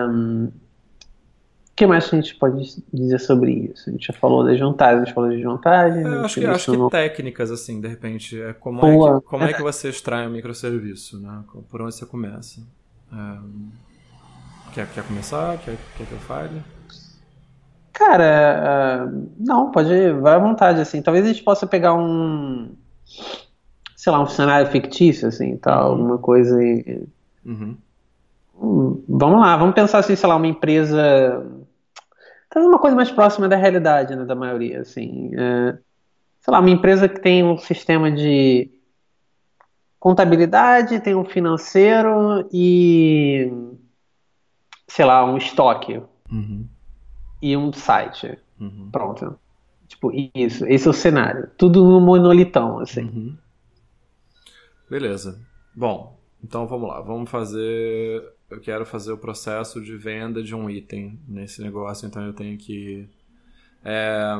que 1.78 1.86
mais 1.86 2.12
a 2.12 2.16
gente 2.16 2.34
pode 2.34 2.84
dizer 2.92 3.20
sobre 3.20 3.52
isso? 3.52 3.88
A 3.88 3.92
gente 3.92 4.08
já 4.08 4.14
falou 4.14 4.44
da 4.44 4.56
jantagem, 4.56 4.96
a 4.96 5.06
gente 5.06 5.14
falou 5.14 5.30
de 5.30 5.40
jantagem. 5.40 6.04
É, 6.04 6.08
acho, 6.08 6.40
que, 6.40 6.46
acho 6.48 6.72
que 6.72 6.90
técnicas, 6.90 7.52
assim, 7.52 7.80
de 7.80 7.88
repente, 7.88 8.42
é 8.42 8.52
como, 8.52 8.84
é 8.84 8.92
que, 8.92 9.26
como 9.28 9.44
é 9.44 9.54
que 9.54 9.62
você 9.62 9.90
extrai 9.90 10.26
um 10.26 10.32
microserviço, 10.32 11.20
né? 11.20 11.44
Por 11.70 11.84
onde 11.84 11.94
você 11.94 12.04
começa? 12.04 12.62
É, 13.14 13.38
quer, 14.74 14.88
quer 14.88 15.04
começar? 15.04 15.56
Quer, 15.60 15.78
quer 15.96 16.08
que 16.08 16.14
eu 16.14 16.18
fale? 16.18 16.64
Cara, 17.94 19.08
uh, 19.12 19.32
não, 19.38 19.70
pode, 19.70 20.14
vai 20.14 20.34
à 20.34 20.40
vontade, 20.40 20.82
assim. 20.82 21.00
Talvez 21.04 21.26
a 21.26 21.28
gente 21.28 21.44
possa 21.44 21.68
pegar 21.68 21.94
um, 21.94 22.76
sei 23.96 24.12
lá, 24.12 24.22
um 24.22 24.28
cenário 24.28 24.72
fictício, 24.72 25.28
assim, 25.28 25.58
tal, 25.58 25.86
uhum. 25.86 25.92
alguma 25.92 26.18
coisa 26.18 26.64
e... 26.64 27.08
Uhum 27.46 27.78
Hum, 28.60 29.04
vamos 29.08 29.40
lá, 29.40 29.56
vamos 29.56 29.76
pensar 29.76 30.00
assim, 30.00 30.16
sei 30.16 30.28
lá, 30.28 30.36
uma 30.36 30.48
empresa. 30.48 31.46
Talvez 32.50 32.68
uma 32.68 32.80
coisa 32.80 32.96
mais 32.96 33.12
próxima 33.12 33.48
da 33.48 33.56
realidade, 33.56 34.16
né, 34.16 34.26
da 34.26 34.36
maioria, 34.36 34.82
assim. 34.82 35.32
É, 35.36 35.78
sei 36.42 36.52
lá, 36.52 36.60
uma 36.60 36.70
empresa 36.70 37.08
que 37.08 37.22
tem 37.22 37.44
um 37.44 37.58
sistema 37.58 38.12
de 38.12 38.72
contabilidade, 40.00 41.00
tem 41.02 41.16
um 41.16 41.26
financeiro 41.26 42.48
e. 42.52 43.52
sei 44.88 45.06
lá, 45.06 45.24
um 45.24 45.38
estoque. 45.38 46.02
Uhum. 46.32 46.66
E 47.42 47.56
um 47.56 47.72
site. 47.72 48.40
Uhum. 48.60 48.90
Pronto. 48.92 49.40
Tipo, 49.98 50.12
isso. 50.36 50.64
Esse 50.68 50.88
é 50.88 50.92
o 50.92 50.94
cenário. 50.94 51.50
Tudo 51.58 51.84
no 51.84 52.00
monolitão, 52.00 52.80
assim. 52.80 53.06
Uhum. 53.06 53.38
Beleza. 54.88 55.42
Bom, 55.76 56.20
então 56.44 56.68
vamos 56.68 56.88
lá. 56.88 57.02
Vamos 57.02 57.30
fazer. 57.30 58.24
Eu 58.50 58.62
quero 58.62 58.86
fazer 58.86 59.12
o 59.12 59.18
processo 59.18 59.82
de 59.82 59.98
venda 59.98 60.44
de 60.44 60.54
um 60.56 60.70
item 60.70 61.20
nesse 61.28 61.62
negócio, 61.62 62.08
então 62.08 62.26
eu 62.26 62.32
tenho 62.32 62.58
que 62.58 63.10
é, 63.84 64.38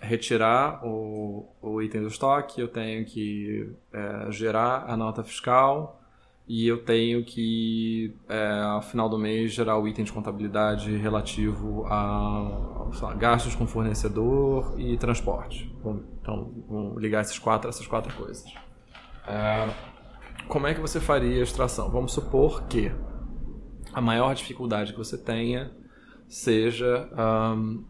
retirar 0.00 0.84
o, 0.84 1.48
o 1.62 1.80
item 1.80 2.00
do 2.00 2.08
estoque, 2.08 2.60
eu 2.60 2.66
tenho 2.66 3.04
que 3.04 3.70
é, 3.92 4.32
gerar 4.32 4.86
a 4.88 4.96
nota 4.96 5.22
fiscal 5.22 5.97
e 6.48 6.66
eu 6.66 6.82
tenho 6.82 7.22
que, 7.22 8.16
é, 8.26 8.60
ao 8.60 8.80
final 8.80 9.06
do 9.08 9.18
mês, 9.18 9.52
gerar 9.52 9.78
o 9.78 9.86
item 9.86 10.02
de 10.02 10.12
contabilidade 10.12 10.96
relativo 10.96 11.84
a, 11.86 12.88
a 13.02 13.14
gastos 13.14 13.54
com 13.54 13.66
fornecedor 13.66 14.74
e 14.80 14.96
transporte. 14.96 15.70
Então, 16.22 16.50
vamos 16.66 17.02
ligar 17.02 17.20
esses 17.20 17.38
quatro, 17.38 17.68
essas 17.68 17.86
quatro 17.86 18.14
coisas. 18.16 18.44
É, 19.26 19.68
como 20.48 20.66
é 20.66 20.72
que 20.72 20.80
você 20.80 20.98
faria 20.98 21.40
a 21.40 21.42
extração? 21.42 21.90
Vamos 21.90 22.12
supor 22.12 22.62
que 22.62 22.90
a 23.92 24.00
maior 24.00 24.34
dificuldade 24.34 24.92
que 24.92 24.98
você 24.98 25.18
tenha 25.18 25.70
seja 26.26 27.10
um, 27.54 27.84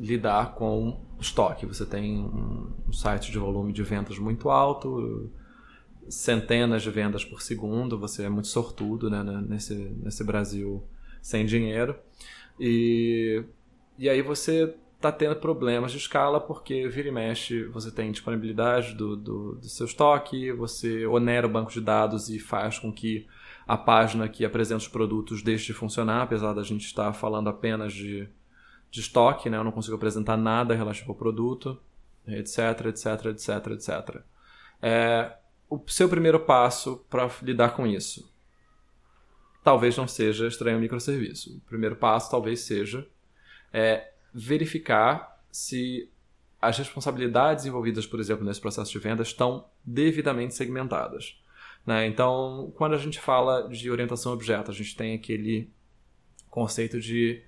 lidar 0.00 0.54
com 0.54 1.00
estoque. 1.20 1.64
Você 1.64 1.86
tem 1.86 2.18
um 2.24 2.92
site 2.92 3.30
de 3.30 3.38
volume 3.38 3.72
de 3.72 3.84
vendas 3.84 4.18
muito 4.18 4.50
alto, 4.50 5.30
centenas 6.10 6.82
de 6.82 6.90
vendas 6.90 7.24
por 7.24 7.40
segundo, 7.40 7.98
você 7.98 8.24
é 8.24 8.28
muito 8.28 8.48
sortudo 8.48 9.08
né, 9.08 9.22
nesse, 9.48 9.74
nesse 9.74 10.24
Brasil 10.24 10.82
sem 11.22 11.46
dinheiro. 11.46 11.96
E, 12.58 13.44
e 13.98 14.08
aí 14.08 14.20
você 14.20 14.74
está 14.96 15.10
tendo 15.10 15.36
problemas 15.36 15.92
de 15.92 15.98
escala 15.98 16.38
porque 16.38 16.86
vira 16.88 17.08
e 17.08 17.10
mexe 17.10 17.64
você 17.64 17.90
tem 17.90 18.12
disponibilidade 18.12 18.94
do, 18.94 19.16
do, 19.16 19.54
do, 19.54 19.68
seu 19.68 19.86
estoque, 19.86 20.52
você 20.52 21.06
onera 21.06 21.46
o 21.46 21.50
banco 21.50 21.70
de 21.70 21.80
dados 21.80 22.28
e 22.28 22.38
faz 22.38 22.78
com 22.78 22.92
que 22.92 23.26
a 23.66 23.78
página 23.78 24.28
que 24.28 24.44
apresenta 24.44 24.82
os 24.82 24.88
produtos 24.88 25.42
deixe 25.42 25.66
de 25.66 25.72
funcionar, 25.72 26.22
apesar 26.22 26.52
da 26.52 26.62
gente 26.62 26.84
estar 26.84 27.12
falando 27.14 27.48
apenas 27.48 27.94
de, 27.94 28.28
de 28.90 29.00
estoque, 29.00 29.48
né? 29.48 29.56
eu 29.56 29.64
não 29.64 29.72
consigo 29.72 29.96
apresentar 29.96 30.36
nada 30.36 30.74
relativo 30.74 31.12
ao 31.12 31.16
produto, 31.16 31.80
etc, 32.26 32.86
etc, 32.86 33.26
etc, 33.26 33.66
etc. 33.68 34.22
É, 34.82 35.32
o 35.70 35.80
seu 35.86 36.08
primeiro 36.08 36.40
passo 36.40 37.04
para 37.08 37.30
lidar 37.42 37.70
com 37.70 37.86
isso 37.86 38.30
talvez 39.62 39.96
não 39.96 40.08
seja 40.08 40.46
estranho 40.46 40.78
microserviço. 40.78 41.56
O 41.56 41.60
primeiro 41.60 41.96
passo 41.96 42.30
talvez 42.30 42.60
seja 42.60 43.06
é, 43.72 44.12
verificar 44.32 45.38
se 45.50 46.10
as 46.60 46.76
responsabilidades 46.78 47.64
envolvidas, 47.64 48.06
por 48.06 48.20
exemplo, 48.20 48.44
nesse 48.44 48.60
processo 48.60 48.90
de 48.90 48.98
venda 48.98 49.22
estão 49.22 49.66
devidamente 49.84 50.54
segmentadas. 50.54 51.40
Né? 51.86 52.06
Então, 52.06 52.72
quando 52.76 52.94
a 52.94 52.98
gente 52.98 53.18
fala 53.18 53.68
de 53.68 53.90
orientação 53.90 54.32
a 54.32 54.34
objeto, 54.34 54.70
a 54.70 54.74
gente 54.74 54.94
tem 54.94 55.14
aquele 55.14 55.72
conceito 56.48 57.00
de 57.00 57.42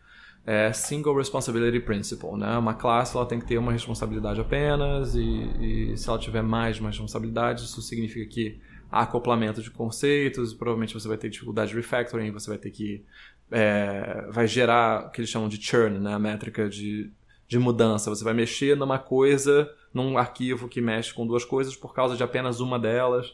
é, 0.47 0.72
Single 0.72 1.16
Responsibility 1.16 1.80
Principle. 1.80 2.36
Né? 2.36 2.57
Uma 2.59 2.74
classe 2.74 3.16
ela 3.16 3.26
tem 3.26 3.38
que 3.38 3.47
ter 3.47 3.59
uma 3.59 3.72
responsabilidade 3.72 4.40
apenas, 4.40 5.14
e, 5.14 5.93
e 5.93 5.97
se 5.97 6.09
ela 6.09 6.18
tiver 6.18 6.43
mais 6.43 6.76
de 6.76 6.82
uma 6.82 6.90
responsabilidade, 6.90 7.64
isso 7.64 7.80
significa 7.82 8.28
que 8.28 8.61
há 8.90 9.03
acoplamento 9.03 9.62
de 9.62 9.70
conceitos, 9.70 10.53
provavelmente 10.53 10.95
você 10.95 11.09
vai 11.09 11.16
ter 11.16 11.30
dificuldade 11.30 11.70
de 11.70 11.76
refactoring, 11.76 12.30
você 12.30 12.51
vai 12.51 12.59
ter 12.59 12.70
que 12.70 13.05
é, 13.51 14.26
vai 14.30 14.47
gerar 14.47 15.07
o 15.07 15.11
que 15.11 15.20
eles 15.20 15.30
chamam 15.30 15.49
de 15.49 15.62
churn, 15.62 15.99
né? 15.99 16.14
a 16.14 16.18
métrica 16.18 16.68
de, 16.68 17.11
de 17.47 17.59
mudança. 17.59 18.11
Você 18.11 18.24
vai 18.24 18.32
mexer 18.32 18.76
numa 18.76 18.99
coisa, 18.99 19.70
num 19.93 20.16
arquivo 20.16 20.68
que 20.68 20.80
mexe 20.80 21.12
com 21.12 21.26
duas 21.26 21.45
coisas 21.45 21.76
por 21.76 21.95
causa 21.95 22.16
de 22.16 22.22
apenas 22.22 22.61
uma 22.61 22.78
delas. 22.78 23.32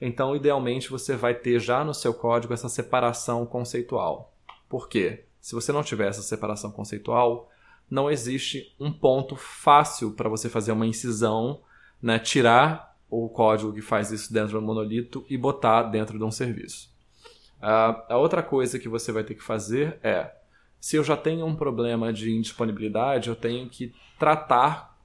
Então, 0.00 0.34
idealmente, 0.34 0.88
você 0.88 1.14
vai 1.14 1.34
ter 1.34 1.60
já 1.60 1.84
no 1.84 1.92
seu 1.92 2.14
código 2.14 2.54
essa 2.54 2.70
separação 2.70 3.44
conceitual. 3.44 4.34
Por 4.66 4.88
quê? 4.88 5.24
Se 5.40 5.54
você 5.54 5.72
não 5.72 5.82
tiver 5.82 6.08
essa 6.08 6.22
separação 6.22 6.70
conceitual, 6.70 7.50
não 7.90 8.10
existe 8.10 8.74
um 8.78 8.92
ponto 8.92 9.34
fácil 9.34 10.12
para 10.12 10.28
você 10.28 10.48
fazer 10.48 10.72
uma 10.72 10.86
incisão, 10.86 11.60
né? 12.00 12.18
tirar 12.18 12.96
o 13.08 13.28
código 13.28 13.72
que 13.72 13.82
faz 13.82 14.12
isso 14.12 14.32
dentro 14.32 14.60
do 14.60 14.64
monolito 14.64 15.24
e 15.28 15.36
botar 15.36 15.84
dentro 15.84 16.16
de 16.16 16.24
um 16.24 16.30
serviço. 16.30 16.88
Uh, 17.58 18.00
a 18.08 18.16
outra 18.16 18.42
coisa 18.42 18.78
que 18.78 18.88
você 18.88 19.10
vai 19.10 19.24
ter 19.24 19.34
que 19.34 19.42
fazer 19.42 19.98
é, 20.02 20.32
se 20.80 20.96
eu 20.96 21.04
já 21.04 21.16
tenho 21.16 21.44
um 21.44 21.54
problema 21.54 22.12
de 22.12 22.30
indisponibilidade, 22.30 23.28
eu 23.28 23.36
tenho 23.36 23.68
que 23.68 23.92
tratar 24.18 24.96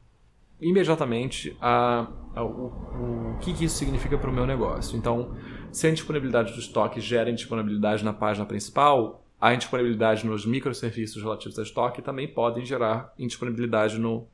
imediatamente 0.62 1.56
a, 1.60 2.08
a, 2.34 2.44
o, 2.44 2.68
o, 2.68 3.38
que, 3.42 3.54
que 3.54 3.66
isso 3.66 3.78
significa 3.78 4.18
para 4.18 4.30
o 4.30 4.34
meu 4.34 4.46
negócio. 4.46 4.98
Então, 4.98 5.36
se 5.72 5.86
a 5.86 5.90
indisponibilidade 5.90 6.54
do 6.54 6.60
estoque 6.60 7.02
gera 7.02 7.30
indisponibilidade 7.30 8.06
na 8.06 8.14
página 8.14 8.46
principal, 8.46 9.25
a 9.46 9.54
indisponibilidade 9.54 10.26
nos 10.26 10.44
microserviços 10.44 11.22
relativos 11.22 11.60
ao 11.60 11.64
estoque 11.64 12.02
também 12.02 12.28
podem 12.28 12.66
gerar 12.66 13.14
indisponibilidade 13.16 14.00
no, 14.00 14.28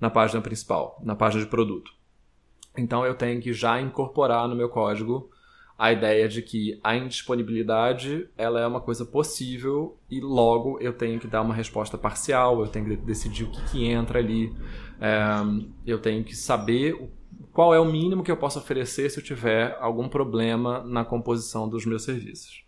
na 0.00 0.10
página 0.10 0.42
principal, 0.42 1.00
na 1.04 1.14
página 1.14 1.44
de 1.44 1.48
produto. 1.48 1.92
Então 2.76 3.06
eu 3.06 3.14
tenho 3.14 3.40
que 3.40 3.52
já 3.52 3.80
incorporar 3.80 4.48
no 4.48 4.56
meu 4.56 4.68
código 4.68 5.30
a 5.78 5.92
ideia 5.92 6.28
de 6.28 6.42
que 6.42 6.80
a 6.82 6.96
indisponibilidade 6.96 8.28
ela 8.36 8.60
é 8.60 8.66
uma 8.66 8.80
coisa 8.80 9.04
possível 9.04 9.96
e 10.10 10.20
logo 10.20 10.80
eu 10.80 10.92
tenho 10.92 11.20
que 11.20 11.28
dar 11.28 11.42
uma 11.42 11.54
resposta 11.54 11.96
parcial, 11.96 12.58
eu 12.58 12.66
tenho 12.66 12.86
que 12.86 12.96
decidir 12.96 13.44
o 13.44 13.50
que, 13.52 13.62
que 13.70 13.84
entra 13.86 14.18
ali, 14.18 14.52
é, 15.00 15.16
eu 15.86 16.00
tenho 16.00 16.24
que 16.24 16.34
saber 16.34 17.08
qual 17.52 17.72
é 17.72 17.78
o 17.78 17.84
mínimo 17.84 18.24
que 18.24 18.32
eu 18.32 18.36
posso 18.36 18.58
oferecer 18.58 19.10
se 19.10 19.20
eu 19.20 19.22
tiver 19.22 19.78
algum 19.78 20.08
problema 20.08 20.82
na 20.82 21.04
composição 21.04 21.68
dos 21.68 21.86
meus 21.86 22.02
serviços. 22.02 22.64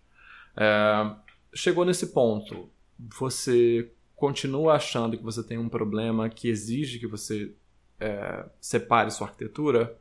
É, 0.57 1.27
chegou 1.59 1.85
nesse 1.85 2.09
ponto, 2.09 2.69
você 2.99 3.91
continua 4.17 4.75
achando 4.75 5.17
que 5.17 5.23
você 5.23 5.43
tem 5.43 5.59
um 5.59 5.69
problema 5.69 6.29
que 6.29 6.49
exige 6.49 6.99
que 6.99 7.07
você 7.07 7.53
é, 8.01 8.45
separe 8.61 9.11
sua 9.11 9.29
arquitetura? 9.29 9.97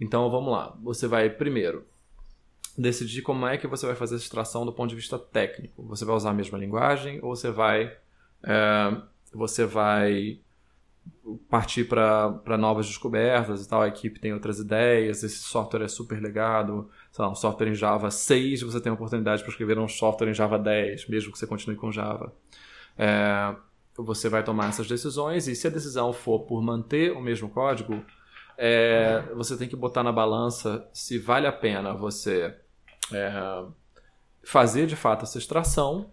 Então 0.00 0.30
vamos 0.30 0.52
lá. 0.52 0.76
Você 0.82 1.06
vai 1.06 1.30
primeiro 1.30 1.84
decidir 2.76 3.22
como 3.22 3.46
é 3.46 3.56
que 3.56 3.66
você 3.66 3.86
vai 3.86 3.94
fazer 3.94 4.16
essa 4.16 4.24
extração 4.24 4.66
do 4.66 4.72
ponto 4.72 4.90
de 4.90 4.96
vista 4.96 5.18
técnico. 5.18 5.82
Você 5.84 6.04
vai 6.04 6.14
usar 6.14 6.30
a 6.30 6.34
mesma 6.34 6.58
linguagem 6.58 7.18
ou 7.22 7.34
você 7.34 7.50
vai 7.50 7.96
é, 8.42 9.02
você 9.32 9.64
vai 9.64 10.38
partir 11.48 11.84
para 11.84 12.56
novas 12.58 12.86
descobertas 12.86 13.64
e 13.64 13.68
tal. 13.68 13.82
A 13.82 13.88
equipe 13.88 14.20
tem 14.20 14.32
outras 14.32 14.58
ideias. 14.58 15.22
Esse 15.22 15.38
software 15.38 15.84
é 15.84 15.88
super 15.88 16.20
legado. 16.20 16.90
Sei 17.16 17.24
lá, 17.24 17.30
um 17.30 17.34
software 17.34 17.68
em 17.68 17.74
Java 17.74 18.10
6, 18.10 18.60
você 18.60 18.78
tem 18.78 18.90
a 18.90 18.94
oportunidade 18.94 19.42
para 19.42 19.50
escrever 19.50 19.78
um 19.78 19.88
software 19.88 20.28
em 20.28 20.34
Java 20.34 20.58
10, 20.58 21.08
mesmo 21.08 21.32
que 21.32 21.38
você 21.38 21.46
continue 21.46 21.74
com 21.74 21.90
Java. 21.90 22.30
É, 22.94 23.56
você 23.96 24.28
vai 24.28 24.44
tomar 24.44 24.68
essas 24.68 24.86
decisões 24.86 25.48
e 25.48 25.56
se 25.56 25.66
a 25.66 25.70
decisão 25.70 26.12
for 26.12 26.40
por 26.40 26.60
manter 26.60 27.12
o 27.12 27.20
mesmo 27.22 27.48
código, 27.48 28.04
é, 28.58 29.22
você 29.34 29.56
tem 29.56 29.66
que 29.66 29.74
botar 29.74 30.02
na 30.02 30.12
balança 30.12 30.86
se 30.92 31.18
vale 31.18 31.46
a 31.46 31.52
pena 31.52 31.94
você 31.94 32.54
é, 33.10 33.64
fazer 34.44 34.86
de 34.86 34.94
fato 34.94 35.22
essa 35.22 35.38
extração 35.38 36.10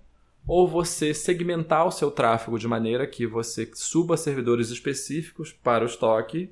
ou 0.47 0.65
você 0.65 1.13
segmentar 1.13 1.85
o 1.85 1.91
seu 1.91 2.11
tráfego 2.11 2.57
de 2.57 2.65
maneira 2.65 3.05
que 3.05 3.27
você 3.27 3.69
suba 3.73 4.15
servidores 4.15 4.69
específicos 4.69 5.51
para 5.51 5.83
o 5.83 5.87
estoque 5.87 6.49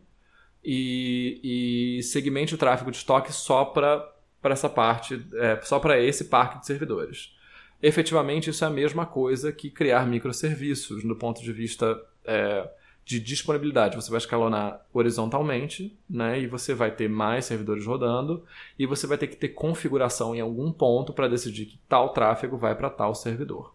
e, 0.62 2.00
e 2.00 2.04
segmente 2.04 2.54
o 2.54 2.58
tráfego 2.58 2.92
de 2.92 2.98
estoque 2.98 3.32
só 3.32 3.64
para 3.64 4.12
essa 4.44 4.70
parte, 4.70 5.24
é, 5.36 5.60
só 5.62 5.80
para 5.80 6.00
esse 6.00 6.26
parque 6.26 6.60
de 6.60 6.66
servidores. 6.66 7.36
Efetivamente, 7.82 8.50
isso 8.50 8.64
é 8.64 8.68
a 8.68 8.72
mesma 8.72 9.06
coisa 9.06 9.52
que 9.52 9.70
criar 9.70 10.06
microserviços 10.06 11.04
do 11.04 11.16
ponto 11.16 11.42
de 11.42 11.52
vista 11.52 12.00
é, 12.26 12.70
de 13.04 13.20
disponibilidade. 13.20 13.96
Você 13.96 14.10
vai 14.10 14.20
escalonar 14.20 14.86
horizontalmente, 14.94 15.98
né? 16.10 16.40
E 16.40 16.48
você 16.48 16.74
vai 16.74 16.92
ter 16.92 17.10
mais 17.10 17.46
servidores 17.46 17.86
rodando 17.86 18.46
e 18.78 18.86
você 18.86 19.08
vai 19.08 19.18
ter 19.18 19.28
que 19.28 19.36
ter 19.36 19.50
configuração 19.50 20.36
em 20.36 20.40
algum 20.40 20.72
ponto 20.72 21.12
para 21.12 21.28
decidir 21.28 21.66
que 21.66 21.80
tal 21.90 22.10
tráfego 22.10 22.58
vai 22.58 22.76
para 22.76 22.90
tal 22.90 23.16
servidor. 23.16 23.74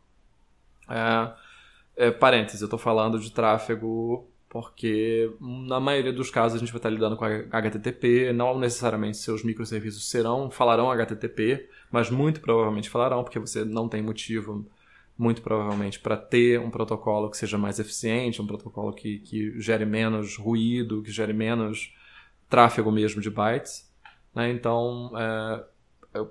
É, 0.89 2.07
é, 2.07 2.11
parênteses, 2.11 2.61
eu 2.61 2.67
estou 2.67 2.79
falando 2.79 3.19
de 3.19 3.33
tráfego 3.33 4.29
porque 4.63 5.31
na 5.41 5.79
maioria 5.81 6.13
dos 6.13 6.31
casos 6.31 6.57
a 6.57 6.59
gente 6.59 6.73
vai 6.73 6.79
estar 6.79 6.91
lidando 6.91 7.17
com 7.17 7.25
HTTP, 7.25 8.33
não 8.33 8.59
necessariamente 8.59 9.19
seus 9.19 9.43
microserviços 9.43 10.09
serão, 10.09 10.51
falarão 10.51 10.91
HTTP, 10.91 11.69
mas 11.91 12.11
muito 12.11 12.41
provavelmente 12.41 12.91
falarão, 12.91 13.23
porque 13.23 13.39
você 13.39 13.65
não 13.65 13.89
tem 13.89 14.03
motivo, 14.03 14.67
muito 15.19 15.43
provavelmente, 15.43 16.01
para 16.01 16.17
ter 16.17 16.61
um 16.61 16.71
protocolo 16.71 17.31
que 17.31 17.37
seja 17.37 17.59
mais 17.59 17.79
eficiente, 17.79 18.41
um 18.41 18.47
protocolo 18.47 18.93
que, 18.93 19.19
que 19.21 19.61
gere 19.61 19.85
menos 19.85 20.37
ruído, 20.37 21.03
que 21.03 21.11
gere 21.11 21.33
menos 21.33 21.95
tráfego 22.49 22.91
mesmo 22.91 23.21
de 23.21 23.31
bytes. 23.31 23.91
Né? 24.35 24.51
Então, 24.51 25.13
é, 25.17 25.65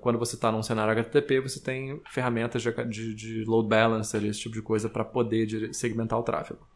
quando 0.00 0.18
você 0.18 0.34
está 0.36 0.50
num 0.50 0.62
cenário 0.62 0.92
HTTP, 0.92 1.40
você 1.40 1.60
tem 1.60 2.00
ferramentas 2.10 2.62
de, 2.62 2.72
de, 2.86 3.14
de 3.14 3.44
load 3.44 3.68
balancer, 3.68 4.24
esse 4.24 4.40
tipo 4.40 4.54
de 4.54 4.62
coisa, 4.62 4.88
para 4.88 5.04
poder 5.04 5.72
segmentar 5.74 6.18
o 6.18 6.22
tráfego. 6.22 6.66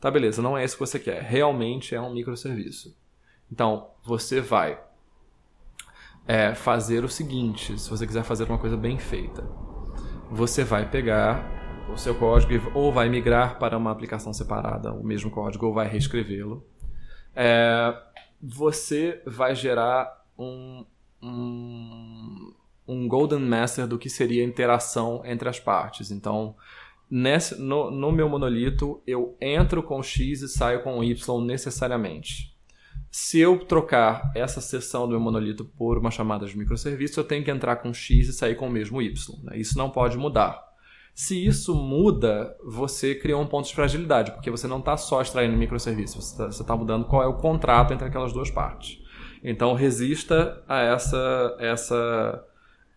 Tá, 0.00 0.10
beleza, 0.10 0.40
não 0.40 0.56
é 0.56 0.64
isso 0.64 0.76
que 0.76 0.80
você 0.80 0.98
quer. 0.98 1.22
Realmente 1.22 1.94
é 1.94 2.00
um 2.00 2.12
microserviço. 2.12 2.96
Então, 3.50 3.90
você 4.04 4.40
vai 4.40 4.80
é, 6.26 6.54
fazer 6.54 7.04
o 7.04 7.08
seguinte, 7.08 7.78
se 7.78 7.88
você 7.88 8.06
quiser 8.06 8.22
fazer 8.22 8.44
uma 8.44 8.58
coisa 8.58 8.76
bem 8.76 8.98
feita. 8.98 9.42
Você 10.30 10.62
vai 10.62 10.88
pegar 10.88 11.58
o 11.92 11.96
seu 11.96 12.14
código 12.14 12.70
ou 12.74 12.92
vai 12.92 13.08
migrar 13.08 13.58
para 13.58 13.78
uma 13.78 13.90
aplicação 13.90 14.32
separada, 14.32 14.92
o 14.92 15.02
mesmo 15.02 15.30
código, 15.30 15.66
ou 15.66 15.72
vai 15.72 15.88
reescrevê-lo. 15.88 16.64
É, 17.34 17.96
você 18.40 19.22
vai 19.26 19.54
gerar 19.54 20.26
um, 20.38 20.84
um, 21.22 22.52
um 22.86 23.08
golden 23.08 23.40
master 23.40 23.86
do 23.86 23.98
que 23.98 24.10
seria 24.10 24.42
a 24.42 24.46
interação 24.46 25.22
entre 25.24 25.48
as 25.48 25.58
partes. 25.58 26.10
Então, 26.10 26.54
Nesse, 27.10 27.58
no, 27.60 27.90
no 27.90 28.12
meu 28.12 28.28
monolito, 28.28 29.02
eu 29.06 29.36
entro 29.40 29.82
com 29.82 30.02
X 30.02 30.42
e 30.42 30.48
saio 30.48 30.82
com 30.82 31.02
Y 31.02 31.44
necessariamente. 31.44 32.56
Se 33.10 33.40
eu 33.40 33.58
trocar 33.64 34.30
essa 34.34 34.60
seção 34.60 35.06
do 35.06 35.12
meu 35.12 35.20
monolito 35.20 35.64
por 35.64 35.96
uma 35.96 36.10
chamada 36.10 36.44
de 36.46 36.56
microserviço, 36.56 37.18
eu 37.18 37.24
tenho 37.24 37.42
que 37.42 37.50
entrar 37.50 37.76
com 37.76 37.92
X 37.92 38.28
e 38.28 38.32
sair 38.32 38.54
com 38.54 38.66
o 38.66 38.70
mesmo 38.70 39.00
Y. 39.00 39.38
Né? 39.42 39.58
Isso 39.58 39.78
não 39.78 39.88
pode 39.88 40.18
mudar. 40.18 40.62
Se 41.14 41.44
isso 41.44 41.74
muda, 41.74 42.54
você 42.62 43.14
criou 43.14 43.42
um 43.42 43.46
ponto 43.46 43.66
de 43.66 43.74
fragilidade, 43.74 44.30
porque 44.32 44.50
você 44.50 44.68
não 44.68 44.78
está 44.78 44.96
só 44.96 45.20
extraindo 45.20 45.56
microserviço, 45.56 46.20
você 46.20 46.46
está 46.46 46.64
tá 46.64 46.76
mudando 46.76 47.06
qual 47.06 47.22
é 47.22 47.26
o 47.26 47.34
contrato 47.34 47.92
entre 47.92 48.06
aquelas 48.06 48.32
duas 48.32 48.50
partes. 48.50 49.02
Então 49.42 49.74
resista 49.74 50.62
a 50.68 50.80
essa, 50.80 51.56
essa 51.58 52.44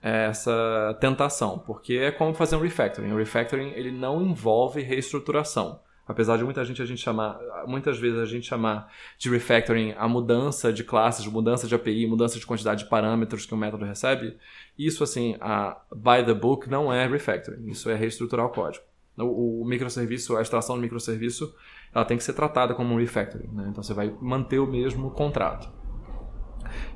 essa 0.01 0.97
tentação, 0.99 1.59
porque 1.59 1.93
é 1.93 2.11
como 2.11 2.33
fazer 2.33 2.55
um 2.55 2.61
refactoring. 2.61 3.11
O 3.11 3.17
refactoring 3.17 3.71
ele 3.75 3.91
não 3.91 4.21
envolve 4.21 4.81
reestruturação. 4.81 5.79
Apesar 6.07 6.35
de 6.35 6.43
muita 6.43 6.65
gente 6.65 6.81
a 6.81 6.85
gente 6.85 6.99
chamar, 6.99 7.39
muitas 7.67 7.97
vezes 7.97 8.19
a 8.19 8.25
gente 8.25 8.47
chamar 8.47 8.91
de 9.17 9.29
refactoring 9.29 9.93
a 9.97 10.07
mudança 10.07 10.73
de 10.73 10.83
classes, 10.83 11.25
mudança 11.27 11.67
de 11.67 11.75
API, 11.75 12.07
mudança 12.07 12.39
de 12.39 12.45
quantidade 12.45 12.83
de 12.83 12.89
parâmetros 12.89 13.45
que 13.45 13.53
o 13.53 13.57
método 13.57 13.85
recebe, 13.85 14.35
isso 14.77 15.03
assim, 15.03 15.37
a 15.39 15.79
by 15.95 16.25
the 16.25 16.33
book 16.33 16.69
não 16.69 16.91
é 16.91 17.07
refactoring, 17.07 17.69
isso 17.69 17.89
é 17.89 17.95
reestruturar 17.95 18.45
o 18.45 18.49
código. 18.49 18.83
O, 19.17 19.61
o 19.61 19.65
microserviço, 19.65 20.35
a 20.35 20.41
extração 20.41 20.75
do 20.75 20.81
microserviço, 20.81 21.55
ela 21.93 22.03
tem 22.03 22.17
que 22.17 22.23
ser 22.23 22.33
tratada 22.33 22.73
como 22.73 22.93
um 22.93 22.97
refactoring, 22.97 23.49
né? 23.53 23.67
então 23.69 23.83
você 23.83 23.93
vai 23.93 24.13
manter 24.19 24.59
o 24.59 24.65
mesmo 24.65 25.11
contrato 25.11 25.80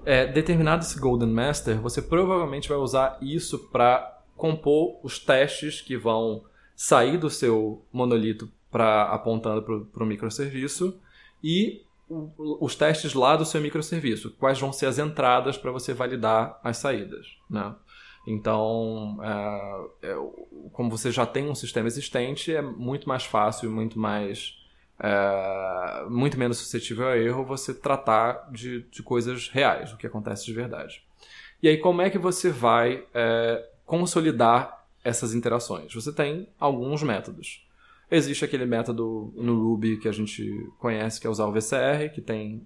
é, 0.06 0.26
determinado 0.26 0.84
esse 0.84 1.00
Golden 1.00 1.30
Master, 1.30 1.80
você 1.82 2.02
provavelmente 2.02 2.70
vai 2.70 2.78
usar 2.78 3.18
isso 3.22 3.60
para 3.70 4.22
compor 4.36 5.00
os 5.04 5.20
testes 5.20 5.82
que 5.82 5.98
vão 5.98 6.44
sair 6.76 7.18
do 7.18 7.30
seu 7.30 7.84
monolito 7.92 8.50
para 8.70 9.04
apontando 9.04 9.62
para 9.62 10.04
o 10.04 10.06
microserviço 10.06 11.00
e 11.44 11.84
os 12.38 12.76
testes 12.76 13.14
lá 13.14 13.36
do 13.36 13.46
seu 13.46 13.62
microserviço, 13.62 14.32
quais 14.32 14.60
vão 14.60 14.72
ser 14.72 14.86
as 14.86 15.00
entradas 15.00 15.58
para 15.58 15.72
você 15.72 15.94
validar 15.94 16.60
as 16.64 16.78
saídas, 16.78 17.28
né? 17.50 17.74
Então, 18.28 19.20
é, 19.22 20.10
é, 20.10 20.16
como 20.72 20.90
você 20.90 21.12
já 21.12 21.26
tem 21.26 21.50
um 21.50 21.56
sistema 21.56 21.88
existente, 21.88 22.54
é 22.54 22.62
muito 22.62 23.08
mais 23.08 23.24
fácil 23.24 23.72
muito 23.72 24.00
mais 24.00 24.58
é, 25.00 26.06
muito 26.10 26.38
menos 26.38 26.58
suscetível 26.58 27.08
a 27.08 27.18
erro 27.18 27.44
você 27.44 27.74
tratar 27.74 28.50
de, 28.52 28.84
de 28.84 29.04
coisas 29.04 29.50
reais, 29.50 29.92
o 29.92 29.98
que 29.98 30.08
acontece 30.08 30.46
de 30.46 30.54
verdade. 30.54 31.04
E 31.62 31.68
aí, 31.68 31.78
como 31.78 32.02
é 32.02 32.10
que 32.10 32.18
você 32.18 32.50
vai 32.50 33.04
é, 33.14 33.68
consolidar 33.86 34.86
essas 35.04 35.34
interações? 35.34 35.94
Você 35.94 36.12
tem 36.14 36.48
alguns 36.60 37.04
métodos. 37.04 37.66
Existe 38.10 38.46
aquele 38.46 38.66
método 38.66 39.34
no 39.36 39.70
Ruby 39.70 39.98
que 39.98 40.08
a 40.08 40.12
gente 40.12 40.70
conhece, 40.78 41.20
que 41.20 41.26
é 41.26 41.30
usar 41.30 41.48
o 41.48 41.52
VCR, 41.52 42.14
que 42.14 42.22
tem, 42.22 42.66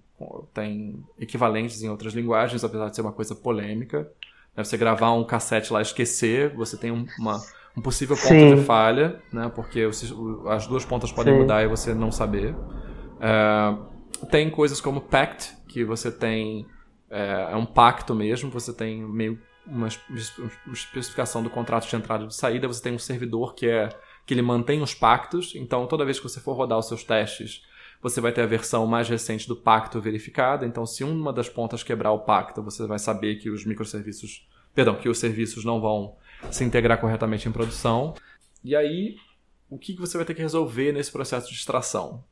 tem 0.52 1.02
equivalentes 1.18 1.82
em 1.82 1.88
outras 1.88 2.12
linguagens, 2.12 2.62
apesar 2.62 2.90
de 2.90 2.96
ser 2.96 3.02
uma 3.02 3.12
coisa 3.12 3.34
polêmica. 3.34 4.10
Você 4.54 4.76
gravar 4.76 5.12
um 5.12 5.24
cassete 5.24 5.72
lá 5.72 5.78
e 5.78 5.82
esquecer, 5.82 6.54
você 6.54 6.76
tem 6.76 6.90
uma, 6.90 7.40
um 7.76 7.80
possível 7.80 8.16
ponto 8.16 8.28
Sim. 8.28 8.54
de 8.56 8.62
falha, 8.62 9.20
né? 9.32 9.50
Porque 9.54 9.88
as 10.48 10.66
duas 10.66 10.84
pontas 10.84 11.12
podem 11.12 11.34
Sim. 11.34 11.40
mudar 11.40 11.62
e 11.62 11.68
você 11.68 11.94
não 11.94 12.10
saber. 12.10 12.54
É, 13.20 13.76
tem 14.30 14.50
coisas 14.50 14.80
como 14.80 15.00
Pact, 15.00 15.56
que 15.68 15.84
você 15.84 16.10
tem. 16.10 16.66
É, 17.10 17.48
é, 17.52 17.56
um 17.56 17.66
pacto 17.66 18.14
mesmo, 18.14 18.50
você 18.50 18.72
tem 18.72 19.02
meio 19.02 19.38
uma 19.66 19.88
especificação 20.72 21.42
do 21.42 21.50
contrato 21.50 21.88
de 21.88 21.94
entrada 21.94 22.24
e 22.24 22.26
de 22.26 22.34
saída, 22.34 22.66
você 22.66 22.82
tem 22.82 22.92
um 22.92 22.98
servidor 22.98 23.54
que 23.54 23.68
é 23.68 23.88
que 24.26 24.34
ele 24.34 24.42
mantém 24.42 24.80
os 24.80 24.94
pactos, 24.94 25.54
então 25.54 25.86
toda 25.86 26.04
vez 26.04 26.18
que 26.18 26.28
você 26.28 26.40
for 26.40 26.54
rodar 26.54 26.78
os 26.78 26.88
seus 26.88 27.04
testes, 27.04 27.62
você 28.02 28.20
vai 28.20 28.32
ter 28.32 28.42
a 28.42 28.46
versão 28.46 28.86
mais 28.86 29.08
recente 29.08 29.46
do 29.46 29.56
pacto 29.56 30.00
verificada, 30.00 30.64
então 30.66 30.86
se 30.86 31.04
uma 31.04 31.32
das 31.32 31.48
pontas 31.48 31.82
quebrar 31.82 32.12
o 32.12 32.20
pacto, 32.20 32.62
você 32.62 32.86
vai 32.86 32.98
saber 32.98 33.36
que 33.36 33.50
os 33.50 33.64
microserviços, 33.64 34.48
perdão, 34.74 34.94
que 34.94 35.08
os 35.08 35.18
serviços 35.18 35.64
não 35.64 35.80
vão 35.80 36.16
se 36.50 36.64
integrar 36.64 37.00
corretamente 37.00 37.48
em 37.48 37.52
produção. 37.52 38.14
E 38.62 38.76
aí, 38.76 39.16
o 39.68 39.78
que 39.78 39.94
você 39.94 40.16
vai 40.16 40.26
ter 40.26 40.34
que 40.34 40.42
resolver 40.42 40.92
nesse 40.92 41.10
processo 41.10 41.48
de 41.48 41.54
extração? 41.54 42.24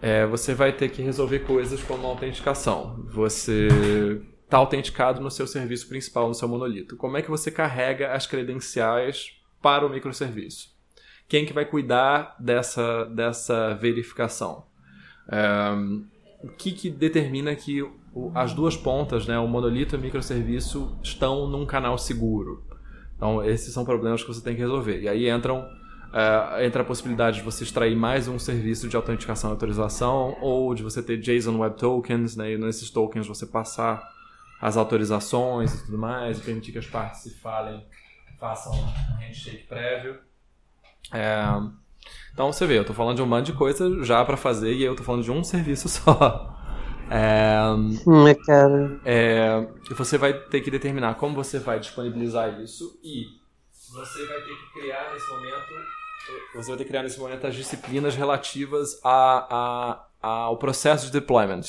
É, 0.00 0.26
você 0.26 0.54
vai 0.54 0.72
ter 0.72 0.90
que 0.90 1.02
resolver 1.02 1.40
coisas 1.40 1.82
como 1.82 2.06
autenticação. 2.06 3.04
Você 3.10 3.68
está 4.44 4.58
autenticado 4.58 5.20
no 5.20 5.30
seu 5.30 5.46
serviço 5.46 5.88
principal, 5.88 6.28
no 6.28 6.34
seu 6.34 6.48
monolito. 6.48 6.96
Como 6.96 7.16
é 7.16 7.22
que 7.22 7.30
você 7.30 7.50
carrega 7.50 8.12
as 8.12 8.26
credenciais 8.26 9.32
para 9.60 9.84
o 9.84 9.90
microserviço? 9.90 10.76
Quem 11.28 11.44
que 11.44 11.52
vai 11.52 11.66
cuidar 11.66 12.36
dessa, 12.40 13.04
dessa 13.04 13.74
verificação? 13.74 14.64
É, 15.30 15.70
o 16.42 16.48
que, 16.48 16.72
que 16.72 16.88
determina 16.88 17.54
que 17.54 17.84
as 18.34 18.54
duas 18.54 18.76
pontas, 18.76 19.26
né, 19.26 19.38
o 19.38 19.46
monolito 19.46 19.94
e 19.94 19.98
o 19.98 20.00
microserviço, 20.00 20.96
estão 21.02 21.46
num 21.46 21.66
canal 21.66 21.98
seguro? 21.98 22.64
Então, 23.18 23.44
esses 23.44 23.74
são 23.74 23.84
problemas 23.84 24.22
que 24.22 24.28
você 24.28 24.40
tem 24.40 24.54
que 24.54 24.60
resolver. 24.60 25.02
E 25.02 25.08
aí 25.08 25.28
entram 25.28 25.68
uh, 26.08 26.62
entra 26.62 26.82
a 26.82 26.84
possibilidade 26.84 27.38
de 27.38 27.42
você 27.42 27.64
extrair 27.64 27.96
mais 27.96 28.28
um 28.28 28.38
serviço 28.38 28.88
de 28.88 28.96
autenticação 28.96 29.50
e 29.50 29.52
autorização, 29.52 30.36
ou 30.40 30.74
de 30.74 30.82
você 30.82 31.02
ter 31.02 31.18
JSON 31.18 31.58
Web 31.58 31.76
Tokens, 31.76 32.36
né, 32.36 32.52
e 32.52 32.58
nesses 32.58 32.90
tokens 32.90 33.26
você 33.26 33.46
passar 33.46 34.02
as 34.60 34.76
autorizações 34.76 35.74
e 35.74 35.86
tudo 35.86 35.98
mais, 35.98 36.38
e 36.38 36.42
permitir 36.42 36.72
que 36.72 36.78
as 36.78 36.86
partes 36.86 37.22
se 37.22 37.34
falem, 37.38 37.84
façam 38.38 38.72
um 38.72 39.16
handshake 39.16 39.66
prévio. 39.66 40.18
É, 41.12 41.42
então 42.32 42.52
você 42.52 42.66
vê, 42.66 42.76
eu 42.76 42.82
estou 42.82 42.94
falando 42.94 43.16
de 43.16 43.22
um 43.22 43.26
monte 43.26 43.46
de 43.46 43.52
coisa 43.52 44.02
já 44.04 44.24
para 44.24 44.36
fazer 44.36 44.72
e 44.72 44.82
eu 44.82 44.92
estou 44.92 45.04
falando 45.04 45.24
de 45.24 45.30
um 45.30 45.42
serviço 45.44 45.88
só. 45.88 46.57
É, 47.10 47.58
hum, 48.06 48.34
cara. 48.44 49.00
É, 49.04 49.66
você 49.94 50.18
vai 50.18 50.32
ter 50.32 50.60
que 50.60 50.70
determinar 50.70 51.14
como 51.14 51.34
você 51.34 51.58
vai 51.58 51.80
disponibilizar 51.80 52.60
isso 52.60 52.98
e 53.02 53.26
você 53.92 54.26
vai 54.26 54.40
ter 54.42 54.54
que 54.54 54.80
criar 54.80 55.12
nesse 55.12 55.28
momento 55.30 55.98
você 56.54 56.68
vai 56.68 56.76
ter 56.76 56.84
que 56.84 56.90
criar 56.90 57.02
nesse 57.02 57.18
momento 57.18 57.46
as 57.46 57.54
disciplinas 57.54 58.14
relativas 58.14 59.00
a, 59.02 60.04
a, 60.20 60.28
ao 60.28 60.58
processo 60.58 61.06
de 61.06 61.12
deployment. 61.12 61.62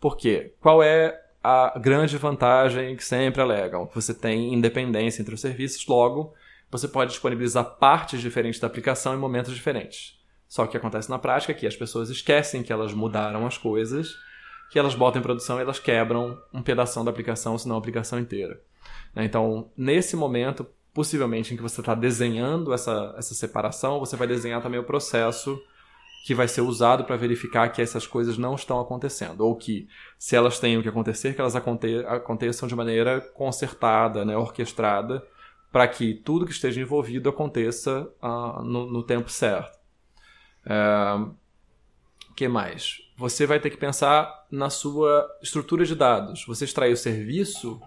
Por 0.00 0.16
quê? 0.16 0.54
Qual 0.60 0.82
é 0.82 1.18
a 1.42 1.78
grande 1.78 2.16
vantagem 2.18 2.96
que 2.96 3.04
sempre 3.04 3.40
alegam? 3.40 3.88
Você 3.94 4.12
tem 4.12 4.52
independência 4.52 5.22
entre 5.22 5.34
os 5.34 5.40
serviços, 5.40 5.86
logo 5.86 6.34
você 6.70 6.88
pode 6.88 7.10
disponibilizar 7.10 7.76
partes 7.76 8.20
diferentes 8.20 8.58
da 8.58 8.66
aplicação 8.66 9.14
em 9.14 9.18
momentos 9.18 9.54
diferentes. 9.54 10.18
Só 10.48 10.62
que 10.62 10.68
o 10.68 10.70
que 10.72 10.76
acontece 10.78 11.10
na 11.10 11.18
prática 11.18 11.52
é 11.52 11.54
que 11.54 11.66
as 11.66 11.76
pessoas 11.76 12.08
esquecem 12.08 12.62
que 12.62 12.72
elas 12.72 12.94
mudaram 12.94 13.46
as 13.46 13.58
coisas 13.58 14.16
que 14.72 14.78
elas 14.78 14.94
botam 14.94 15.20
em 15.20 15.22
produção 15.22 15.58
e 15.58 15.62
elas 15.62 15.78
quebram 15.78 16.40
um 16.50 16.62
pedaço 16.62 17.04
da 17.04 17.10
aplicação, 17.10 17.58
se 17.58 17.68
não 17.68 17.76
a 17.76 17.78
aplicação 17.78 18.18
inteira. 18.18 18.58
Né? 19.14 19.22
Então, 19.26 19.70
nesse 19.76 20.16
momento, 20.16 20.66
possivelmente 20.94 21.52
em 21.52 21.58
que 21.58 21.62
você 21.62 21.82
está 21.82 21.94
desenhando 21.94 22.72
essa, 22.72 23.14
essa 23.18 23.34
separação, 23.34 24.00
você 24.00 24.16
vai 24.16 24.26
desenhar 24.26 24.62
também 24.62 24.80
o 24.80 24.84
processo 24.84 25.62
que 26.24 26.34
vai 26.34 26.48
ser 26.48 26.62
usado 26.62 27.04
para 27.04 27.16
verificar 27.16 27.68
que 27.68 27.82
essas 27.82 28.06
coisas 28.06 28.38
não 28.38 28.54
estão 28.54 28.80
acontecendo. 28.80 29.42
Ou 29.42 29.56
que, 29.56 29.86
se 30.18 30.34
elas 30.34 30.58
tenham 30.58 30.80
que 30.80 30.88
acontecer, 30.88 31.34
que 31.34 31.40
elas 31.40 31.54
aconte 31.54 32.02
aconteçam 32.06 32.66
de 32.66 32.74
maneira 32.74 33.20
concertada, 33.20 34.24
né, 34.24 34.34
orquestrada, 34.34 35.22
para 35.70 35.86
que 35.86 36.14
tudo 36.14 36.46
que 36.46 36.52
esteja 36.52 36.80
envolvido 36.80 37.28
aconteça 37.28 38.08
uh, 38.22 38.62
no, 38.62 38.90
no, 38.90 39.02
tempo 39.02 39.30
certo. 39.30 39.78
O 40.64 41.22
uh, 41.28 41.36
que 42.34 42.48
mais? 42.48 43.02
Você 43.22 43.46
vai 43.46 43.60
ter 43.60 43.70
que 43.70 43.76
pensar 43.76 44.48
na 44.50 44.68
sua 44.68 45.30
estrutura 45.40 45.84
de 45.84 45.94
dados. 45.94 46.44
Você 46.44 46.64
extrair 46.64 46.92
o 46.92 46.96
serviço 46.96 47.80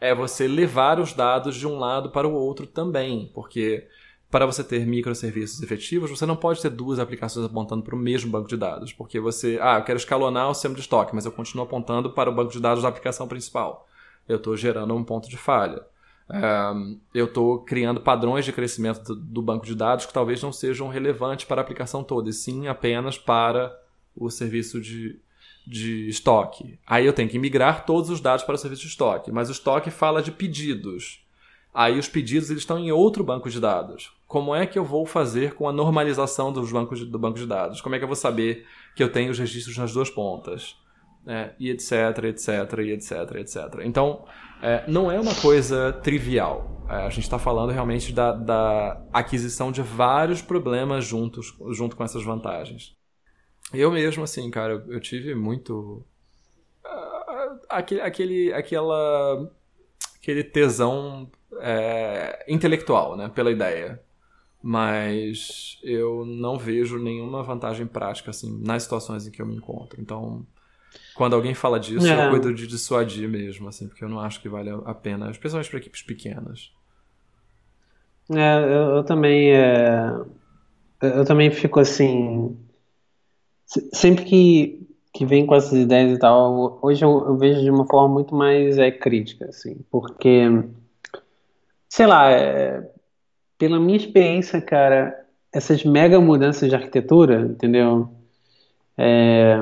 é 0.00 0.14
você 0.14 0.48
levar 0.48 0.98
os 0.98 1.12
dados 1.12 1.56
de 1.56 1.66
um 1.66 1.78
lado 1.78 2.08
para 2.08 2.26
o 2.26 2.32
outro 2.32 2.66
também, 2.66 3.30
porque 3.34 3.86
para 4.30 4.46
você 4.46 4.64
ter 4.64 4.86
microserviços 4.86 5.60
efetivos, 5.62 6.08
você 6.08 6.24
não 6.24 6.36
pode 6.36 6.62
ter 6.62 6.70
duas 6.70 6.98
aplicações 6.98 7.44
apontando 7.44 7.82
para 7.82 7.94
o 7.94 7.98
mesmo 7.98 8.30
banco 8.30 8.48
de 8.48 8.56
dados, 8.56 8.90
porque 8.90 9.20
você, 9.20 9.58
ah, 9.60 9.76
eu 9.76 9.84
quero 9.84 9.98
escalonar 9.98 10.48
o 10.48 10.54
sistema 10.54 10.74
de 10.74 10.80
estoque, 10.80 11.14
mas 11.14 11.26
eu 11.26 11.32
continuo 11.32 11.66
apontando 11.66 12.10
para 12.10 12.30
o 12.30 12.34
banco 12.34 12.50
de 12.50 12.58
dados 12.58 12.82
da 12.82 12.88
aplicação 12.88 13.28
principal. 13.28 13.86
Eu 14.26 14.38
estou 14.38 14.56
gerando 14.56 14.94
um 14.94 15.04
ponto 15.04 15.28
de 15.28 15.36
falha. 15.36 15.82
Um, 16.30 16.98
eu 17.12 17.26
estou 17.26 17.58
criando 17.58 18.00
padrões 18.00 18.46
de 18.46 18.54
crescimento 18.54 19.14
do, 19.14 19.42
banco 19.42 19.66
de 19.66 19.74
dados 19.74 20.06
que 20.06 20.14
talvez 20.14 20.42
não 20.42 20.52
sejam 20.52 20.88
relevantes 20.88 21.44
para 21.44 21.60
a 21.60 21.64
aplicação 21.64 22.02
toda, 22.02 22.30
e 22.30 22.32
sim 22.32 22.68
apenas 22.68 23.18
para 23.18 23.70
o 24.18 24.30
serviço 24.30 24.80
de, 24.80 25.18
de 25.66 26.08
estoque. 26.08 26.78
Aí 26.86 27.06
eu 27.06 27.12
tenho 27.12 27.28
que 27.28 27.38
migrar 27.38 27.84
todos 27.84 28.10
os 28.10 28.20
dados 28.20 28.44
para 28.44 28.54
o 28.54 28.58
serviço 28.58 28.82
de 28.82 28.88
estoque, 28.88 29.30
mas 29.30 29.48
o 29.48 29.52
estoque 29.52 29.90
fala 29.90 30.22
de 30.22 30.32
pedidos. 30.32 31.24
Aí 31.72 31.98
os 31.98 32.08
pedidos 32.08 32.50
eles 32.50 32.62
estão 32.62 32.78
em 32.78 32.90
outro 32.90 33.22
banco 33.22 33.48
de 33.48 33.60
dados. 33.60 34.12
Como 34.26 34.54
é 34.54 34.66
que 34.66 34.78
eu 34.78 34.84
vou 34.84 35.06
fazer 35.06 35.54
com 35.54 35.68
a 35.68 35.72
normalização 35.72 36.52
dos 36.52 36.72
bancos 36.72 36.98
de, 36.98 37.06
do 37.06 37.18
banco 37.18 37.38
de 37.38 37.46
dados? 37.46 37.80
Como 37.80 37.94
é 37.94 37.98
que 37.98 38.04
eu 38.04 38.08
vou 38.08 38.16
saber 38.16 38.66
que 38.96 39.02
eu 39.02 39.10
tenho 39.10 39.30
os 39.30 39.38
registros 39.38 39.76
nas 39.76 39.92
duas 39.92 40.10
pontas? 40.10 40.76
É, 41.26 41.52
e 41.58 41.70
etc, 41.70 41.92
etc, 42.24 42.48
e 42.78 42.90
etc, 42.90 43.12
etc. 43.36 43.80
Então, 43.84 44.24
é, 44.62 44.84
não 44.88 45.10
é 45.10 45.20
uma 45.20 45.34
coisa 45.34 45.92
trivial. 45.92 46.84
É, 46.88 47.04
a 47.04 47.10
gente 47.10 47.24
está 47.24 47.38
falando 47.38 47.70
realmente 47.70 48.12
da, 48.12 48.32
da, 48.32 49.00
aquisição 49.12 49.70
de 49.70 49.82
vários 49.82 50.40
problemas 50.40 51.04
juntos, 51.04 51.54
junto 51.70 51.94
com 51.94 52.02
essas 52.02 52.24
vantagens. 52.24 52.96
Eu 53.72 53.90
mesmo, 53.90 54.24
assim, 54.24 54.50
cara, 54.50 54.84
eu, 54.88 55.00
tive 55.00 55.34
muito. 55.34 56.04
Uh, 56.84 57.60
aquele, 57.68 58.00
aquele, 58.00 58.52
aquela, 58.52 59.50
aquele 60.16 60.42
tesão 60.42 61.30
é, 61.60 62.44
intelectual, 62.48 63.16
né, 63.16 63.28
pela 63.28 63.50
ideia. 63.50 64.00
Mas 64.60 65.78
eu 65.84 66.24
não 66.24 66.58
vejo 66.58 66.98
nenhuma 66.98 67.42
vantagem 67.42 67.86
prática, 67.86 68.30
assim, 68.30 68.60
nas 68.64 68.82
situações 68.82 69.26
em 69.26 69.30
que 69.30 69.40
eu 69.40 69.46
me 69.46 69.54
encontro. 69.54 70.00
Então, 70.00 70.44
quando 71.14 71.34
alguém 71.34 71.54
fala 71.54 71.78
disso, 71.78 72.06
é. 72.06 72.26
eu 72.26 72.30
cuido 72.30 72.52
de 72.52 72.66
dissuadir 72.66 73.28
mesmo, 73.28 73.68
assim, 73.68 73.86
porque 73.86 74.02
eu 74.02 74.08
não 74.08 74.18
acho 74.18 74.40
que 74.40 74.48
vale 74.48 74.70
a 74.84 74.94
pena, 74.94 75.30
especialmente 75.30 75.70
para 75.70 75.78
equipes 75.78 76.02
pequenas. 76.02 76.72
É, 78.30 78.58
eu, 78.58 78.96
eu 78.96 79.04
também. 79.04 79.52
É, 79.52 80.12
eu 81.00 81.24
também 81.24 81.50
fico 81.50 81.80
assim. 81.80 82.56
Sempre 83.92 84.24
que, 84.24 84.88
que 85.12 85.26
vem 85.26 85.46
com 85.46 85.54
essas 85.54 85.78
ideias 85.78 86.16
e 86.16 86.18
tal, 86.18 86.78
hoje 86.82 87.04
eu, 87.04 87.26
eu 87.26 87.36
vejo 87.36 87.60
de 87.60 87.70
uma 87.70 87.86
forma 87.86 88.14
muito 88.14 88.34
mais 88.34 88.78
é, 88.78 88.90
crítica, 88.90 89.46
assim, 89.46 89.76
porque. 89.90 90.42
Sei 91.88 92.06
lá, 92.06 92.30
é, 92.30 92.88
pela 93.58 93.80
minha 93.80 93.96
experiência, 93.96 94.60
cara, 94.60 95.26
essas 95.52 95.84
mega 95.84 96.20
mudanças 96.20 96.68
de 96.68 96.74
arquitetura, 96.74 97.40
entendeu? 97.40 98.08
É, 98.96 99.56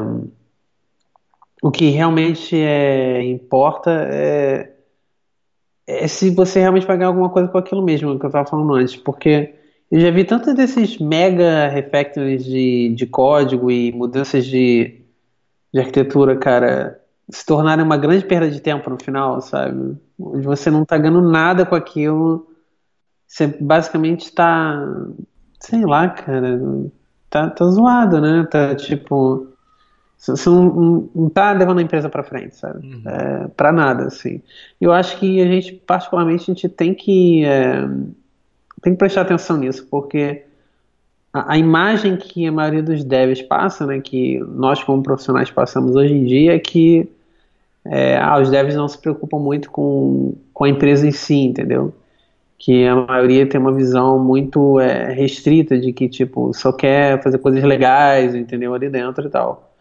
o 1.62 1.70
que 1.70 1.90
realmente 1.90 2.56
é, 2.56 3.22
importa 3.22 3.90
é, 4.12 4.72
é, 5.86 6.08
se 6.08 6.30
você 6.30 6.60
realmente 6.60 6.86
ganhar 6.86 7.06
alguma 7.06 7.30
coisa 7.30 7.48
com 7.48 7.58
aquilo 7.58 7.82
mesmo, 7.82 8.18
que 8.18 8.24
eu 8.24 8.28
estava 8.28 8.48
falando 8.48 8.74
antes, 8.74 8.96
porque 8.96 9.54
eu 9.90 10.00
já 10.00 10.10
vi 10.10 10.24
tantos 10.24 10.54
desses 10.54 10.98
mega 10.98 11.68
refactors 11.68 12.44
de, 12.44 12.94
de 12.94 13.06
código 13.06 13.70
e 13.70 13.92
mudanças 13.92 14.44
de, 14.44 15.00
de 15.72 15.80
arquitetura, 15.80 16.36
cara, 16.36 17.00
se 17.28 17.44
tornarem 17.44 17.84
uma 17.84 17.96
grande 17.96 18.24
perda 18.24 18.50
de 18.50 18.60
tempo 18.60 18.88
no 18.90 19.02
final, 19.02 19.40
sabe? 19.40 19.96
Onde 20.18 20.46
você 20.46 20.70
não 20.70 20.82
está 20.82 20.98
ganhando 20.98 21.22
nada 21.22 21.64
com 21.64 21.74
aquilo, 21.74 22.48
você 23.26 23.46
basicamente 23.46 24.24
está, 24.26 24.82
sei 25.60 25.84
lá, 25.84 26.08
cara, 26.08 26.60
tá, 27.30 27.50
tá 27.50 27.64
zoado, 27.66 28.20
né? 28.20 28.46
Tá 28.50 28.74
tipo 28.74 29.48
você 30.18 30.48
não, 30.48 31.10
não 31.14 31.28
tá 31.28 31.52
levando 31.52 31.78
a 31.78 31.82
empresa 31.82 32.08
para 32.08 32.22
frente, 32.22 32.56
sabe? 32.56 32.86
Uhum. 32.86 33.02
É, 33.06 33.48
para 33.48 33.70
nada, 33.70 34.06
assim. 34.06 34.42
Eu 34.80 34.92
acho 34.92 35.18
que 35.18 35.40
a 35.40 35.44
gente, 35.44 35.74
particularmente, 35.74 36.50
a 36.50 36.54
gente 36.54 36.68
tem 36.68 36.94
que, 36.94 37.44
é, 37.44 37.86
tem 38.82 38.92
que 38.92 38.98
prestar 38.98 39.22
atenção 39.22 39.56
nisso, 39.56 39.86
porque 39.90 40.44
a, 41.32 41.54
a, 41.54 41.58
imagem 41.58 42.16
que 42.16 42.46
a 42.46 42.52
maioria 42.52 42.82
dos 42.82 43.04
devs 43.04 43.42
passa, 43.42 43.86
né, 43.86 44.00
que 44.00 44.38
nós 44.40 44.82
como 44.82 45.02
profissionais 45.02 45.50
passamos 45.50 45.96
hoje 45.96 46.14
em 46.14 46.24
dia, 46.24 46.54
é 46.54 46.58
que 46.58 47.08
é, 47.84 48.18
ah, 48.18 48.38
os 48.40 48.50
devs 48.50 48.74
não 48.74 48.88
se 48.88 48.98
preocupam 48.98 49.38
muito 49.38 49.70
com, 49.70 50.34
com 50.52 50.64
a 50.64 50.68
empresa 50.68 51.06
em 51.06 51.12
si, 51.12 51.36
entendeu? 51.36 51.94
Que 52.58 52.86
a 52.86 52.96
maioria 52.96 53.46
tem 53.46 53.60
uma 53.60 53.72
visão 53.72 54.18
muito 54.18 54.80
é, 54.80 55.12
restrita 55.12 55.78
de 55.78 55.92
que, 55.92 56.08
tipo, 56.08 56.52
só 56.52 56.72
quer 56.72 57.22
fazer 57.22 57.38
coisas 57.38 57.62
legais, 57.62 58.34
entendeu? 58.34 58.74
Ali 58.74 58.88
dentro 58.88 59.26
e 59.26 59.30
tal. 59.30 59.72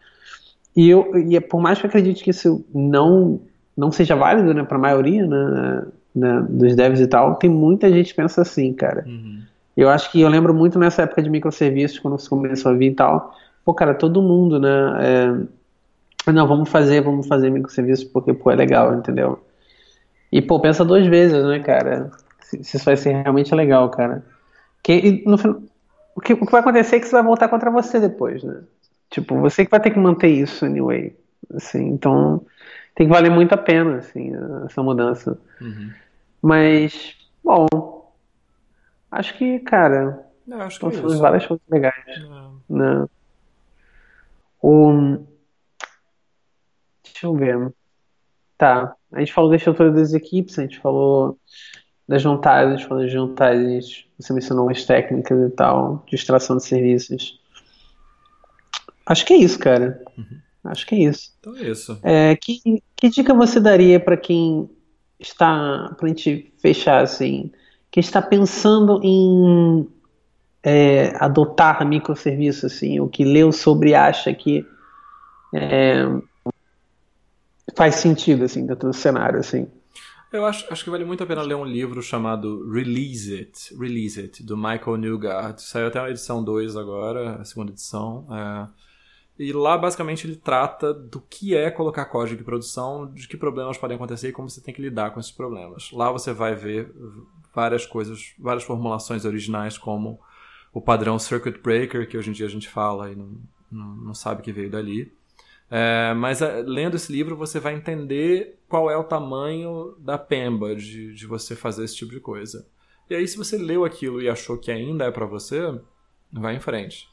E, 0.75 0.89
eu, 0.89 1.17
e 1.17 1.37
é, 1.37 1.39
por 1.39 1.61
mais 1.61 1.79
que 1.79 1.85
eu 1.85 1.89
acredite 1.89 2.23
que 2.23 2.31
isso 2.31 2.65
não, 2.73 3.39
não 3.75 3.91
seja 3.91 4.15
válido 4.15 4.53
né, 4.53 4.63
para 4.63 4.77
a 4.77 4.81
maioria 4.81 5.25
né, 5.25 5.85
né, 6.15 6.45
dos 6.49 6.75
devs 6.75 6.99
e 6.99 7.07
tal, 7.07 7.35
tem 7.35 7.49
muita 7.49 7.91
gente 7.91 8.09
que 8.09 8.21
pensa 8.21 8.41
assim, 8.41 8.73
cara. 8.73 9.03
Uhum. 9.05 9.41
Eu 9.75 9.89
acho 9.89 10.11
que 10.11 10.21
eu 10.21 10.29
lembro 10.29 10.53
muito 10.53 10.79
nessa 10.79 11.01
época 11.01 11.21
de 11.21 11.29
microserviços, 11.29 11.99
quando 11.99 12.17
você 12.17 12.29
começou 12.29 12.71
a 12.71 12.75
vir 12.75 12.91
e 12.91 12.95
tal. 12.95 13.35
Pô, 13.63 13.73
cara, 13.73 13.93
todo 13.93 14.21
mundo, 14.21 14.59
né? 14.59 15.47
É, 16.27 16.31
não, 16.31 16.47
vamos 16.47 16.69
fazer, 16.69 17.01
vamos 17.01 17.27
fazer 17.27 17.49
microserviços 17.49 18.05
porque, 18.05 18.33
pô, 18.33 18.51
é 18.51 18.55
legal, 18.55 18.95
entendeu? 18.95 19.43
E, 20.31 20.41
pô, 20.41 20.59
pensa 20.59 20.85
duas 20.85 21.05
vezes, 21.05 21.43
né, 21.43 21.59
cara? 21.59 22.09
Se, 22.41 22.63
se 22.63 22.77
isso 22.77 22.85
vai 22.85 22.95
ser 22.95 23.21
realmente 23.21 23.53
legal, 23.53 23.89
cara. 23.89 24.23
Que, 24.81 25.23
no, 25.25 25.35
o, 26.15 26.21
que, 26.21 26.33
o 26.33 26.45
que 26.45 26.51
vai 26.51 26.61
acontecer 26.61 26.95
é 26.95 26.99
que 26.99 27.05
isso 27.05 27.15
vai 27.15 27.23
voltar 27.23 27.49
contra 27.49 27.69
você 27.69 27.99
depois, 27.99 28.43
né? 28.43 28.61
Tipo, 29.09 29.39
você 29.39 29.65
que 29.65 29.71
vai 29.71 29.79
ter 29.79 29.91
que 29.91 29.99
manter 29.99 30.29
isso 30.29 30.65
anyway. 30.65 31.15
Assim, 31.53 31.87
então 31.89 32.41
tem 32.95 33.07
que 33.07 33.13
valer 33.13 33.29
muito 33.29 33.53
a 33.53 33.57
pena, 33.57 33.97
assim, 33.97 34.31
essa 34.65 34.81
mudança. 34.81 35.37
Uhum. 35.61 35.89
Mas, 36.45 37.15
bom, 37.43 37.65
acho 39.09 39.35
que, 39.35 39.57
cara, 39.61 40.29
Não, 40.45 40.61
acho 40.61 40.79
que 40.79 40.85
é 40.85 41.17
várias 41.17 41.47
coisas 41.47 41.65
legais. 41.67 42.05
Não. 42.19 42.61
Né? 42.69 43.07
O... 44.61 45.25
Deixa 47.03 47.25
eu 47.25 47.33
ver. 47.33 47.73
Tá, 48.59 48.95
a 49.11 49.19
gente 49.21 49.33
falou 49.33 49.49
da 49.49 49.55
estrutura 49.55 49.91
das 49.91 50.13
equipes, 50.13 50.59
a 50.59 50.61
gente 50.61 50.77
falou 50.77 51.39
das 52.07 52.21
vantagens, 52.21 52.83
falou 52.83 53.03
das 53.03 53.11
vantagens, 53.11 54.05
você 54.15 54.31
mencionou 54.31 54.69
as 54.69 54.85
técnicas 54.85 55.51
e 55.51 55.55
tal, 55.55 56.03
de 56.05 56.15
extração 56.15 56.57
de 56.57 56.63
serviços. 56.63 57.41
Acho 59.03 59.25
que 59.25 59.33
é 59.33 59.37
isso, 59.37 59.57
cara. 59.57 59.99
Uhum. 60.15 60.39
Acho 60.65 60.85
que 60.85 60.93
é 60.93 60.99
isso. 60.99 61.35
Então 61.39 61.57
é 61.57 61.63
isso. 61.63 61.99
É, 62.03 62.35
que, 62.35 62.83
que 62.95 63.09
dica 63.09 63.33
você 63.33 63.59
daria 63.59 63.99
para 63.99 64.15
quem 64.15 64.69
está, 65.19 65.93
para 65.97 66.05
a 66.05 66.09
gente 66.09 66.53
fechar 66.57 67.01
assim, 67.01 67.51
quem 67.91 68.01
está 68.01 68.21
pensando 68.21 68.99
em 69.03 69.87
é, 70.63 71.13
adotar 71.19 71.85
microserviços, 71.87 72.73
assim, 72.73 72.99
o 72.99 73.07
que 73.07 73.23
leu 73.23 73.51
sobre 73.51 73.93
acha 73.93 74.33
que 74.33 74.65
é, 75.53 76.05
faz 77.75 77.95
sentido, 77.95 78.43
assim, 78.43 78.65
dentro 78.65 78.89
do 78.89 78.93
cenário, 78.93 79.39
assim? 79.39 79.67
Eu 80.33 80.45
acho, 80.45 80.65
acho 80.71 80.83
que 80.83 80.89
vale 80.89 81.05
muito 81.05 81.23
a 81.23 81.25
pena 81.25 81.41
ler 81.41 81.55
um 81.55 81.63
livro 81.63 82.01
chamado 82.01 82.69
Release 82.69 83.33
It, 83.33 83.73
Release 83.79 84.19
It, 84.19 84.43
do 84.43 84.57
Michael 84.57 84.97
Newgard. 84.97 85.61
Saiu 85.61 85.87
até 85.87 85.99
a 85.99 86.09
edição 86.09 86.43
2 86.43 86.75
agora, 86.75 87.35
a 87.35 87.45
segunda 87.45 87.71
edição. 87.71 88.27
É 88.31 88.84
e 89.37 89.51
lá, 89.51 89.77
basicamente, 89.77 90.25
ele 90.25 90.37
trata 90.37 90.93
do 90.93 91.19
que 91.19 91.55
é 91.55 91.69
colocar 91.69 92.05
código 92.05 92.41
em 92.41 92.45
produção, 92.45 93.11
de 93.11 93.27
que 93.27 93.35
problemas 93.35 93.77
podem 93.77 93.95
acontecer 93.95 94.29
e 94.29 94.31
como 94.31 94.49
você 94.49 94.61
tem 94.61 94.73
que 94.73 94.81
lidar 94.81 95.11
com 95.11 95.19
esses 95.19 95.31
problemas. 95.31 95.91
Lá 95.91 96.11
você 96.11 96.31
vai 96.31 96.55
ver 96.55 96.93
várias 97.53 97.85
coisas, 97.85 98.33
várias 98.39 98.63
formulações 98.63 99.25
originais, 99.25 99.77
como 99.77 100.19
o 100.73 100.79
padrão 100.79 101.19
Circuit 101.19 101.59
Breaker, 101.61 102.07
que 102.07 102.17
hoje 102.17 102.29
em 102.29 102.33
dia 102.33 102.45
a 102.45 102.49
gente 102.49 102.69
fala 102.69 103.11
e 103.11 103.15
não, 103.15 103.37
não, 103.71 103.95
não 103.95 104.13
sabe 104.13 104.41
que 104.41 104.53
veio 104.53 104.69
dali. 104.69 105.13
É, 105.69 106.13
mas 106.13 106.41
é, 106.41 106.61
lendo 106.61 106.95
esse 106.95 107.11
livro 107.11 107.35
você 107.35 107.59
vai 107.59 107.73
entender 107.75 108.59
qual 108.69 108.89
é 108.89 108.95
o 108.95 109.03
tamanho 109.03 109.95
da 109.99 110.17
pemba 110.17 110.75
de, 110.75 111.13
de 111.13 111.25
você 111.25 111.55
fazer 111.55 111.83
esse 111.83 111.95
tipo 111.95 112.11
de 112.11 112.19
coisa. 112.19 112.67
E 113.09 113.15
aí, 113.15 113.27
se 113.27 113.37
você 113.37 113.57
leu 113.57 113.85
aquilo 113.85 114.21
e 114.21 114.29
achou 114.29 114.57
que 114.57 114.71
ainda 114.71 115.05
é 115.05 115.11
para 115.11 115.25
você, 115.25 115.79
vai 116.31 116.55
em 116.55 116.59
frente. 116.59 117.09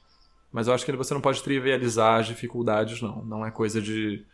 Mas 0.52 0.68
eu 0.68 0.74
acho 0.74 0.84
que 0.84 0.92
você 0.92 1.14
não 1.14 1.20
pode 1.20 1.42
trivializar 1.42 2.20
as 2.20 2.26
dificuldades, 2.26 3.00
não. 3.00 3.24
Não 3.24 3.46
é 3.46 3.50
coisa 3.50 3.80
de, 3.80 4.24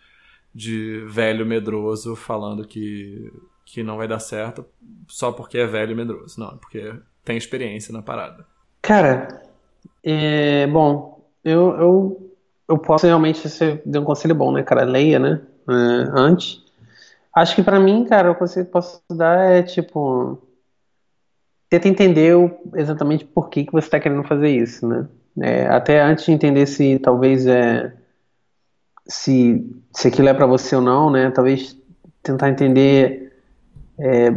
de 0.55 1.05
velho 1.07 1.47
medroso 1.47 2.17
falando 2.17 2.67
que, 2.67 3.33
que 3.65 3.83
não 3.83 3.97
vai 3.97 4.09
dar 4.09 4.19
certo 4.19 4.67
só 5.07 5.31
porque 5.31 5.59
é 5.59 5.67
velho 5.67 5.95
medroso. 5.95 6.41
Não, 6.41 6.49
é 6.49 6.57
porque 6.57 6.93
tem 7.25 7.37
experiência 7.37 7.93
na 7.93 8.03
parada. 8.03 8.45
Cara, 8.83 9.29
é, 10.03 10.67
bom, 10.67 11.25
eu, 11.45 11.77
eu 11.79 12.29
eu 12.69 12.77
posso 12.77 13.07
realmente, 13.07 13.49
você 13.49 13.81
deu 13.85 14.03
um 14.03 14.05
conselho 14.05 14.35
bom, 14.35 14.53
né, 14.53 14.63
cara? 14.63 14.85
Leia, 14.85 15.19
né? 15.19 15.41
É, 15.69 15.73
antes. 16.15 16.63
Acho 17.35 17.57
que 17.57 17.63
para 17.63 17.81
mim, 17.81 18.05
cara, 18.05 18.31
o 18.31 18.35
conselho 18.35 18.67
que 18.67 18.69
eu 18.69 18.73
posso 18.73 19.01
dar 19.11 19.51
é 19.51 19.63
tipo. 19.63 20.39
Tenta 21.71 21.89
entender 21.89 22.35
exatamente 22.75 23.25
por 23.25 23.49
que, 23.49 23.65
que 23.65 23.73
você 23.73 23.87
está 23.87 24.01
querendo 24.01 24.25
fazer 24.25 24.51
isso, 24.51 24.87
né? 24.87 25.07
É, 25.41 25.67
até 25.67 26.01
antes 26.03 26.27
de 26.27 26.33
entender 26.33 26.67
se 26.67 26.99
talvez 26.99 27.47
é. 27.47 27.93
Se, 29.07 29.65
se 29.93 30.09
aquilo 30.09 30.29
é 30.29 30.35
para 30.35 30.47
você 30.47 30.77
ou 30.77 30.83
não, 30.83 31.11
né? 31.11 31.31
Talvez 31.31 31.77
tentar 32.23 32.51
entender 32.51 33.33
é, 33.99 34.29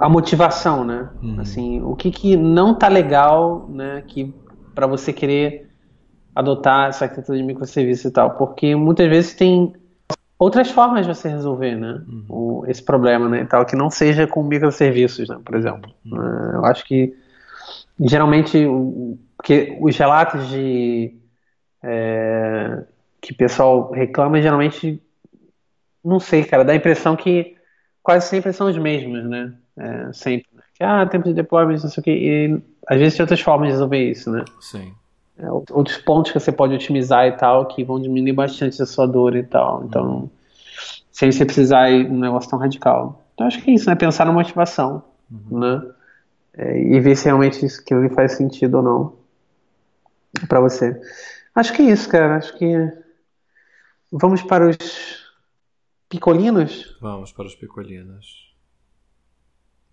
a 0.00 0.08
motivação, 0.08 0.84
né? 0.84 1.08
Uhum. 1.22 1.40
Assim, 1.40 1.80
o 1.82 1.96
que, 1.96 2.10
que 2.10 2.36
não 2.36 2.74
tá 2.74 2.88
legal, 2.88 3.66
né? 3.70 4.02
Que 4.06 4.34
para 4.74 4.86
você 4.86 5.12
querer 5.12 5.68
adotar 6.34 6.88
essa 6.88 7.04
arquitetura 7.04 7.38
de 7.38 7.44
microserviço 7.44 8.08
e 8.08 8.10
tal, 8.10 8.30
porque 8.36 8.74
muitas 8.74 9.08
vezes 9.08 9.34
tem 9.34 9.72
outras 10.38 10.70
formas 10.70 11.06
de 11.06 11.14
você 11.14 11.28
resolver, 11.28 11.76
né, 11.76 12.02
uhum. 12.08 12.24
o, 12.28 12.64
esse 12.66 12.82
problema, 12.82 13.28
né, 13.28 13.42
e 13.42 13.46
tal, 13.46 13.64
que 13.64 13.76
não 13.76 13.90
seja 13.90 14.26
com 14.26 14.42
microserviços, 14.42 15.28
né, 15.28 15.38
por 15.44 15.54
exemplo. 15.54 15.92
Uhum. 16.04 16.18
Uh, 16.18 16.54
eu 16.54 16.64
acho 16.64 16.84
que 16.84 17.14
geralmente, 18.00 18.66
porque 19.36 19.76
os 19.80 19.96
relatos 19.96 20.48
de 20.48 21.14
é, 21.82 22.84
que 23.20 23.32
o 23.32 23.36
pessoal 23.36 23.90
reclama 23.90 24.40
geralmente, 24.40 25.02
não 26.04 26.20
sei, 26.20 26.44
cara, 26.44 26.64
dá 26.64 26.72
a 26.72 26.76
impressão 26.76 27.16
que 27.16 27.56
quase 28.02 28.28
sempre 28.28 28.52
são 28.52 28.68
os 28.68 28.78
mesmos, 28.78 29.24
né, 29.24 29.54
é, 29.76 30.12
sempre. 30.12 30.46
Que, 30.74 30.84
ah, 30.84 31.06
tempo 31.06 31.28
de 31.28 31.34
deployment, 31.34 31.82
não 31.82 31.90
sei 31.90 32.00
o 32.00 32.04
que, 32.04 32.10
e 32.10 32.62
às 32.88 32.98
vezes 32.98 33.16
tem 33.16 33.24
outras 33.24 33.40
formas 33.40 33.68
de 33.68 33.72
resolver 33.72 34.10
isso, 34.10 34.30
né. 34.30 34.44
Sim 34.60 34.92
é, 35.38 35.50
outros 35.50 35.98
pontos 35.98 36.30
que 36.30 36.38
você 36.38 36.52
pode 36.52 36.74
otimizar 36.74 37.26
e 37.26 37.32
tal, 37.32 37.66
que 37.66 37.84
vão 37.84 38.00
diminuir 38.00 38.32
bastante 38.32 38.80
a 38.82 38.86
sua 38.86 39.06
dor 39.06 39.34
e 39.34 39.42
tal. 39.42 39.84
Então, 39.84 40.04
uhum. 40.04 40.30
sem 41.10 41.32
você 41.32 41.44
precisar 41.44 41.90
ir 41.90 42.08
num 42.08 42.20
negócio 42.20 42.50
tão 42.50 42.58
radical. 42.58 43.24
Então, 43.34 43.46
acho 43.46 43.60
que 43.62 43.70
é 43.70 43.74
isso, 43.74 43.88
né? 43.88 43.96
Pensar 43.96 44.24
na 44.24 44.32
motivação, 44.32 45.02
uhum. 45.30 45.58
né? 45.58 45.82
É, 46.54 46.78
e 46.78 47.00
ver 47.00 47.16
se 47.16 47.26
realmente 47.26 47.64
isso 47.64 47.82
que 47.82 48.08
faz 48.10 48.32
sentido 48.32 48.76
ou 48.76 48.82
não 48.82 49.22
para 50.48 50.60
você. 50.60 51.00
Acho 51.54 51.72
que 51.72 51.82
é 51.82 51.86
isso, 51.86 52.08
cara. 52.08 52.36
Acho 52.36 52.56
que 52.56 52.74
vamos 54.10 54.42
para 54.42 54.68
os 54.68 55.32
picolinos. 56.08 56.96
Vamos 57.00 57.32
para 57.32 57.46
os 57.46 57.54
picolinos. 57.54 58.54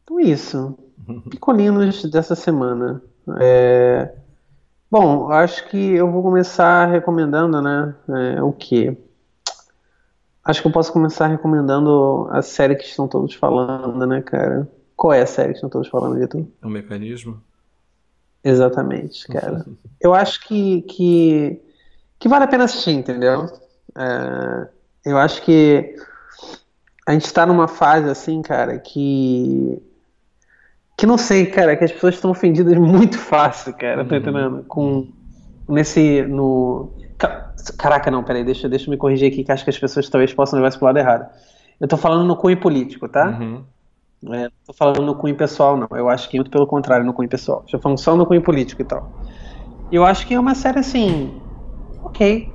Então, 0.04 0.20
isso. 0.20 0.78
Picolinos 1.30 2.04
dessa 2.10 2.36
semana. 2.36 3.02
É... 3.40 4.14
Bom, 4.90 5.32
acho 5.32 5.70
que 5.70 5.78
eu 5.78 6.12
vou 6.12 6.24
começar 6.24 6.88
recomendando, 6.88 7.62
né? 7.62 7.96
É, 8.10 8.42
o 8.42 8.52
quê? 8.52 8.98
Acho 10.44 10.64
que 10.64 10.68
eu 10.68 10.72
posso 10.72 10.92
começar 10.92 11.28
recomendando 11.28 12.28
a 12.32 12.42
série 12.42 12.76
que 12.76 12.86
estão 12.86 13.08
todos 13.08 13.36
falando, 13.36 14.08
né, 14.08 14.20
cara? 14.24 14.68
Qual 15.00 15.14
é 15.14 15.22
a 15.22 15.26
série 15.26 15.52
que 15.52 15.56
estão 15.56 15.70
todos 15.70 15.88
falando, 15.88 16.20
Vitor? 16.20 16.46
É 16.62 16.68
um 16.68 16.70
mecanismo? 16.70 17.42
Exatamente, 18.44 19.26
cara. 19.30 19.66
eu 20.02 20.14
acho 20.14 20.46
que, 20.46 20.82
que, 20.82 21.62
que 22.20 22.28
vale 22.28 22.44
a 22.44 22.48
pena 22.50 22.66
assistir, 22.66 22.92
entendeu? 22.92 23.46
É, 23.98 24.68
eu 25.06 25.18
acho 25.18 25.42
que 25.44 25.96
a 27.08 27.14
gente 27.14 27.24
está 27.24 27.46
numa 27.46 27.70
fase 27.70 28.10
assim, 28.10 28.42
cara, 28.42 28.78
que 28.78 29.82
que 30.98 31.06
não 31.06 31.18
sei, 31.18 31.46
cara, 31.46 31.78
que 31.78 31.86
as 31.86 31.94
pessoas 31.94 32.16
estão 32.16 32.32
ofendidas 32.32 32.78
muito 32.78 33.18
fácil, 33.18 33.74
cara, 33.76 34.04
tá 34.04 34.16
uhum. 34.16 34.22
entendendo? 34.22 34.66
Com 34.68 35.08
nesse 35.66 36.24
no 36.24 36.92
Caraca, 37.78 38.12
não, 38.12 38.22
peraí, 38.22 38.44
deixa, 38.44 38.68
deixa 38.68 38.88
eu 38.88 38.92
me 38.92 38.98
corrigir 38.98 39.32
aqui, 39.32 39.46
que 39.46 39.52
acho 39.52 39.64
que 39.64 39.70
as 39.70 39.80
pessoas 39.80 40.10
talvez 40.10 40.34
possam 40.34 40.58
levar 40.58 40.68
isso 40.68 40.78
pro 40.78 40.88
lado 40.88 41.00
errado. 41.00 41.30
Eu 41.80 41.88
tô 41.88 41.96
falando 41.96 42.28
no 42.28 42.36
cunho 42.36 42.60
político, 42.60 43.08
tá? 43.08 43.30
Uhum. 43.30 43.64
É, 44.26 44.44
não 44.44 44.52
tô 44.66 44.74
falando 44.74 45.02
no 45.02 45.16
cunho 45.16 45.36
pessoal, 45.36 45.78
não. 45.78 45.88
Eu 45.92 46.10
acho 46.10 46.30
que 46.30 46.38
muito 46.38 46.52
pelo 46.52 46.68
contrário, 46.68 47.06
no 47.06 47.14
cunho 47.14 47.30
pessoal. 47.30 47.64
Estou 47.66 47.80
falando 47.80 48.00
só 48.00 48.16
no 48.16 48.26
cunho 48.26 48.42
político 48.42 48.82
e 48.82 48.86
tal. 48.86 49.10
Eu 49.92 50.06
acho 50.06 50.28
que 50.28 50.34
é 50.34 50.40
uma 50.40 50.56
série 50.56 50.80
assim. 50.80 51.42
Ok. 52.04 52.54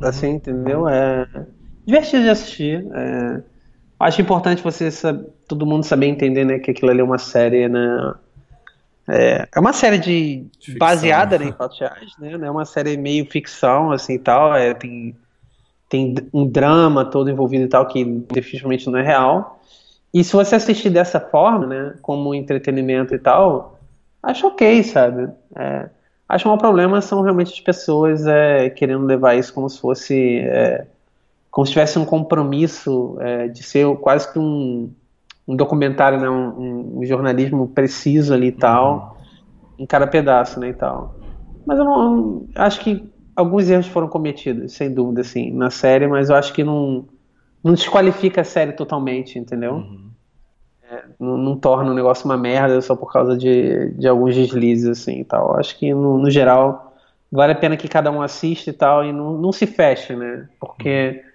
Assim, 0.00 0.28
entendeu? 0.28 0.88
É 0.88 1.26
divertido 1.86 2.22
de 2.22 2.30
assistir. 2.30 2.86
É, 2.94 3.42
Acho 4.00 4.22
importante 4.22 4.62
você 4.62 4.90
saber, 4.90 5.26
todo 5.46 5.66
mundo 5.66 5.84
saber 5.84 6.06
entender, 6.06 6.42
né, 6.42 6.58
que 6.58 6.70
aquilo 6.70 6.90
ali 6.90 7.00
é 7.00 7.04
uma 7.04 7.18
série, 7.18 7.68
né? 7.68 8.14
É, 9.06 9.46
é 9.54 9.60
uma 9.60 9.74
série 9.74 9.98
de, 9.98 10.46
de 10.58 10.78
baseada 10.78 11.38
né, 11.38 11.46
em 11.46 11.52
fatos 11.52 11.78
reais, 11.78 12.10
né? 12.18 12.32
É 12.32 12.50
uma 12.50 12.64
série 12.64 12.96
meio 12.96 13.26
ficção, 13.26 13.92
assim, 13.92 14.18
tal. 14.18 14.54
É, 14.54 14.72
tem, 14.72 15.14
tem 15.88 16.14
um 16.32 16.46
drama 16.46 17.04
todo 17.04 17.28
envolvido 17.30 17.64
e 17.64 17.68
tal 17.68 17.86
que 17.86 18.02
definitivamente 18.04 18.88
não 18.88 18.98
é 18.98 19.02
real. 19.02 19.60
E 20.12 20.24
se 20.24 20.32
você 20.32 20.56
assistir 20.56 20.90
dessa 20.90 21.20
forma, 21.20 21.66
né, 21.66 21.94
como 22.02 22.34
entretenimento 22.34 23.14
e 23.14 23.18
tal, 23.18 23.78
acho 24.22 24.46
ok, 24.46 24.82
sabe? 24.82 25.28
É, 25.56 25.88
acho 26.28 26.44
que 26.44 26.50
o 26.50 26.58
problema 26.58 27.00
são 27.00 27.22
realmente 27.22 27.52
as 27.52 27.60
pessoas 27.60 28.26
é, 28.26 28.70
querendo 28.70 29.06
levar 29.06 29.36
isso 29.36 29.54
como 29.54 29.68
se 29.68 29.80
fosse 29.80 30.40
é, 30.40 30.86
como 31.50 31.66
se 31.66 31.72
tivesse 31.72 31.98
um 31.98 32.04
compromisso 32.04 33.16
é, 33.20 33.48
de 33.48 33.62
ser 33.62 33.86
quase 33.96 34.32
que 34.32 34.38
um, 34.38 34.90
um 35.46 35.56
documentário, 35.56 36.20
né, 36.20 36.30
um, 36.30 36.98
um, 36.98 37.04
jornalismo 37.04 37.66
preciso 37.68 38.32
ali 38.32 38.48
e 38.48 38.52
tal, 38.52 39.16
uhum. 39.18 39.84
em 39.84 39.86
cada 39.86 40.06
pedaço, 40.06 40.60
né, 40.60 40.68
e 40.68 40.74
tal. 40.74 41.16
Mas 41.66 41.78
eu 41.78 41.84
não, 41.84 42.46
acho 42.54 42.80
que 42.80 43.04
alguns 43.34 43.68
erros 43.68 43.88
foram 43.88 44.08
cometidos, 44.08 44.72
sem 44.72 44.92
dúvida, 44.92 45.22
assim, 45.22 45.50
na 45.52 45.70
série, 45.70 46.06
mas 46.06 46.30
eu 46.30 46.36
acho 46.36 46.52
que 46.52 46.62
não, 46.62 47.04
não 47.62 47.74
desqualifica 47.74 48.40
a 48.40 48.44
série 48.44 48.72
totalmente, 48.72 49.38
entendeu? 49.38 49.74
Uhum. 49.74 50.10
É, 50.90 51.04
não, 51.18 51.36
não, 51.36 51.56
torna 51.56 51.90
o 51.90 51.94
negócio 51.94 52.24
uma 52.24 52.36
merda 52.36 52.80
só 52.80 52.96
por 52.96 53.12
causa 53.12 53.36
de, 53.36 53.90
de 53.94 54.08
alguns 54.08 54.34
deslizes, 54.34 54.88
assim, 54.88 55.20
e 55.20 55.24
tal. 55.24 55.58
Acho 55.58 55.78
que, 55.78 55.92
no, 55.94 56.18
no 56.18 56.30
geral, 56.30 56.96
vale 57.30 57.52
a 57.52 57.56
pena 57.56 57.76
que 57.76 57.88
cada 57.88 58.10
um 58.10 58.22
assista 58.22 58.70
e 58.70 58.72
tal, 58.72 59.04
e 59.04 59.12
não, 59.12 59.38
não 59.38 59.52
se 59.52 59.66
feche, 59.66 60.14
né? 60.14 60.48
Porque... 60.58 61.22
Uhum 61.24 61.30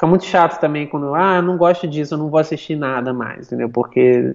Fica 0.00 0.06
muito 0.06 0.24
chato 0.24 0.58
também 0.58 0.86
quando, 0.86 1.14
ah, 1.14 1.42
não 1.42 1.58
gosto 1.58 1.86
disso, 1.86 2.14
eu 2.14 2.18
não 2.18 2.30
vou 2.30 2.40
assistir 2.40 2.74
nada 2.74 3.12
mais, 3.12 3.46
entendeu? 3.46 3.68
Porque 3.68 4.34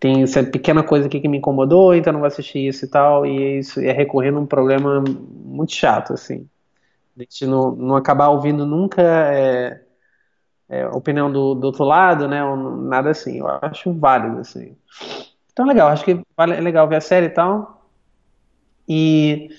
tem 0.00 0.22
essa 0.22 0.42
pequena 0.42 0.82
coisa 0.82 1.06
aqui 1.06 1.20
que 1.20 1.28
me 1.28 1.36
incomodou, 1.36 1.94
então 1.94 2.10
não 2.10 2.20
vou 2.20 2.26
assistir 2.26 2.66
isso 2.66 2.86
e 2.86 2.88
tal, 2.88 3.26
e 3.26 3.58
isso 3.58 3.80
é 3.80 3.92
recorrendo 3.92 4.38
a 4.38 4.40
um 4.40 4.46
problema 4.46 5.04
muito 5.44 5.74
chato, 5.74 6.14
assim. 6.14 6.48
A 7.14 7.20
gente 7.20 7.44
não, 7.44 7.72
não 7.72 7.96
acabar 7.96 8.28
ouvindo 8.28 8.64
nunca 8.64 9.02
é, 9.02 9.78
é, 10.68 10.86
opinião 10.88 11.30
do, 11.30 11.54
do 11.54 11.66
outro 11.66 11.84
lado, 11.84 12.28
né, 12.28 12.44
ou 12.44 12.56
nada 12.56 13.10
assim. 13.10 13.38
Eu 13.38 13.48
acho 13.62 13.92
válido, 13.92 14.38
assim. 14.38 14.76
Então 15.52 15.66
legal, 15.66 15.88
acho 15.88 16.04
que 16.04 16.20
vale, 16.36 16.54
é 16.54 16.60
legal 16.60 16.86
ver 16.88 16.96
a 16.96 17.00
série 17.00 17.26
e 17.26 17.30
tal. 17.30 17.82
E 18.88 19.50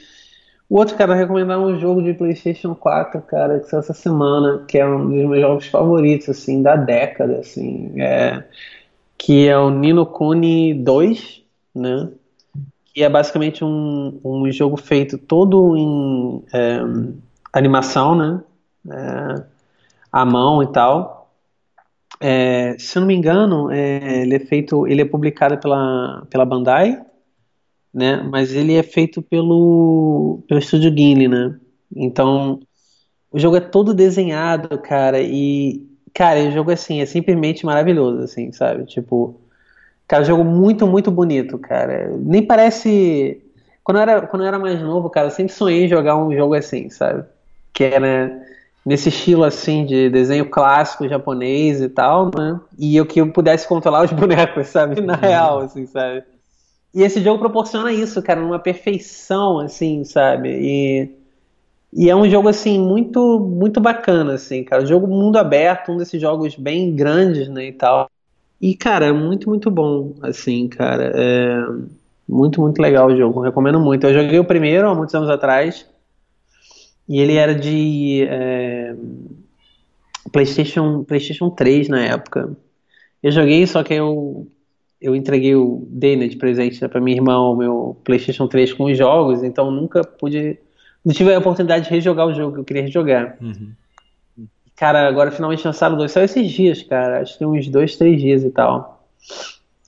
o 0.69 0.77
outro, 0.77 0.95
cara, 0.95 1.15
recomendar 1.15 1.59
um 1.59 1.79
jogo 1.79 2.01
de 2.01 2.13
PlayStation 2.13 2.75
4, 2.75 3.21
cara, 3.23 3.59
que 3.59 3.67
saiu 3.67 3.79
essa 3.79 3.93
semana, 3.93 4.65
que 4.67 4.77
é 4.77 4.85
um 4.85 5.09
dos 5.09 5.25
meus 5.25 5.41
jogos 5.41 5.67
favoritos, 5.67 6.29
assim, 6.29 6.61
da 6.61 6.75
década, 6.75 7.39
assim, 7.39 7.99
é, 7.99 8.43
que 9.17 9.47
é 9.47 9.57
o 9.57 9.71
Nino 9.71 10.05
Kuni 10.05 10.75
2, 10.75 11.43
né? 11.75 12.09
Que 12.93 13.03
é 13.03 13.09
basicamente 13.09 13.63
um, 13.63 14.19
um 14.23 14.51
jogo 14.51 14.77
feito 14.77 15.17
todo 15.17 15.75
em 15.75 16.43
é, 16.53 16.79
animação, 17.51 18.15
né? 18.15 18.41
É, 18.91 19.43
à 20.11 20.25
mão 20.25 20.63
e 20.63 20.71
tal. 20.71 21.31
É, 22.19 22.75
se 22.77 22.97
eu 22.97 23.01
não 23.01 23.07
me 23.07 23.15
engano, 23.15 23.71
é, 23.71 24.21
ele 24.21 24.35
é 24.35 24.39
feito, 24.39 24.85
ele 24.87 25.01
é 25.01 25.05
publicado 25.05 25.57
pela, 25.57 26.25
pela 26.29 26.45
Bandai, 26.45 27.01
né? 27.93 28.17
Mas 28.17 28.53
ele 28.53 28.75
é 28.75 28.83
feito 28.83 29.21
pelo, 29.21 30.43
pelo 30.47 30.59
estúdio 30.59 30.91
Ghibli, 30.91 31.27
né? 31.27 31.57
Então, 31.95 32.59
o 33.31 33.39
jogo 33.39 33.55
é 33.57 33.61
todo 33.61 33.93
desenhado, 33.93 34.77
cara, 34.79 35.21
e 35.21 35.87
cara, 36.13 36.39
o 36.41 36.51
jogo 36.51 36.71
assim 36.71 37.01
é 37.01 37.05
simplesmente 37.05 37.65
maravilhoso, 37.65 38.23
assim, 38.23 38.51
sabe? 38.51 38.85
Tipo, 38.85 39.39
cara, 40.07 40.23
jogo 40.23 40.43
muito, 40.43 40.85
muito 40.87 41.11
bonito, 41.11 41.57
cara. 41.57 42.11
Nem 42.17 42.45
parece 42.45 43.41
quando 43.89 43.97
eu 43.97 44.01
era, 44.03 44.27
quando 44.27 44.43
eu 44.43 44.47
era 44.47 44.59
mais 44.59 44.79
novo, 44.81 45.09
cara, 45.09 45.27
eu 45.27 45.31
sempre 45.31 45.51
sonhei 45.51 45.85
em 45.85 45.87
jogar 45.87 46.15
um 46.15 46.31
jogo 46.35 46.53
assim, 46.53 46.91
sabe? 46.91 47.23
Que 47.73 47.85
era 47.85 48.39
nesse 48.85 49.09
estilo 49.09 49.43
assim 49.43 49.85
de 49.85 50.09
desenho 50.09 50.49
clássico 50.49 51.07
japonês 51.07 51.81
e 51.81 51.89
tal, 51.89 52.31
né? 52.35 52.59
E 52.77 52.95
eu 52.95 53.05
que 53.05 53.19
eu 53.21 53.31
pudesse 53.31 53.67
controlar 53.67 54.03
os 54.03 54.11
bonecos, 54.13 54.67
sabe? 54.67 54.99
Na 55.01 55.15
real, 55.15 55.59
assim, 55.59 55.85
sabe? 55.85 56.23
E 56.93 57.03
esse 57.03 57.21
jogo 57.21 57.39
proporciona 57.39 57.91
isso, 57.93 58.21
cara, 58.21 58.41
numa 58.41 58.59
perfeição, 58.59 59.59
assim, 59.59 60.03
sabe? 60.03 60.49
E, 60.49 61.09
e 61.93 62.09
é 62.09 62.15
um 62.15 62.29
jogo, 62.29 62.47
assim, 62.49 62.79
muito 62.79 63.39
muito 63.39 63.79
bacana, 63.79 64.33
assim, 64.33 64.63
cara. 64.63 64.85
Jogo 64.85 65.07
mundo 65.07 65.37
aberto, 65.37 65.91
um 65.91 65.97
desses 65.97 66.19
jogos 66.19 66.55
bem 66.55 66.95
grandes, 66.95 67.47
né, 67.47 67.65
e 67.67 67.73
tal. 67.73 68.09
E, 68.61 68.75
cara, 68.75 69.05
é 69.07 69.11
muito, 69.11 69.49
muito 69.49 69.71
bom, 69.71 70.15
assim, 70.21 70.67
cara. 70.67 71.11
É 71.15 71.57
muito, 72.27 72.61
muito 72.61 72.81
legal 72.81 73.07
o 73.07 73.17
jogo. 73.17 73.41
Recomendo 73.41 73.79
muito. 73.79 74.05
Eu 74.05 74.13
joguei 74.13 74.39
o 74.39 74.45
primeiro 74.45 74.89
há 74.89 74.95
muitos 74.95 75.15
anos 75.15 75.29
atrás. 75.29 75.85
E 77.09 77.19
ele 77.19 77.33
era 77.33 77.55
de 77.55 78.23
é, 78.29 78.95
PlayStation, 80.31 81.03
PlayStation 81.03 81.49
3 81.49 81.89
na 81.89 82.05
época. 82.05 82.55
Eu 83.21 83.31
joguei, 83.31 83.65
só 83.65 83.83
que 83.83 83.95
eu, 83.95 84.47
eu 85.01 85.15
entreguei 85.15 85.55
o 85.55 85.87
né, 85.91 86.27
de 86.27 86.37
presente 86.37 86.79
né, 86.79 86.87
para 86.87 87.01
minha 87.01 87.17
irmã 87.17 87.39
o 87.39 87.55
meu 87.55 87.97
PlayStation 88.03 88.47
3 88.47 88.73
com 88.73 88.85
os 88.85 88.97
jogos, 88.97 89.43
então 89.43 89.71
nunca 89.71 90.03
pude. 90.03 90.59
Não 91.03 91.11
tive 91.11 91.33
a 91.33 91.39
oportunidade 91.39 91.85
de 91.85 91.91
rejogar 91.91 92.27
o 92.27 92.33
jogo 92.33 92.53
que 92.53 92.59
eu 92.59 92.65
queria 92.65 92.83
rejogar. 92.83 93.37
Uhum. 93.41 93.71
Cara, 94.75 95.07
agora 95.07 95.31
finalmente 95.31 95.65
lançaram 95.65 95.97
dois. 95.97 96.11
Só 96.11 96.21
esses 96.21 96.49
dias, 96.51 96.83
cara. 96.83 97.21
Acho 97.21 97.33
que 97.33 97.39
tem 97.39 97.47
uns 97.47 97.67
dois, 97.67 97.95
três 97.95 98.21
dias 98.21 98.43
e 98.43 98.51
tal. 98.51 99.03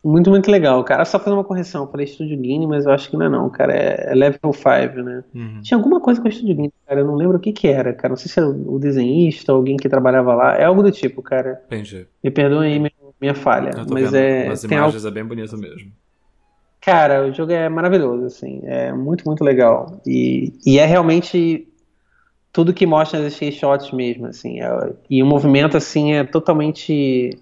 Muito, 0.04 0.32
muito 0.32 0.50
legal, 0.50 0.84
cara. 0.84 1.06
Só 1.06 1.20
fazer 1.20 1.36
uma 1.36 1.44
correção. 1.44 1.84
Eu 1.84 1.92
falei 1.92 2.06
Estúdio 2.06 2.38
Guinea, 2.38 2.68
mas 2.68 2.86
eu 2.86 2.92
acho 2.92 3.10
que 3.10 3.16
não 3.16 3.26
é 3.26 3.30
não, 3.30 3.50
cara. 3.50 3.74
É, 3.74 4.12
é 4.12 4.16
Level 4.16 4.52
5, 4.52 4.68
né? 5.04 5.24
Uhum. 5.34 5.62
Tinha 5.62 5.78
alguma 5.78 6.00
coisa 6.00 6.20
com 6.20 6.28
o 6.28 6.30
Estúdio 6.30 6.56
Guinea, 6.56 6.72
cara. 6.88 7.02
Eu 7.02 7.06
não 7.06 7.16
lembro 7.16 7.38
o 7.38 7.40
que 7.40 7.54
que 7.54 7.68
era, 7.68 7.94
cara. 7.94 8.10
Não 8.10 8.18
sei 8.18 8.28
se 8.28 8.40
era 8.40 8.50
o 8.50 8.80
desenhista 8.80 9.54
ou 9.54 9.58
alguém 9.58 9.78
que 9.78 9.88
trabalhava 9.88 10.34
lá. 10.34 10.56
É 10.56 10.64
algo 10.64 10.82
do 10.82 10.92
tipo, 10.92 11.22
cara. 11.22 11.62
Entendi. 11.68 12.08
Me 12.24 12.32
perdoem 12.32 12.74
aí 12.74 12.80
minha, 12.80 12.92
minha 13.22 13.36
falha. 13.36 13.72
mas 13.90 14.12
é. 14.14 14.48
As 14.48 14.64
imagens 14.64 15.06
algo... 15.06 15.08
é 15.08 15.12
bem 15.12 15.24
bonito 15.24 15.56
mesmo. 15.58 15.92
Cara, 16.82 17.28
o 17.28 17.32
jogo 17.32 17.52
é 17.52 17.70
maravilhoso, 17.70 18.26
assim. 18.26 18.62
É 18.64 18.92
muito, 18.92 19.24
muito 19.24 19.44
legal. 19.44 20.02
E, 20.04 20.52
e 20.66 20.80
é 20.80 20.86
realmente 20.86 21.68
tudo 22.52 22.74
que 22.74 22.88
mostra 22.88 23.20
nas 23.20 23.34
screenshots 23.34 23.92
mesmo, 23.92 24.26
assim. 24.26 24.62
É, 24.62 24.94
e 25.08 25.22
o 25.22 25.28
movimento, 25.28 25.78
assim, 25.78 26.14
é 26.14 26.24
totalmente 26.24 27.38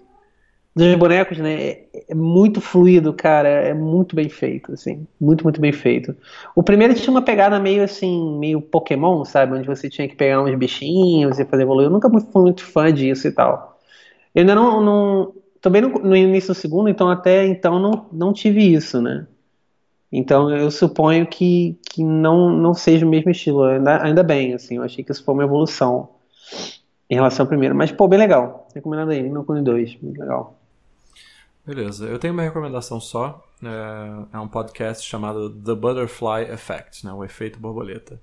dos 0.76 0.96
bonecos, 0.96 1.38
né? 1.38 1.62
É, 1.62 1.88
é 2.10 2.16
muito 2.16 2.62
fluido, 2.62 3.14
cara. 3.14 3.50
É 3.50 3.74
muito 3.74 4.16
bem 4.16 4.30
feito, 4.30 4.72
assim. 4.74 5.08
Muito, 5.20 5.44
muito 5.44 5.60
bem 5.60 5.72
feito. 5.72 6.16
O 6.56 6.64
primeiro 6.64 6.94
tinha 6.94 7.12
uma 7.12 7.22
pegada 7.22 7.60
meio 7.60 7.84
assim, 7.84 8.38
meio 8.40 8.62
Pokémon, 8.62 9.26
sabe? 9.26 9.56
Onde 9.58 9.68
você 9.68 9.90
tinha 9.90 10.08
que 10.08 10.16
pegar 10.16 10.42
uns 10.42 10.56
bichinhos 10.58 11.40
e 11.40 11.46
fazer 11.46 11.64
evoluir. 11.64 11.88
Eu 11.88 11.92
nunca 11.92 12.10
fui 12.10 12.42
muito 12.42 12.66
fã 12.66 12.94
disso 12.94 13.28
e 13.28 13.32
tal. 13.32 13.80
Eu 14.36 14.42
ainda 14.42 14.56
não. 14.56 14.82
não 14.82 15.34
também 15.62 15.82
no, 15.82 15.90
no 15.90 16.16
início 16.16 16.54
do 16.54 16.60
segundo, 16.60 16.90
então 16.90 17.10
até 17.10 17.46
então 17.46 17.80
não, 17.80 18.08
não 18.14 18.34
tive 18.34 18.62
isso, 18.74 19.02
né? 19.02 19.28
Então 20.12 20.50
eu 20.56 20.72
suponho 20.72 21.28
que, 21.28 21.78
que 21.92 22.04
não, 22.04 22.50
não 22.50 22.74
seja 22.74 23.06
o 23.06 23.10
mesmo 23.10 23.32
estilo. 23.32 23.64
Ainda, 23.64 24.04
ainda 24.04 24.24
bem, 24.24 24.54
assim, 24.54 24.78
eu 24.78 24.84
achei 24.84 25.04
que 25.04 25.12
isso 25.12 25.24
foi 25.24 25.34
uma 25.34 25.44
evolução 25.44 26.10
em 27.10 27.16
relação 27.16 27.44
ao 27.44 27.48
primeiro. 27.48 27.76
Mas, 27.76 27.92
pô, 27.92 28.08
bem 28.08 28.20
legal. 28.20 28.68
Recomendado 28.74 29.12
aí, 29.12 29.30
No 29.30 29.44
Cune 29.44 29.62
2, 29.64 29.96
bem 29.96 30.14
legal. 30.14 30.59
Beleza, 31.70 32.08
eu 32.08 32.18
tenho 32.18 32.34
uma 32.34 32.42
recomendação 32.42 33.00
só. 33.00 33.48
É, 33.62 34.38
é 34.38 34.40
um 34.40 34.48
podcast 34.48 35.08
chamado 35.08 35.52
The 35.52 35.76
Butterfly 35.76 36.52
Effect, 36.52 37.06
né, 37.06 37.14
o 37.14 37.24
efeito 37.24 37.60
borboleta. 37.60 38.20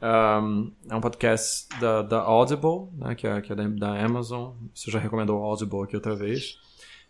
É 0.00 0.96
um 0.96 1.00
podcast 1.00 1.68
da, 1.78 2.02
da 2.02 2.18
Audible, 2.18 2.88
né, 2.98 3.14
que 3.14 3.24
é, 3.24 3.40
que 3.40 3.52
é 3.52 3.54
da, 3.54 3.68
da, 3.68 4.04
Amazon. 4.04 4.54
Você 4.74 4.90
já 4.90 4.98
recomendou 4.98 5.40
o 5.40 5.44
Audible 5.44 5.84
aqui 5.84 5.94
outra 5.94 6.16
vez. 6.16 6.58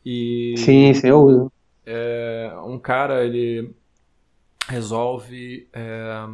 E 0.04 0.56
sim, 0.58 0.92
sim, 0.92 1.06
eu 1.08 1.22
uso. 1.22 1.52
É, 1.86 2.52
um 2.66 2.78
cara, 2.78 3.24
ele 3.24 3.74
resolve 4.68 5.70
é, 5.72 6.26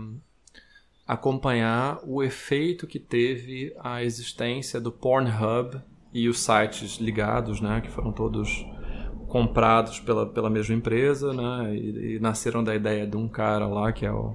acompanhar 1.07 2.01
o 2.03 2.25
efeito 2.25 2.89
que 2.89 2.99
teve 2.99 3.73
a 3.79 4.03
existência 4.03 4.81
do 4.81 4.91
Pornhub 4.91 5.81
e 6.13 6.29
os 6.29 6.41
sites 6.41 6.97
ligados, 6.97 7.61
né, 7.61 7.81
que 7.81 7.89
foram 7.89 8.11
todos 8.11 8.67
comprados 9.29 10.01
pela, 10.01 10.27
pela 10.27 10.51
mesma 10.51 10.75
empresa, 10.75 11.33
né, 11.33 11.75
e, 11.77 12.17
e 12.17 12.19
nasceram 12.19 12.65
da 12.65 12.75
ideia 12.75 13.07
de 13.07 13.17
um 13.17 13.29
cara 13.29 13.67
lá 13.67 13.93
que 13.93 14.07
é 14.07 14.13
o, 14.13 14.35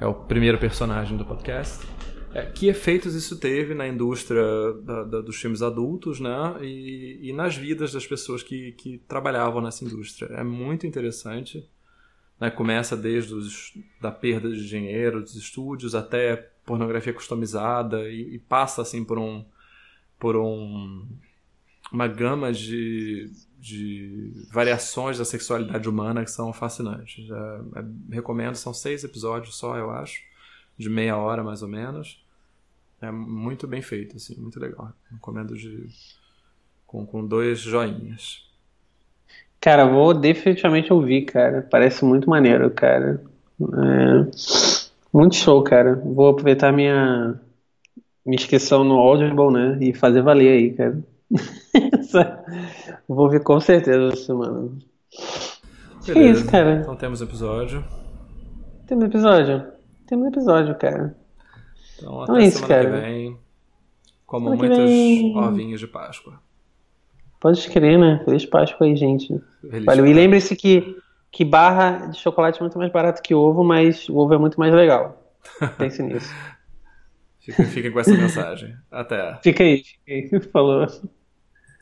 é 0.00 0.06
o 0.06 0.14
primeiro 0.14 0.58
personagem 0.58 1.16
do 1.16 1.24
podcast. 1.24 1.86
É, 2.32 2.46
que 2.46 2.68
efeitos 2.68 3.16
isso 3.16 3.40
teve 3.40 3.74
na 3.74 3.88
indústria 3.88 4.44
da, 4.84 5.02
da, 5.02 5.20
dos 5.20 5.34
filmes 5.34 5.62
adultos, 5.62 6.20
né, 6.20 6.56
e, 6.60 7.18
e 7.28 7.32
nas 7.32 7.56
vidas 7.56 7.92
das 7.92 8.06
pessoas 8.06 8.42
que, 8.42 8.72
que 8.72 8.98
trabalhavam 9.08 9.60
nessa 9.60 9.84
indústria. 9.84 10.32
É 10.34 10.44
muito 10.44 10.86
interessante. 10.86 11.68
Né? 12.38 12.50
Começa 12.50 12.96
desde 12.96 13.34
os, 13.34 13.76
da 14.00 14.12
perda 14.12 14.48
de 14.48 14.66
dinheiro 14.66 15.20
dos 15.20 15.34
estúdios 15.34 15.94
até 15.94 16.36
pornografia 16.64 17.12
customizada 17.12 18.08
e, 18.08 18.36
e 18.36 18.38
passa 18.38 18.82
assim 18.82 19.04
por 19.04 19.18
um 19.18 19.44
por 20.18 20.36
um, 20.36 21.08
uma 21.90 22.06
gama 22.06 22.52
de, 22.52 23.30
de 23.60 24.32
variações 24.50 25.18
da 25.18 25.24
sexualidade 25.24 25.88
humana 25.88 26.24
que 26.24 26.30
são 26.30 26.52
fascinantes. 26.52 27.26
Já, 27.26 27.60
é, 27.76 28.14
recomendo, 28.14 28.54
são 28.54 28.72
seis 28.72 29.04
episódios 29.04 29.56
só, 29.56 29.76
eu 29.76 29.90
acho, 29.90 30.22
de 30.78 30.88
meia 30.88 31.16
hora 31.16 31.44
mais 31.44 31.62
ou 31.62 31.68
menos. 31.68 32.24
É 33.02 33.10
muito 33.10 33.66
bem 33.66 33.82
feito, 33.82 34.16
assim, 34.16 34.34
muito 34.40 34.58
legal. 34.58 34.92
Recomendo 35.10 35.54
de, 35.56 35.86
com, 36.86 37.04
com 37.06 37.26
dois 37.26 37.60
joinhas. 37.60 38.48
Cara, 39.60 39.86
vou 39.86 40.14
definitivamente 40.14 40.92
ouvir, 40.92 41.26
cara. 41.26 41.66
Parece 41.70 42.04
muito 42.04 42.28
maneiro, 42.30 42.70
cara. 42.70 43.22
É... 43.60 44.30
Muito 45.12 45.36
show, 45.36 45.62
cara. 45.62 45.96
Vou 45.96 46.28
aproveitar 46.28 46.72
minha, 46.72 47.38
minha 48.24 48.36
inscrição 48.36 48.84
no 48.84 48.94
Audible, 48.94 49.52
né? 49.52 49.78
E 49.80 49.92
fazer 49.92 50.22
valer 50.22 50.48
aí, 50.48 50.72
cara. 50.72 50.98
Vou 53.08 53.24
ouvir 53.24 53.42
com 53.42 53.60
certeza 53.60 54.12
essa 54.12 54.24
semana. 54.24 54.70
Beleza. 56.06 56.12
Que 56.12 56.20
isso, 56.20 56.50
cara? 56.50 56.80
Então 56.80 56.96
temos 56.96 57.20
episódio. 57.20 57.84
Temos 58.86 59.04
episódio. 59.04 59.66
Temos 60.06 60.28
episódio, 60.28 60.74
cara. 60.76 61.16
Então, 61.96 62.22
então 62.22 62.22
até 62.22 62.32
então 62.32 62.36
é 62.36 62.44
isso, 62.44 62.58
semana 62.58 62.74
cara. 62.74 62.90
que 62.90 63.06
vem. 63.06 63.38
Como 64.26 64.56
muitos 64.56 64.78
vem... 64.78 65.36
ovinhos 65.36 65.80
de 65.80 65.86
Páscoa. 65.86 66.40
Pode 67.40 67.68
crer, 67.70 67.98
né? 67.98 68.22
Feliz 68.24 68.44
Páscoa 68.46 68.86
aí, 68.86 68.94
gente. 68.96 69.40
Feliz 69.60 69.84
Valeu. 69.84 70.06
E 70.06 70.12
lembre-se 70.12 70.54
que, 70.54 70.96
que 71.32 71.44
barra 71.44 72.06
de 72.06 72.18
chocolate 72.18 72.58
é 72.58 72.62
muito 72.62 72.78
mais 72.78 72.92
barato 72.92 73.22
que 73.22 73.34
ovo, 73.34 73.64
mas 73.64 74.08
o 74.08 74.16
ovo 74.16 74.34
é 74.34 74.38
muito 74.38 74.58
mais 74.58 74.74
legal. 74.74 75.34
Pense 75.78 76.02
nisso. 76.02 76.32
Fica 77.40 77.90
com 77.90 78.00
essa 78.00 78.12
mensagem. 78.12 78.76
Até. 78.90 79.38
Fica 79.42 79.64
aí, 79.64 79.82
fica 79.82 80.36
aí. 80.36 80.40
Falou. 80.52 80.86